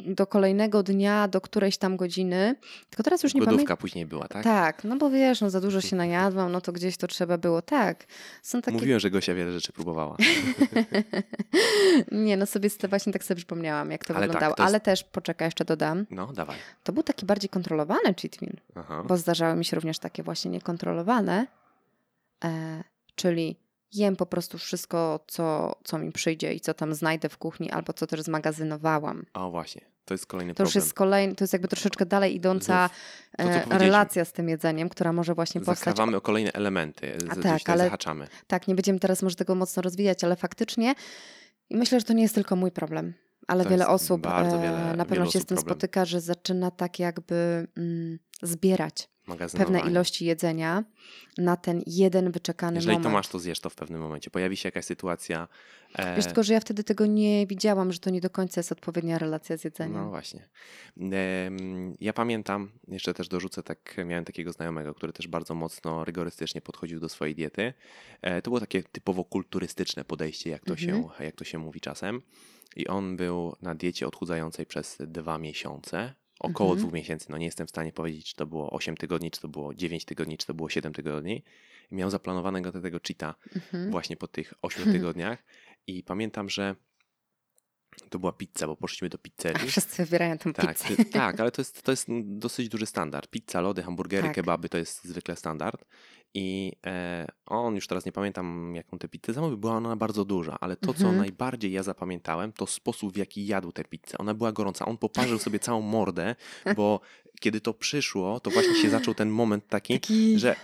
do 0.00 0.26
kolejnego 0.26 0.82
dnia, 0.82 1.28
do 1.28 1.40
którejś 1.40 1.78
tam 1.78 1.96
godziny. 1.96 2.56
Tylko 2.90 3.02
teraz 3.02 3.22
już 3.22 3.34
nie 3.34 3.40
pamiętam. 3.40 3.54
Głodówka 3.54 3.76
później 3.76 4.06
była, 4.06 4.28
tak? 4.28 4.44
Tak, 4.44 4.84
no 4.84 4.96
bo 4.96 5.10
wiesz, 5.10 5.40
no 5.40 5.50
za 5.50 5.60
dużo 5.60 5.80
się 5.80 5.96
najadłam, 6.06 6.52
no 6.52 6.60
to 6.60 6.72
gdzieś 6.72 6.96
to 6.96 7.06
trzeba 7.06 7.38
było, 7.38 7.62
tak. 7.62 8.06
Są 8.42 8.62
takie... 8.62 8.76
Mówiłem, 8.76 9.00
że 9.00 9.10
Gosia 9.10 9.34
wiele 9.34 9.52
rzeczy 9.52 9.72
próbowała. 9.72 10.16
nie, 12.12 12.36
no 12.36 12.46
sobie 12.46 12.70
właśnie 12.88 13.12
tak 13.12 13.24
sobie 13.24 13.36
przypomniałam, 13.36 13.90
jak 13.90 14.04
to 14.04 14.14
Ale 14.14 14.26
wyglądało. 14.26 14.50
Tak, 14.54 14.56
to 14.56 14.62
jest... 14.62 14.70
Ale 14.70 14.80
też, 14.80 15.04
poczekaj, 15.04 15.46
jeszcze 15.46 15.64
dodam. 15.64 16.06
No, 16.10 16.32
dawaj. 16.32 16.56
To 16.84 16.92
był 16.92 17.02
taki 17.02 17.26
bardziej 17.26 17.50
kontrolowany 17.50 18.14
cheat 18.22 18.42
meal, 18.42 18.56
Aha. 18.74 19.02
bo 19.08 19.16
zdarzały 19.16 19.56
mi 19.56 19.64
się 19.64 19.74
również 19.76 19.98
takie 19.98 20.22
właśnie 20.22 20.50
niekontrolowane, 20.50 21.46
e, 22.44 22.84
czyli 23.14 23.60
jem 23.92 24.16
po 24.16 24.26
prostu 24.26 24.58
wszystko, 24.58 25.24
co, 25.26 25.76
co 25.84 25.98
mi 25.98 26.12
przyjdzie 26.12 26.54
i 26.54 26.60
co 26.60 26.74
tam 26.74 26.94
znajdę 26.94 27.28
w 27.28 27.38
kuchni, 27.38 27.70
albo 27.70 27.92
co 27.92 28.06
też 28.06 28.22
zmagazynowałam. 28.22 29.26
O 29.34 29.50
właśnie, 29.50 29.82
to 30.04 30.14
jest 30.14 30.26
kolejny 30.26 30.52
to 30.52 30.56
problem. 30.56 30.72
To 30.72 30.78
już 30.78 30.84
jest 30.84 30.94
kolejny, 30.94 31.34
to 31.34 31.44
jest 31.44 31.52
jakby 31.52 31.68
troszeczkę 31.68 32.06
dalej 32.06 32.34
idąca 32.34 32.90
to, 33.36 33.44
e, 33.44 33.78
relacja 33.78 34.24
z 34.24 34.32
tym 34.32 34.48
jedzeniem, 34.48 34.88
która 34.88 35.12
może 35.12 35.34
właśnie 35.34 35.60
powstać. 35.60 35.78
Zakrawamy 35.78 36.16
o 36.16 36.20
kolejne 36.20 36.52
elementy, 36.52 37.18
z, 37.20 37.38
A 37.38 37.42
tak, 37.42 37.70
ale, 37.70 37.84
zahaczamy. 37.84 38.28
Tak, 38.46 38.68
nie 38.68 38.74
będziemy 38.74 38.98
teraz 38.98 39.22
może 39.22 39.36
tego 39.36 39.54
mocno 39.54 39.82
rozwijać, 39.82 40.24
ale 40.24 40.36
faktycznie 40.36 40.94
i 41.70 41.76
myślę, 41.76 42.00
że 42.00 42.06
to 42.06 42.12
nie 42.12 42.22
jest 42.22 42.34
tylko 42.34 42.56
mój 42.56 42.70
problem. 42.70 43.14
Ale 43.46 43.64
wiele 43.64 43.88
osób 43.88 44.26
e, 44.26 44.60
wiele, 44.62 44.94
na 44.96 45.04
pewno 45.04 45.24
się 45.24 45.40
z 45.40 45.46
tym 45.46 45.56
problem. 45.56 45.76
spotyka, 45.76 46.04
że 46.04 46.20
zaczyna 46.20 46.70
tak 46.70 46.98
jakby 46.98 47.66
mm, 47.76 48.18
zbierać 48.42 49.08
pewne 49.56 49.80
ilości 49.80 50.24
jedzenia 50.24 50.84
na 51.38 51.56
ten 51.56 51.82
jeden 51.86 52.30
wyczekany 52.30 52.74
Jeżeli 52.74 52.86
moment. 52.86 53.04
Jeżeli 53.04 53.12
to 53.12 53.18
masz, 53.18 53.28
to 53.28 53.38
zjesz 53.38 53.60
to 53.60 53.70
w 53.70 53.74
pewnym 53.74 54.00
momencie. 54.00 54.30
Pojawi 54.30 54.56
się 54.56 54.66
jakaś 54.66 54.84
sytuacja. 54.84 55.48
E... 55.94 56.16
Wiesz, 56.16 56.24
tylko 56.24 56.42
że 56.42 56.52
ja 56.52 56.60
wtedy 56.60 56.84
tego 56.84 57.06
nie 57.06 57.46
widziałam, 57.46 57.92
że 57.92 57.98
to 57.98 58.10
nie 58.10 58.20
do 58.20 58.30
końca 58.30 58.58
jest 58.58 58.72
odpowiednia 58.72 59.18
relacja 59.18 59.56
z 59.56 59.64
jedzeniem. 59.64 59.94
No 59.94 60.10
właśnie. 60.10 60.48
E, 61.12 61.50
ja 62.00 62.12
pamiętam, 62.12 62.70
jeszcze 62.88 63.14
też 63.14 63.28
dorzucę, 63.28 63.62
tak 63.62 63.96
miałem 64.04 64.24
takiego 64.24 64.52
znajomego, 64.52 64.94
który 64.94 65.12
też 65.12 65.28
bardzo 65.28 65.54
mocno 65.54 66.04
rygorystycznie 66.04 66.60
podchodził 66.60 67.00
do 67.00 67.08
swojej 67.08 67.34
diety. 67.34 67.72
E, 68.22 68.42
to 68.42 68.50
było 68.50 68.60
takie 68.60 68.82
typowo 68.82 69.24
kulturystyczne 69.24 70.04
podejście, 70.04 70.50
jak 70.50 70.64
to, 70.64 70.74
mhm. 70.74 71.02
się, 71.02 71.24
jak 71.24 71.36
to 71.36 71.44
się 71.44 71.58
mówi 71.58 71.80
czasem. 71.80 72.22
I 72.76 72.88
on 72.88 73.16
był 73.16 73.56
na 73.62 73.74
diecie 73.74 74.06
odchudzającej 74.06 74.66
przez 74.66 74.96
dwa 75.00 75.38
miesiące 75.38 76.14
około 76.38 76.70
mhm. 76.70 76.78
dwóch 76.78 76.92
miesięcy. 76.94 77.26
No 77.30 77.38
nie 77.38 77.46
jestem 77.46 77.66
w 77.66 77.70
stanie 77.70 77.92
powiedzieć, 77.92 78.26
czy 78.26 78.34
to 78.34 78.46
było 78.46 78.70
8 78.70 78.96
tygodni, 78.96 79.30
czy 79.30 79.40
to 79.40 79.48
było 79.48 79.74
9 79.74 80.04
tygodni, 80.04 80.38
czy 80.38 80.46
to 80.46 80.54
było 80.54 80.68
7 80.68 80.92
tygodni. 80.92 81.42
Miał 81.90 82.10
zaplanowanego 82.10 82.72
tego 82.72 82.98
cheata 83.08 83.34
mhm. 83.56 83.90
właśnie 83.90 84.16
po 84.16 84.28
tych 84.28 84.54
8 84.62 84.84
tygodniach. 84.92 85.44
I 85.86 86.02
pamiętam, 86.02 86.48
że 86.48 86.76
to 88.10 88.18
była 88.18 88.32
pizza, 88.32 88.66
bo 88.66 88.76
poszliśmy 88.76 89.08
do 89.08 89.18
pizzerii. 89.18 89.62
A 89.62 89.66
wszyscy 89.66 90.04
wybierają 90.04 90.38
tę 90.38 90.52
tak, 90.52 90.78
pizzę. 90.78 91.04
Tak, 91.04 91.40
ale 91.40 91.50
to 91.50 91.60
jest, 91.60 91.82
to 91.82 91.92
jest 91.92 92.06
dosyć 92.44 92.68
duży 92.68 92.86
standard. 92.86 93.30
Pizza, 93.30 93.60
lody, 93.60 93.82
hamburgery, 93.82 94.22
tak. 94.22 94.34
kebaby 94.34 94.68
to 94.68 94.78
jest 94.78 95.04
zwykle 95.04 95.36
standard. 95.36 95.84
I 96.34 96.72
e, 96.86 97.26
on, 97.46 97.74
już 97.74 97.86
teraz 97.86 98.06
nie 98.06 98.12
pamiętam 98.12 98.74
jaką 98.74 98.98
tę 98.98 99.08
pizzę 99.08 99.32
zamówił, 99.32 99.58
była 99.58 99.76
ona 99.76 99.96
bardzo 99.96 100.24
duża, 100.24 100.56
ale 100.60 100.76
to, 100.76 100.94
co 100.94 101.00
mhm. 101.00 101.16
najbardziej 101.16 101.72
ja 101.72 101.82
zapamiętałem, 101.82 102.52
to 102.52 102.66
sposób, 102.66 103.12
w 103.12 103.16
jaki 103.16 103.46
jadł 103.46 103.72
tę 103.72 103.84
pizzę. 103.84 104.18
Ona 104.18 104.34
była 104.34 104.52
gorąca. 104.52 104.86
On 104.86 104.98
poparzył 104.98 105.38
sobie 105.38 105.58
całą 105.58 105.80
mordę, 105.80 106.34
bo 106.76 107.00
kiedy 107.40 107.60
to 107.60 107.74
przyszło, 107.74 108.40
to 108.40 108.50
właśnie 108.50 108.74
się 108.74 108.90
zaczął 108.90 109.14
ten 109.14 109.30
moment 109.30 109.68
taki, 109.68 109.94
taki... 109.94 110.38
że 110.38 110.56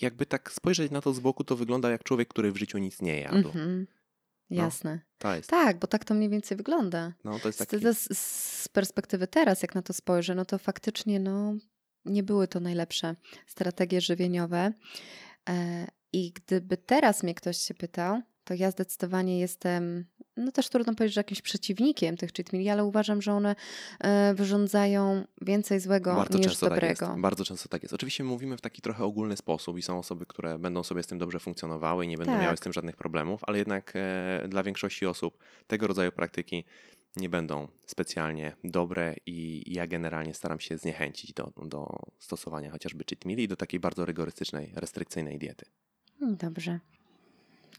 jakby 0.00 0.26
tak 0.26 0.52
spojrzeć 0.52 0.92
na 0.92 1.00
to 1.00 1.12
z 1.12 1.20
boku, 1.20 1.44
to 1.44 1.56
wygląda 1.56 1.90
jak 1.90 2.04
człowiek, 2.04 2.28
który 2.28 2.52
w 2.52 2.56
życiu 2.56 2.78
nic 2.78 3.02
nie 3.02 3.20
jadł. 3.20 3.36
Mhm. 3.36 3.86
No, 4.52 4.62
Jasne. 4.62 5.00
No, 5.24 5.30
tak, 5.46 5.78
bo 5.78 5.86
tak 5.86 6.04
to 6.04 6.14
mniej 6.14 6.28
więcej 6.28 6.56
wygląda. 6.56 7.12
No, 7.24 7.38
to 7.38 7.48
jest 7.48 7.58
taki... 7.58 7.78
z, 7.78 8.18
z, 8.18 8.68
perspektywy 8.68 9.26
teraz, 9.26 9.62
jak 9.62 9.74
na 9.74 9.82
to 9.82 9.92
spojrzę, 9.92 10.34
no 10.34 10.44
to 10.44 10.58
faktycznie 10.58 11.20
no, 11.20 11.54
nie 12.04 12.22
były 12.22 12.48
to 12.48 12.60
najlepsze 12.60 13.16
strategie 13.46 14.00
żywieniowe. 14.00 14.72
E, 15.48 15.86
I 16.12 16.32
gdyby 16.32 16.76
teraz 16.76 17.22
mnie 17.22 17.34
ktoś 17.34 17.56
się 17.56 17.74
pytał, 17.74 18.22
to 18.44 18.54
ja 18.54 18.70
zdecydowanie 18.70 19.40
jestem, 19.40 20.04
no 20.36 20.52
też 20.52 20.68
trudno 20.68 20.94
powiedzieć, 20.94 21.14
że 21.14 21.20
jakimś 21.20 21.42
przeciwnikiem 21.42 22.16
tych 22.16 22.32
cheat 22.32 22.48
ale 22.72 22.84
uważam, 22.84 23.22
że 23.22 23.32
one 23.32 23.56
e, 24.00 24.34
wyrządzają 24.34 25.24
więcej 25.40 25.80
złego 25.80 26.14
Bardzo 26.14 26.38
niż 26.38 26.46
często 26.46 26.68
dobrego. 26.68 26.96
Tak 26.96 27.08
jest. 27.08 27.20
Bardzo 27.20 27.44
często 27.44 27.68
tak 27.68 27.82
jest. 27.82 27.94
Oczywiście 27.94 28.24
mówimy 28.24 28.56
w 28.56 28.60
taki 28.60 28.82
trochę 28.82 29.04
ogólny 29.04 29.36
sposób 29.36 29.78
i 29.78 29.82
są 29.82 29.98
osoby, 29.98 30.26
które 30.26 30.58
będą 30.58 30.82
sobie 30.82 31.02
z 31.02 31.06
tym 31.06 31.18
dobrze 31.18 31.40
funkcjonowały 31.40 32.04
i 32.04 32.08
nie 32.08 32.18
będą 32.18 32.32
tak. 32.32 32.42
miały 32.42 32.56
z 32.56 32.60
tym 32.60 32.72
żadnych 32.72 32.96
problemów, 32.96 33.40
ale 33.46 33.58
jednak 33.58 33.92
e, 33.94 34.48
dla 34.48 34.62
większości 34.62 35.06
osób 35.06 35.38
tego 35.66 35.86
rodzaju 35.86 36.12
praktyki 36.12 36.64
nie 37.16 37.28
będą 37.28 37.68
specjalnie 37.86 38.56
dobre 38.64 39.14
i 39.26 39.64
ja 39.74 39.86
generalnie 39.86 40.34
staram 40.34 40.60
się 40.60 40.78
zniechęcić 40.78 41.32
do, 41.32 41.52
do 41.56 41.98
stosowania 42.18 42.70
chociażby 42.70 43.04
cheat 43.04 43.26
i 43.26 43.48
do 43.48 43.56
takiej 43.56 43.80
bardzo 43.80 44.04
rygorystycznej, 44.04 44.72
restrykcyjnej 44.76 45.38
diety. 45.38 45.66
Dobrze. 46.20 46.80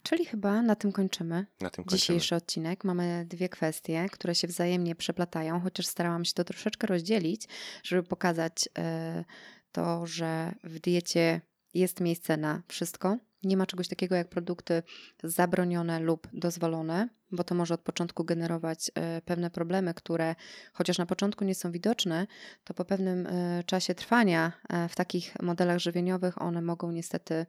Czyli 0.04 0.26
chyba 0.26 0.62
na 0.62 0.76
tym 0.76 0.92
kończymy. 0.92 1.46
Na 1.62 1.70
tym 1.70 1.84
kończymy. 1.84 2.00
Dzisiejszy 2.00 2.36
odcinek. 2.36 2.84
Mamy 2.84 3.26
dwie 3.30 3.50
kwestie, 3.50 4.08
które 4.12 4.36
się 4.36 4.48
wzajemnie 4.48 4.96
przeplatają, 4.96 5.60
chociaż 5.60 5.86
starałam 5.86 6.26
się 6.26 6.34
to 6.34 6.44
troszeczkę 6.44 6.88
rozdzielić, 6.88 7.48
żeby 7.84 8.04
pokazać 8.04 8.70
e, 8.78 9.26
to, 9.72 10.06
że 10.06 10.56
w 10.64 10.80
diecie 10.80 11.42
jest 11.74 12.00
miejsce 12.00 12.38
na 12.38 12.62
wszystko. 12.68 13.18
Nie 13.44 13.58
ma 13.58 13.66
czegoś 13.66 13.88
takiego 13.88 14.16
jak 14.16 14.30
produkty 14.30 14.84
zabronione 15.24 16.00
lub 16.00 16.28
dozwolone, 16.34 17.10
bo 17.32 17.44
to 17.44 17.56
może 17.56 17.74
od 17.74 17.82
początku 17.82 18.24
generować 18.24 18.92
e, 18.96 19.22
pewne 19.22 19.50
problemy, 19.50 19.94
które 19.94 20.36
chociaż 20.74 20.98
na 20.98 21.06
początku 21.06 21.46
nie 21.46 21.56
są 21.56 21.72
widoczne, 21.72 22.28
to 22.64 22.74
po 22.74 22.86
pewnym 22.86 23.28
e, 23.28 23.64
czasie 23.64 23.96
trwania 23.96 24.52
w 24.90 24.96
takich 24.96 25.42
modelach 25.42 25.80
żywieniowych 25.80 26.42
one 26.42 26.62
mogą 26.62 26.92
niestety 26.92 27.46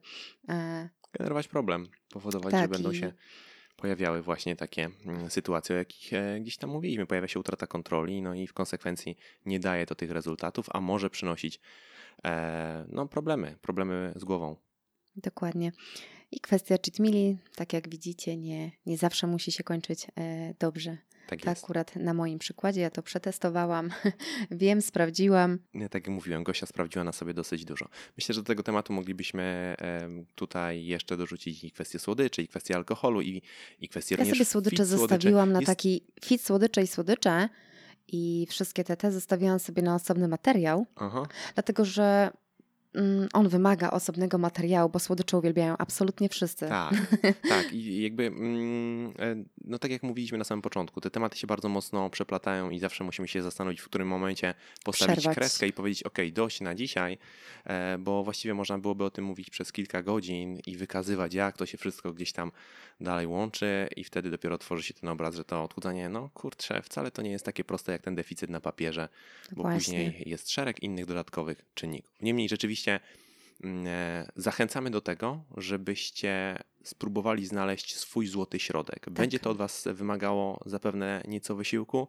generować 1.17 1.47
problem, 1.47 1.87
powodować, 2.09 2.51
tak, 2.51 2.61
że 2.61 2.67
będą 2.67 2.91
i... 2.91 2.95
się 2.95 3.13
pojawiały 3.77 4.21
właśnie 4.21 4.55
takie 4.55 4.89
mm, 5.05 5.29
sytuacje, 5.29 5.75
o 5.75 5.79
jakich 5.79 6.13
e, 6.13 6.39
gdzieś 6.39 6.57
tam 6.57 6.69
mówiliśmy. 6.69 7.05
Pojawia 7.05 7.27
się 7.27 7.39
utrata 7.39 7.67
kontroli, 7.67 8.21
no 8.21 8.33
i 8.33 8.47
w 8.47 8.53
konsekwencji 8.53 9.17
nie 9.45 9.59
daje 9.59 9.85
to 9.85 9.95
tych 9.95 10.11
rezultatów, 10.11 10.65
a 10.69 10.81
może 10.81 11.09
przynosić 11.09 11.59
e, 12.25 12.85
no, 12.89 13.07
problemy, 13.07 13.57
problemy 13.61 14.13
z 14.15 14.23
głową. 14.23 14.55
Dokładnie. 15.15 15.71
I 16.31 16.39
kwestia 16.39 16.75
cheat 16.85 16.99
meali, 16.99 17.37
tak 17.55 17.73
jak 17.73 17.89
widzicie, 17.89 18.37
nie, 18.37 18.71
nie 18.85 18.97
zawsze 18.97 19.27
musi 19.27 19.51
się 19.51 19.63
kończyć 19.63 20.07
e, 20.17 20.53
dobrze. 20.59 20.97
Tak, 21.27 21.41
tak 21.41 21.57
akurat 21.57 21.95
na 21.95 22.13
moim 22.13 22.39
przykładzie 22.39 22.81
ja 22.81 22.89
to 22.89 23.03
przetestowałam, 23.03 23.89
wiem, 24.51 24.81
sprawdziłam. 24.81 25.59
Nie, 25.73 25.89
tak 25.89 26.07
jak 26.07 26.15
mówiłem, 26.15 26.43
Gosia 26.43 26.65
sprawdziła 26.65 27.03
na 27.05 27.11
sobie 27.11 27.33
dosyć 27.33 27.65
dużo. 27.65 27.89
Myślę, 28.17 28.35
że 28.35 28.41
do 28.41 28.47
tego 28.47 28.63
tematu 28.63 28.93
moglibyśmy 28.93 29.75
tutaj 30.35 30.85
jeszcze 30.85 31.17
dorzucić 31.17 31.63
i 31.63 31.71
kwestię 31.71 31.99
słodyczy, 31.99 32.41
i 32.41 32.47
kwestię 32.47 32.75
alkoholu, 32.75 33.21
i, 33.21 33.41
i 33.79 33.89
kwestię 33.89 34.15
Ja 34.19 34.25
sobie 34.25 34.45
słodycze 34.45 34.85
zostawiłam 34.85 35.51
na 35.51 35.59
Jest... 35.59 35.67
taki 35.67 36.05
fit 36.23 36.41
słodycze 36.41 36.81
i 36.81 36.87
słodycze 36.87 37.49
i 38.07 38.47
wszystkie 38.49 38.83
te 38.83 38.97
te 38.97 39.11
zostawiłam 39.11 39.59
sobie 39.59 39.81
na 39.81 39.95
osobny 39.95 40.27
materiał, 40.27 40.85
Aha. 40.95 41.27
dlatego 41.53 41.85
że 41.85 42.31
on 43.33 43.49
wymaga 43.49 43.91
osobnego 43.91 44.37
materiału, 44.37 44.89
bo 44.89 44.99
słodycze 44.99 45.37
uwielbiają 45.37 45.77
absolutnie 45.77 46.29
wszyscy. 46.29 46.67
Tak, 46.67 46.93
tak. 47.49 47.73
I 47.73 48.01
jakby, 48.01 48.25
mm, 48.25 49.13
e, 49.19 49.35
no 49.65 49.79
tak 49.79 49.91
jak 49.91 50.03
mówiliśmy 50.03 50.37
na 50.37 50.43
samym 50.43 50.61
początku, 50.61 51.01
te 51.01 51.11
tematy 51.11 51.37
się 51.37 51.47
bardzo 51.47 51.69
mocno 51.69 52.09
przeplatają 52.09 52.69
i 52.69 52.79
zawsze 52.79 53.03
musimy 53.03 53.27
się 53.27 53.41
zastanowić, 53.41 53.81
w 53.81 53.85
którym 53.85 54.07
momencie 54.07 54.53
postawić 54.83 55.15
Przerwać. 55.15 55.37
kreskę 55.37 55.67
i 55.67 55.73
powiedzieć, 55.73 56.03
ok, 56.03 56.17
dość 56.33 56.61
na 56.61 56.75
dzisiaj, 56.75 57.17
e, 57.63 57.97
bo 57.97 58.23
właściwie 58.23 58.53
można 58.53 58.77
byłoby 58.77 59.03
o 59.03 59.09
tym 59.09 59.25
mówić 59.25 59.49
przez 59.49 59.71
kilka 59.71 60.03
godzin 60.03 60.59
i 60.65 60.77
wykazywać, 60.77 61.33
jak 61.33 61.57
to 61.57 61.65
się 61.65 61.77
wszystko 61.77 62.13
gdzieś 62.13 62.31
tam 62.31 62.51
dalej 63.01 63.27
łączy 63.27 63.87
i 63.95 64.03
wtedy 64.03 64.31
dopiero 64.31 64.57
tworzy 64.57 64.83
się 64.83 64.93
ten 64.93 65.09
obraz, 65.09 65.35
że 65.35 65.43
to 65.43 65.63
odchudzanie, 65.63 66.09
no 66.09 66.29
kurczę, 66.33 66.81
wcale 66.81 67.11
to 67.11 67.21
nie 67.21 67.31
jest 67.31 67.45
takie 67.45 67.63
proste 67.63 67.91
jak 67.91 68.01
ten 68.01 68.15
deficyt 68.15 68.49
na 68.49 68.61
papierze, 68.61 69.09
bo 69.51 69.61
Właśnie. 69.61 69.79
później 69.79 70.23
jest 70.25 70.51
szereg 70.51 70.83
innych 70.83 71.05
dodatkowych 71.05 71.65
czynników. 71.73 72.15
Niemniej 72.21 72.49
rzeczywiście 72.49 72.84
mm, 73.63 73.87
e, 73.87 74.31
zachęcamy 74.35 74.89
do 74.89 75.01
tego, 75.01 75.43
żebyście 75.57 76.59
spróbowali 76.83 77.45
znaleźć 77.45 77.95
swój 77.95 78.27
złoty 78.27 78.59
środek. 78.59 79.09
Będzie 79.09 79.39
tak. 79.39 79.43
to 79.43 79.49
od 79.49 79.57
Was 79.57 79.87
wymagało 79.93 80.59
zapewne 80.65 81.21
nieco 81.27 81.55
wysiłku, 81.55 82.07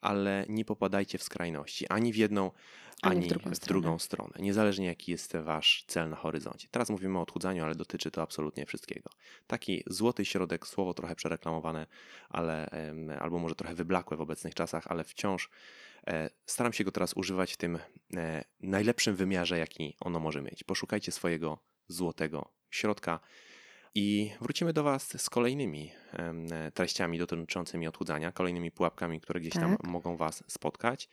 ale 0.00 0.46
nie 0.48 0.64
popadajcie 0.64 1.18
w 1.18 1.22
skrajności 1.22 1.88
ani 1.88 2.12
w 2.12 2.16
jedną, 2.16 2.50
ani, 3.02 3.16
ani 3.16 3.26
w, 3.26 3.28
drugą, 3.28 3.50
w 3.50 3.56
stronę. 3.56 3.80
drugą, 3.80 3.98
stronę. 3.98 4.32
Niezależnie 4.38 4.86
jaki 4.86 5.12
jest 5.12 5.36
Wasz 5.36 5.84
cel 5.86 6.10
na 6.10 6.16
horyzoncie. 6.16 6.68
Teraz 6.70 6.90
mówimy 6.90 7.18
o 7.18 7.22
odchudzaniu, 7.22 7.64
ale 7.64 7.74
dotyczy 7.74 8.10
to 8.10 8.22
absolutnie 8.22 8.66
wszystkiego. 8.66 9.10
Taki 9.46 9.82
złoty 9.86 10.24
środek, 10.24 10.66
słowo 10.66 10.94
trochę 10.94 11.14
przereklamowane, 11.14 11.86
ale, 12.28 12.70
albo 13.20 13.38
może 13.38 13.54
trochę 13.54 13.74
wyblakłe 13.74 14.16
w 14.16 14.20
obecnych 14.20 14.54
czasach, 14.54 14.86
ale 14.86 15.04
wciąż 15.04 15.50
staram 16.46 16.72
się 16.72 16.84
go 16.84 16.92
teraz 16.92 17.12
używać 17.16 17.52
w 17.52 17.56
tym 17.56 17.78
e, 18.16 18.44
najlepszym 18.60 19.16
wymiarze, 19.16 19.58
jaki 19.58 19.96
ono 20.00 20.20
może 20.20 20.42
mieć. 20.42 20.64
Poszukajcie 20.64 21.12
swojego 21.12 21.58
złotego 21.88 22.52
środka. 22.70 23.20
I 23.94 24.30
wrócimy 24.40 24.72
do 24.72 24.82
Was 24.82 25.22
z 25.22 25.30
kolejnymi 25.30 25.92
treściami 26.74 27.18
dotyczącymi 27.18 27.88
odchudzania, 27.88 28.32
kolejnymi 28.32 28.70
pułapkami, 28.70 29.20
które 29.20 29.40
gdzieś 29.40 29.52
tak. 29.52 29.62
tam 29.62 29.76
mogą 29.82 30.16
Was 30.16 30.44
spotkać. 30.46 31.08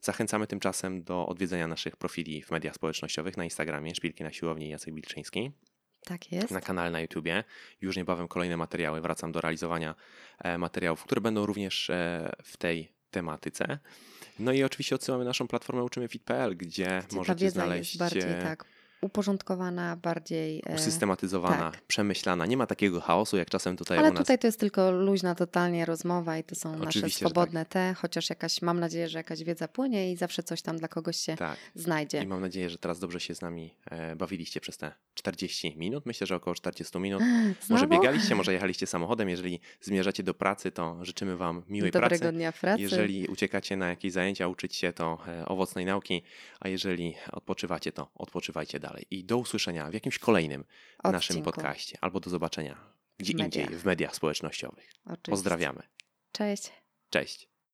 Zachęcamy 0.00 0.46
tymczasem 0.46 1.02
do 1.02 1.26
odwiedzenia 1.26 1.66
naszych 1.66 1.96
profili 1.96 2.42
w 2.42 2.50
mediach 2.50 2.74
społecznościowych 2.74 3.36
na 3.36 3.44
Instagramie, 3.44 3.94
Szpilki 3.94 4.24
na 4.24 4.32
siłowni 4.32 4.68
Jacek 4.68 4.94
Bilczyński. 4.94 5.50
Tak 6.04 6.32
jest. 6.32 6.50
Na 6.50 6.60
kanale 6.60 6.90
na 6.90 7.00
YouTubie. 7.00 7.44
Już 7.80 7.96
niebawem 7.96 8.28
kolejne 8.28 8.56
materiały. 8.56 9.00
Wracam 9.00 9.32
do 9.32 9.40
realizowania 9.40 9.94
e, 10.38 10.58
materiałów, 10.58 11.04
które 11.04 11.20
będą 11.20 11.46
również 11.46 11.90
e, 11.90 12.32
w 12.44 12.56
tej 12.56 12.95
tematyce. 13.16 13.78
No 14.38 14.52
i 14.52 14.64
oczywiście 14.64 14.94
odsyłamy 14.94 15.24
naszą 15.24 15.48
platformę 15.48 15.84
uczymyfit.pl, 15.84 16.56
gdzie, 16.56 17.02
gdzie 17.08 17.16
możecie 17.16 17.50
znaleźć 17.50 17.98
bardziej, 17.98 18.22
e, 18.22 18.42
tak 18.42 18.64
uporządkowana, 19.00 19.96
bardziej 19.96 20.62
e, 20.66 20.74
usystematyzowana, 20.74 21.70
tak. 21.70 21.80
przemyślana. 21.82 22.46
Nie 22.46 22.56
ma 22.56 22.66
takiego 22.66 23.00
chaosu, 23.00 23.36
jak 23.36 23.50
czasem 23.50 23.76
tutaj 23.76 23.98
Ale 23.98 24.10
u 24.10 24.12
nas. 24.12 24.22
tutaj 24.22 24.38
to 24.38 24.46
jest 24.46 24.60
tylko 24.60 24.90
luźna 24.90 25.34
totalnie 25.34 25.84
rozmowa 25.84 26.38
i 26.38 26.44
to 26.44 26.54
są 26.54 26.72
Oczywiście, 26.74 27.00
nasze 27.00 27.16
swobodne 27.16 27.60
tak. 27.64 27.72
te, 27.72 27.94
chociaż 27.94 28.30
jakaś, 28.30 28.62
mam 28.62 28.80
nadzieję, 28.80 29.08
że 29.08 29.18
jakaś 29.18 29.44
wiedza 29.44 29.68
płynie 29.68 30.12
i 30.12 30.16
zawsze 30.16 30.42
coś 30.42 30.62
tam 30.62 30.76
dla 30.76 30.88
kogoś 30.88 31.16
się 31.16 31.36
tak. 31.36 31.56
znajdzie. 31.74 32.22
I 32.22 32.26
mam 32.26 32.40
nadzieję, 32.40 32.70
że 32.70 32.78
teraz 32.78 32.98
dobrze 32.98 33.20
się 33.20 33.34
z 33.34 33.40
nami 33.40 33.74
e, 33.90 34.16
bawiliście 34.16 34.60
przez 34.60 34.76
te 34.76 34.92
40 35.14 35.74
minut. 35.76 36.06
Myślę, 36.06 36.26
że 36.26 36.36
około 36.36 36.54
40 36.54 36.98
minut. 36.98 37.22
Znowu? 37.26 37.54
Może 37.70 37.86
biegaliście, 37.86 38.34
może 38.34 38.52
jechaliście 38.52 38.86
samochodem. 38.86 39.28
Jeżeli 39.28 39.60
zmierzacie 39.80 40.22
do 40.22 40.34
pracy, 40.34 40.72
to 40.72 41.04
życzymy 41.04 41.36
Wam 41.36 41.62
miłej 41.68 41.90
Dobrego 41.90 42.18
pracy. 42.18 42.32
dnia 42.32 42.52
pracy. 42.52 42.82
Jeżeli 42.82 43.26
uciekacie 43.26 43.76
na 43.76 43.88
jakieś 43.88 44.12
zajęcia, 44.12 44.48
uczyć 44.48 44.76
się, 44.76 44.92
to 44.92 45.18
e, 45.28 45.46
owocnej 45.46 45.84
nauki, 45.84 46.22
a 46.60 46.68
jeżeli 46.68 47.14
odpoczywacie, 47.32 47.92
to 47.92 48.08
odpoczywajcie 48.14 48.80
dalej. 48.80 48.85
I 49.10 49.24
do 49.24 49.38
usłyszenia 49.38 49.90
w 49.90 49.94
jakimś 49.94 50.18
kolejnym 50.18 50.60
Odcinku. 50.60 51.12
naszym 51.12 51.42
podcaście 51.42 51.98
albo 52.00 52.20
do 52.20 52.30
zobaczenia 52.30 52.96
gdzie 53.18 53.32
indziej 53.32 53.66
w 53.66 53.84
mediach 53.84 54.16
społecznościowych. 54.16 54.90
Oczywiście. 55.04 55.30
Pozdrawiamy. 55.30 55.82
Cześć. 56.32 56.72
Cześć. 57.10 57.48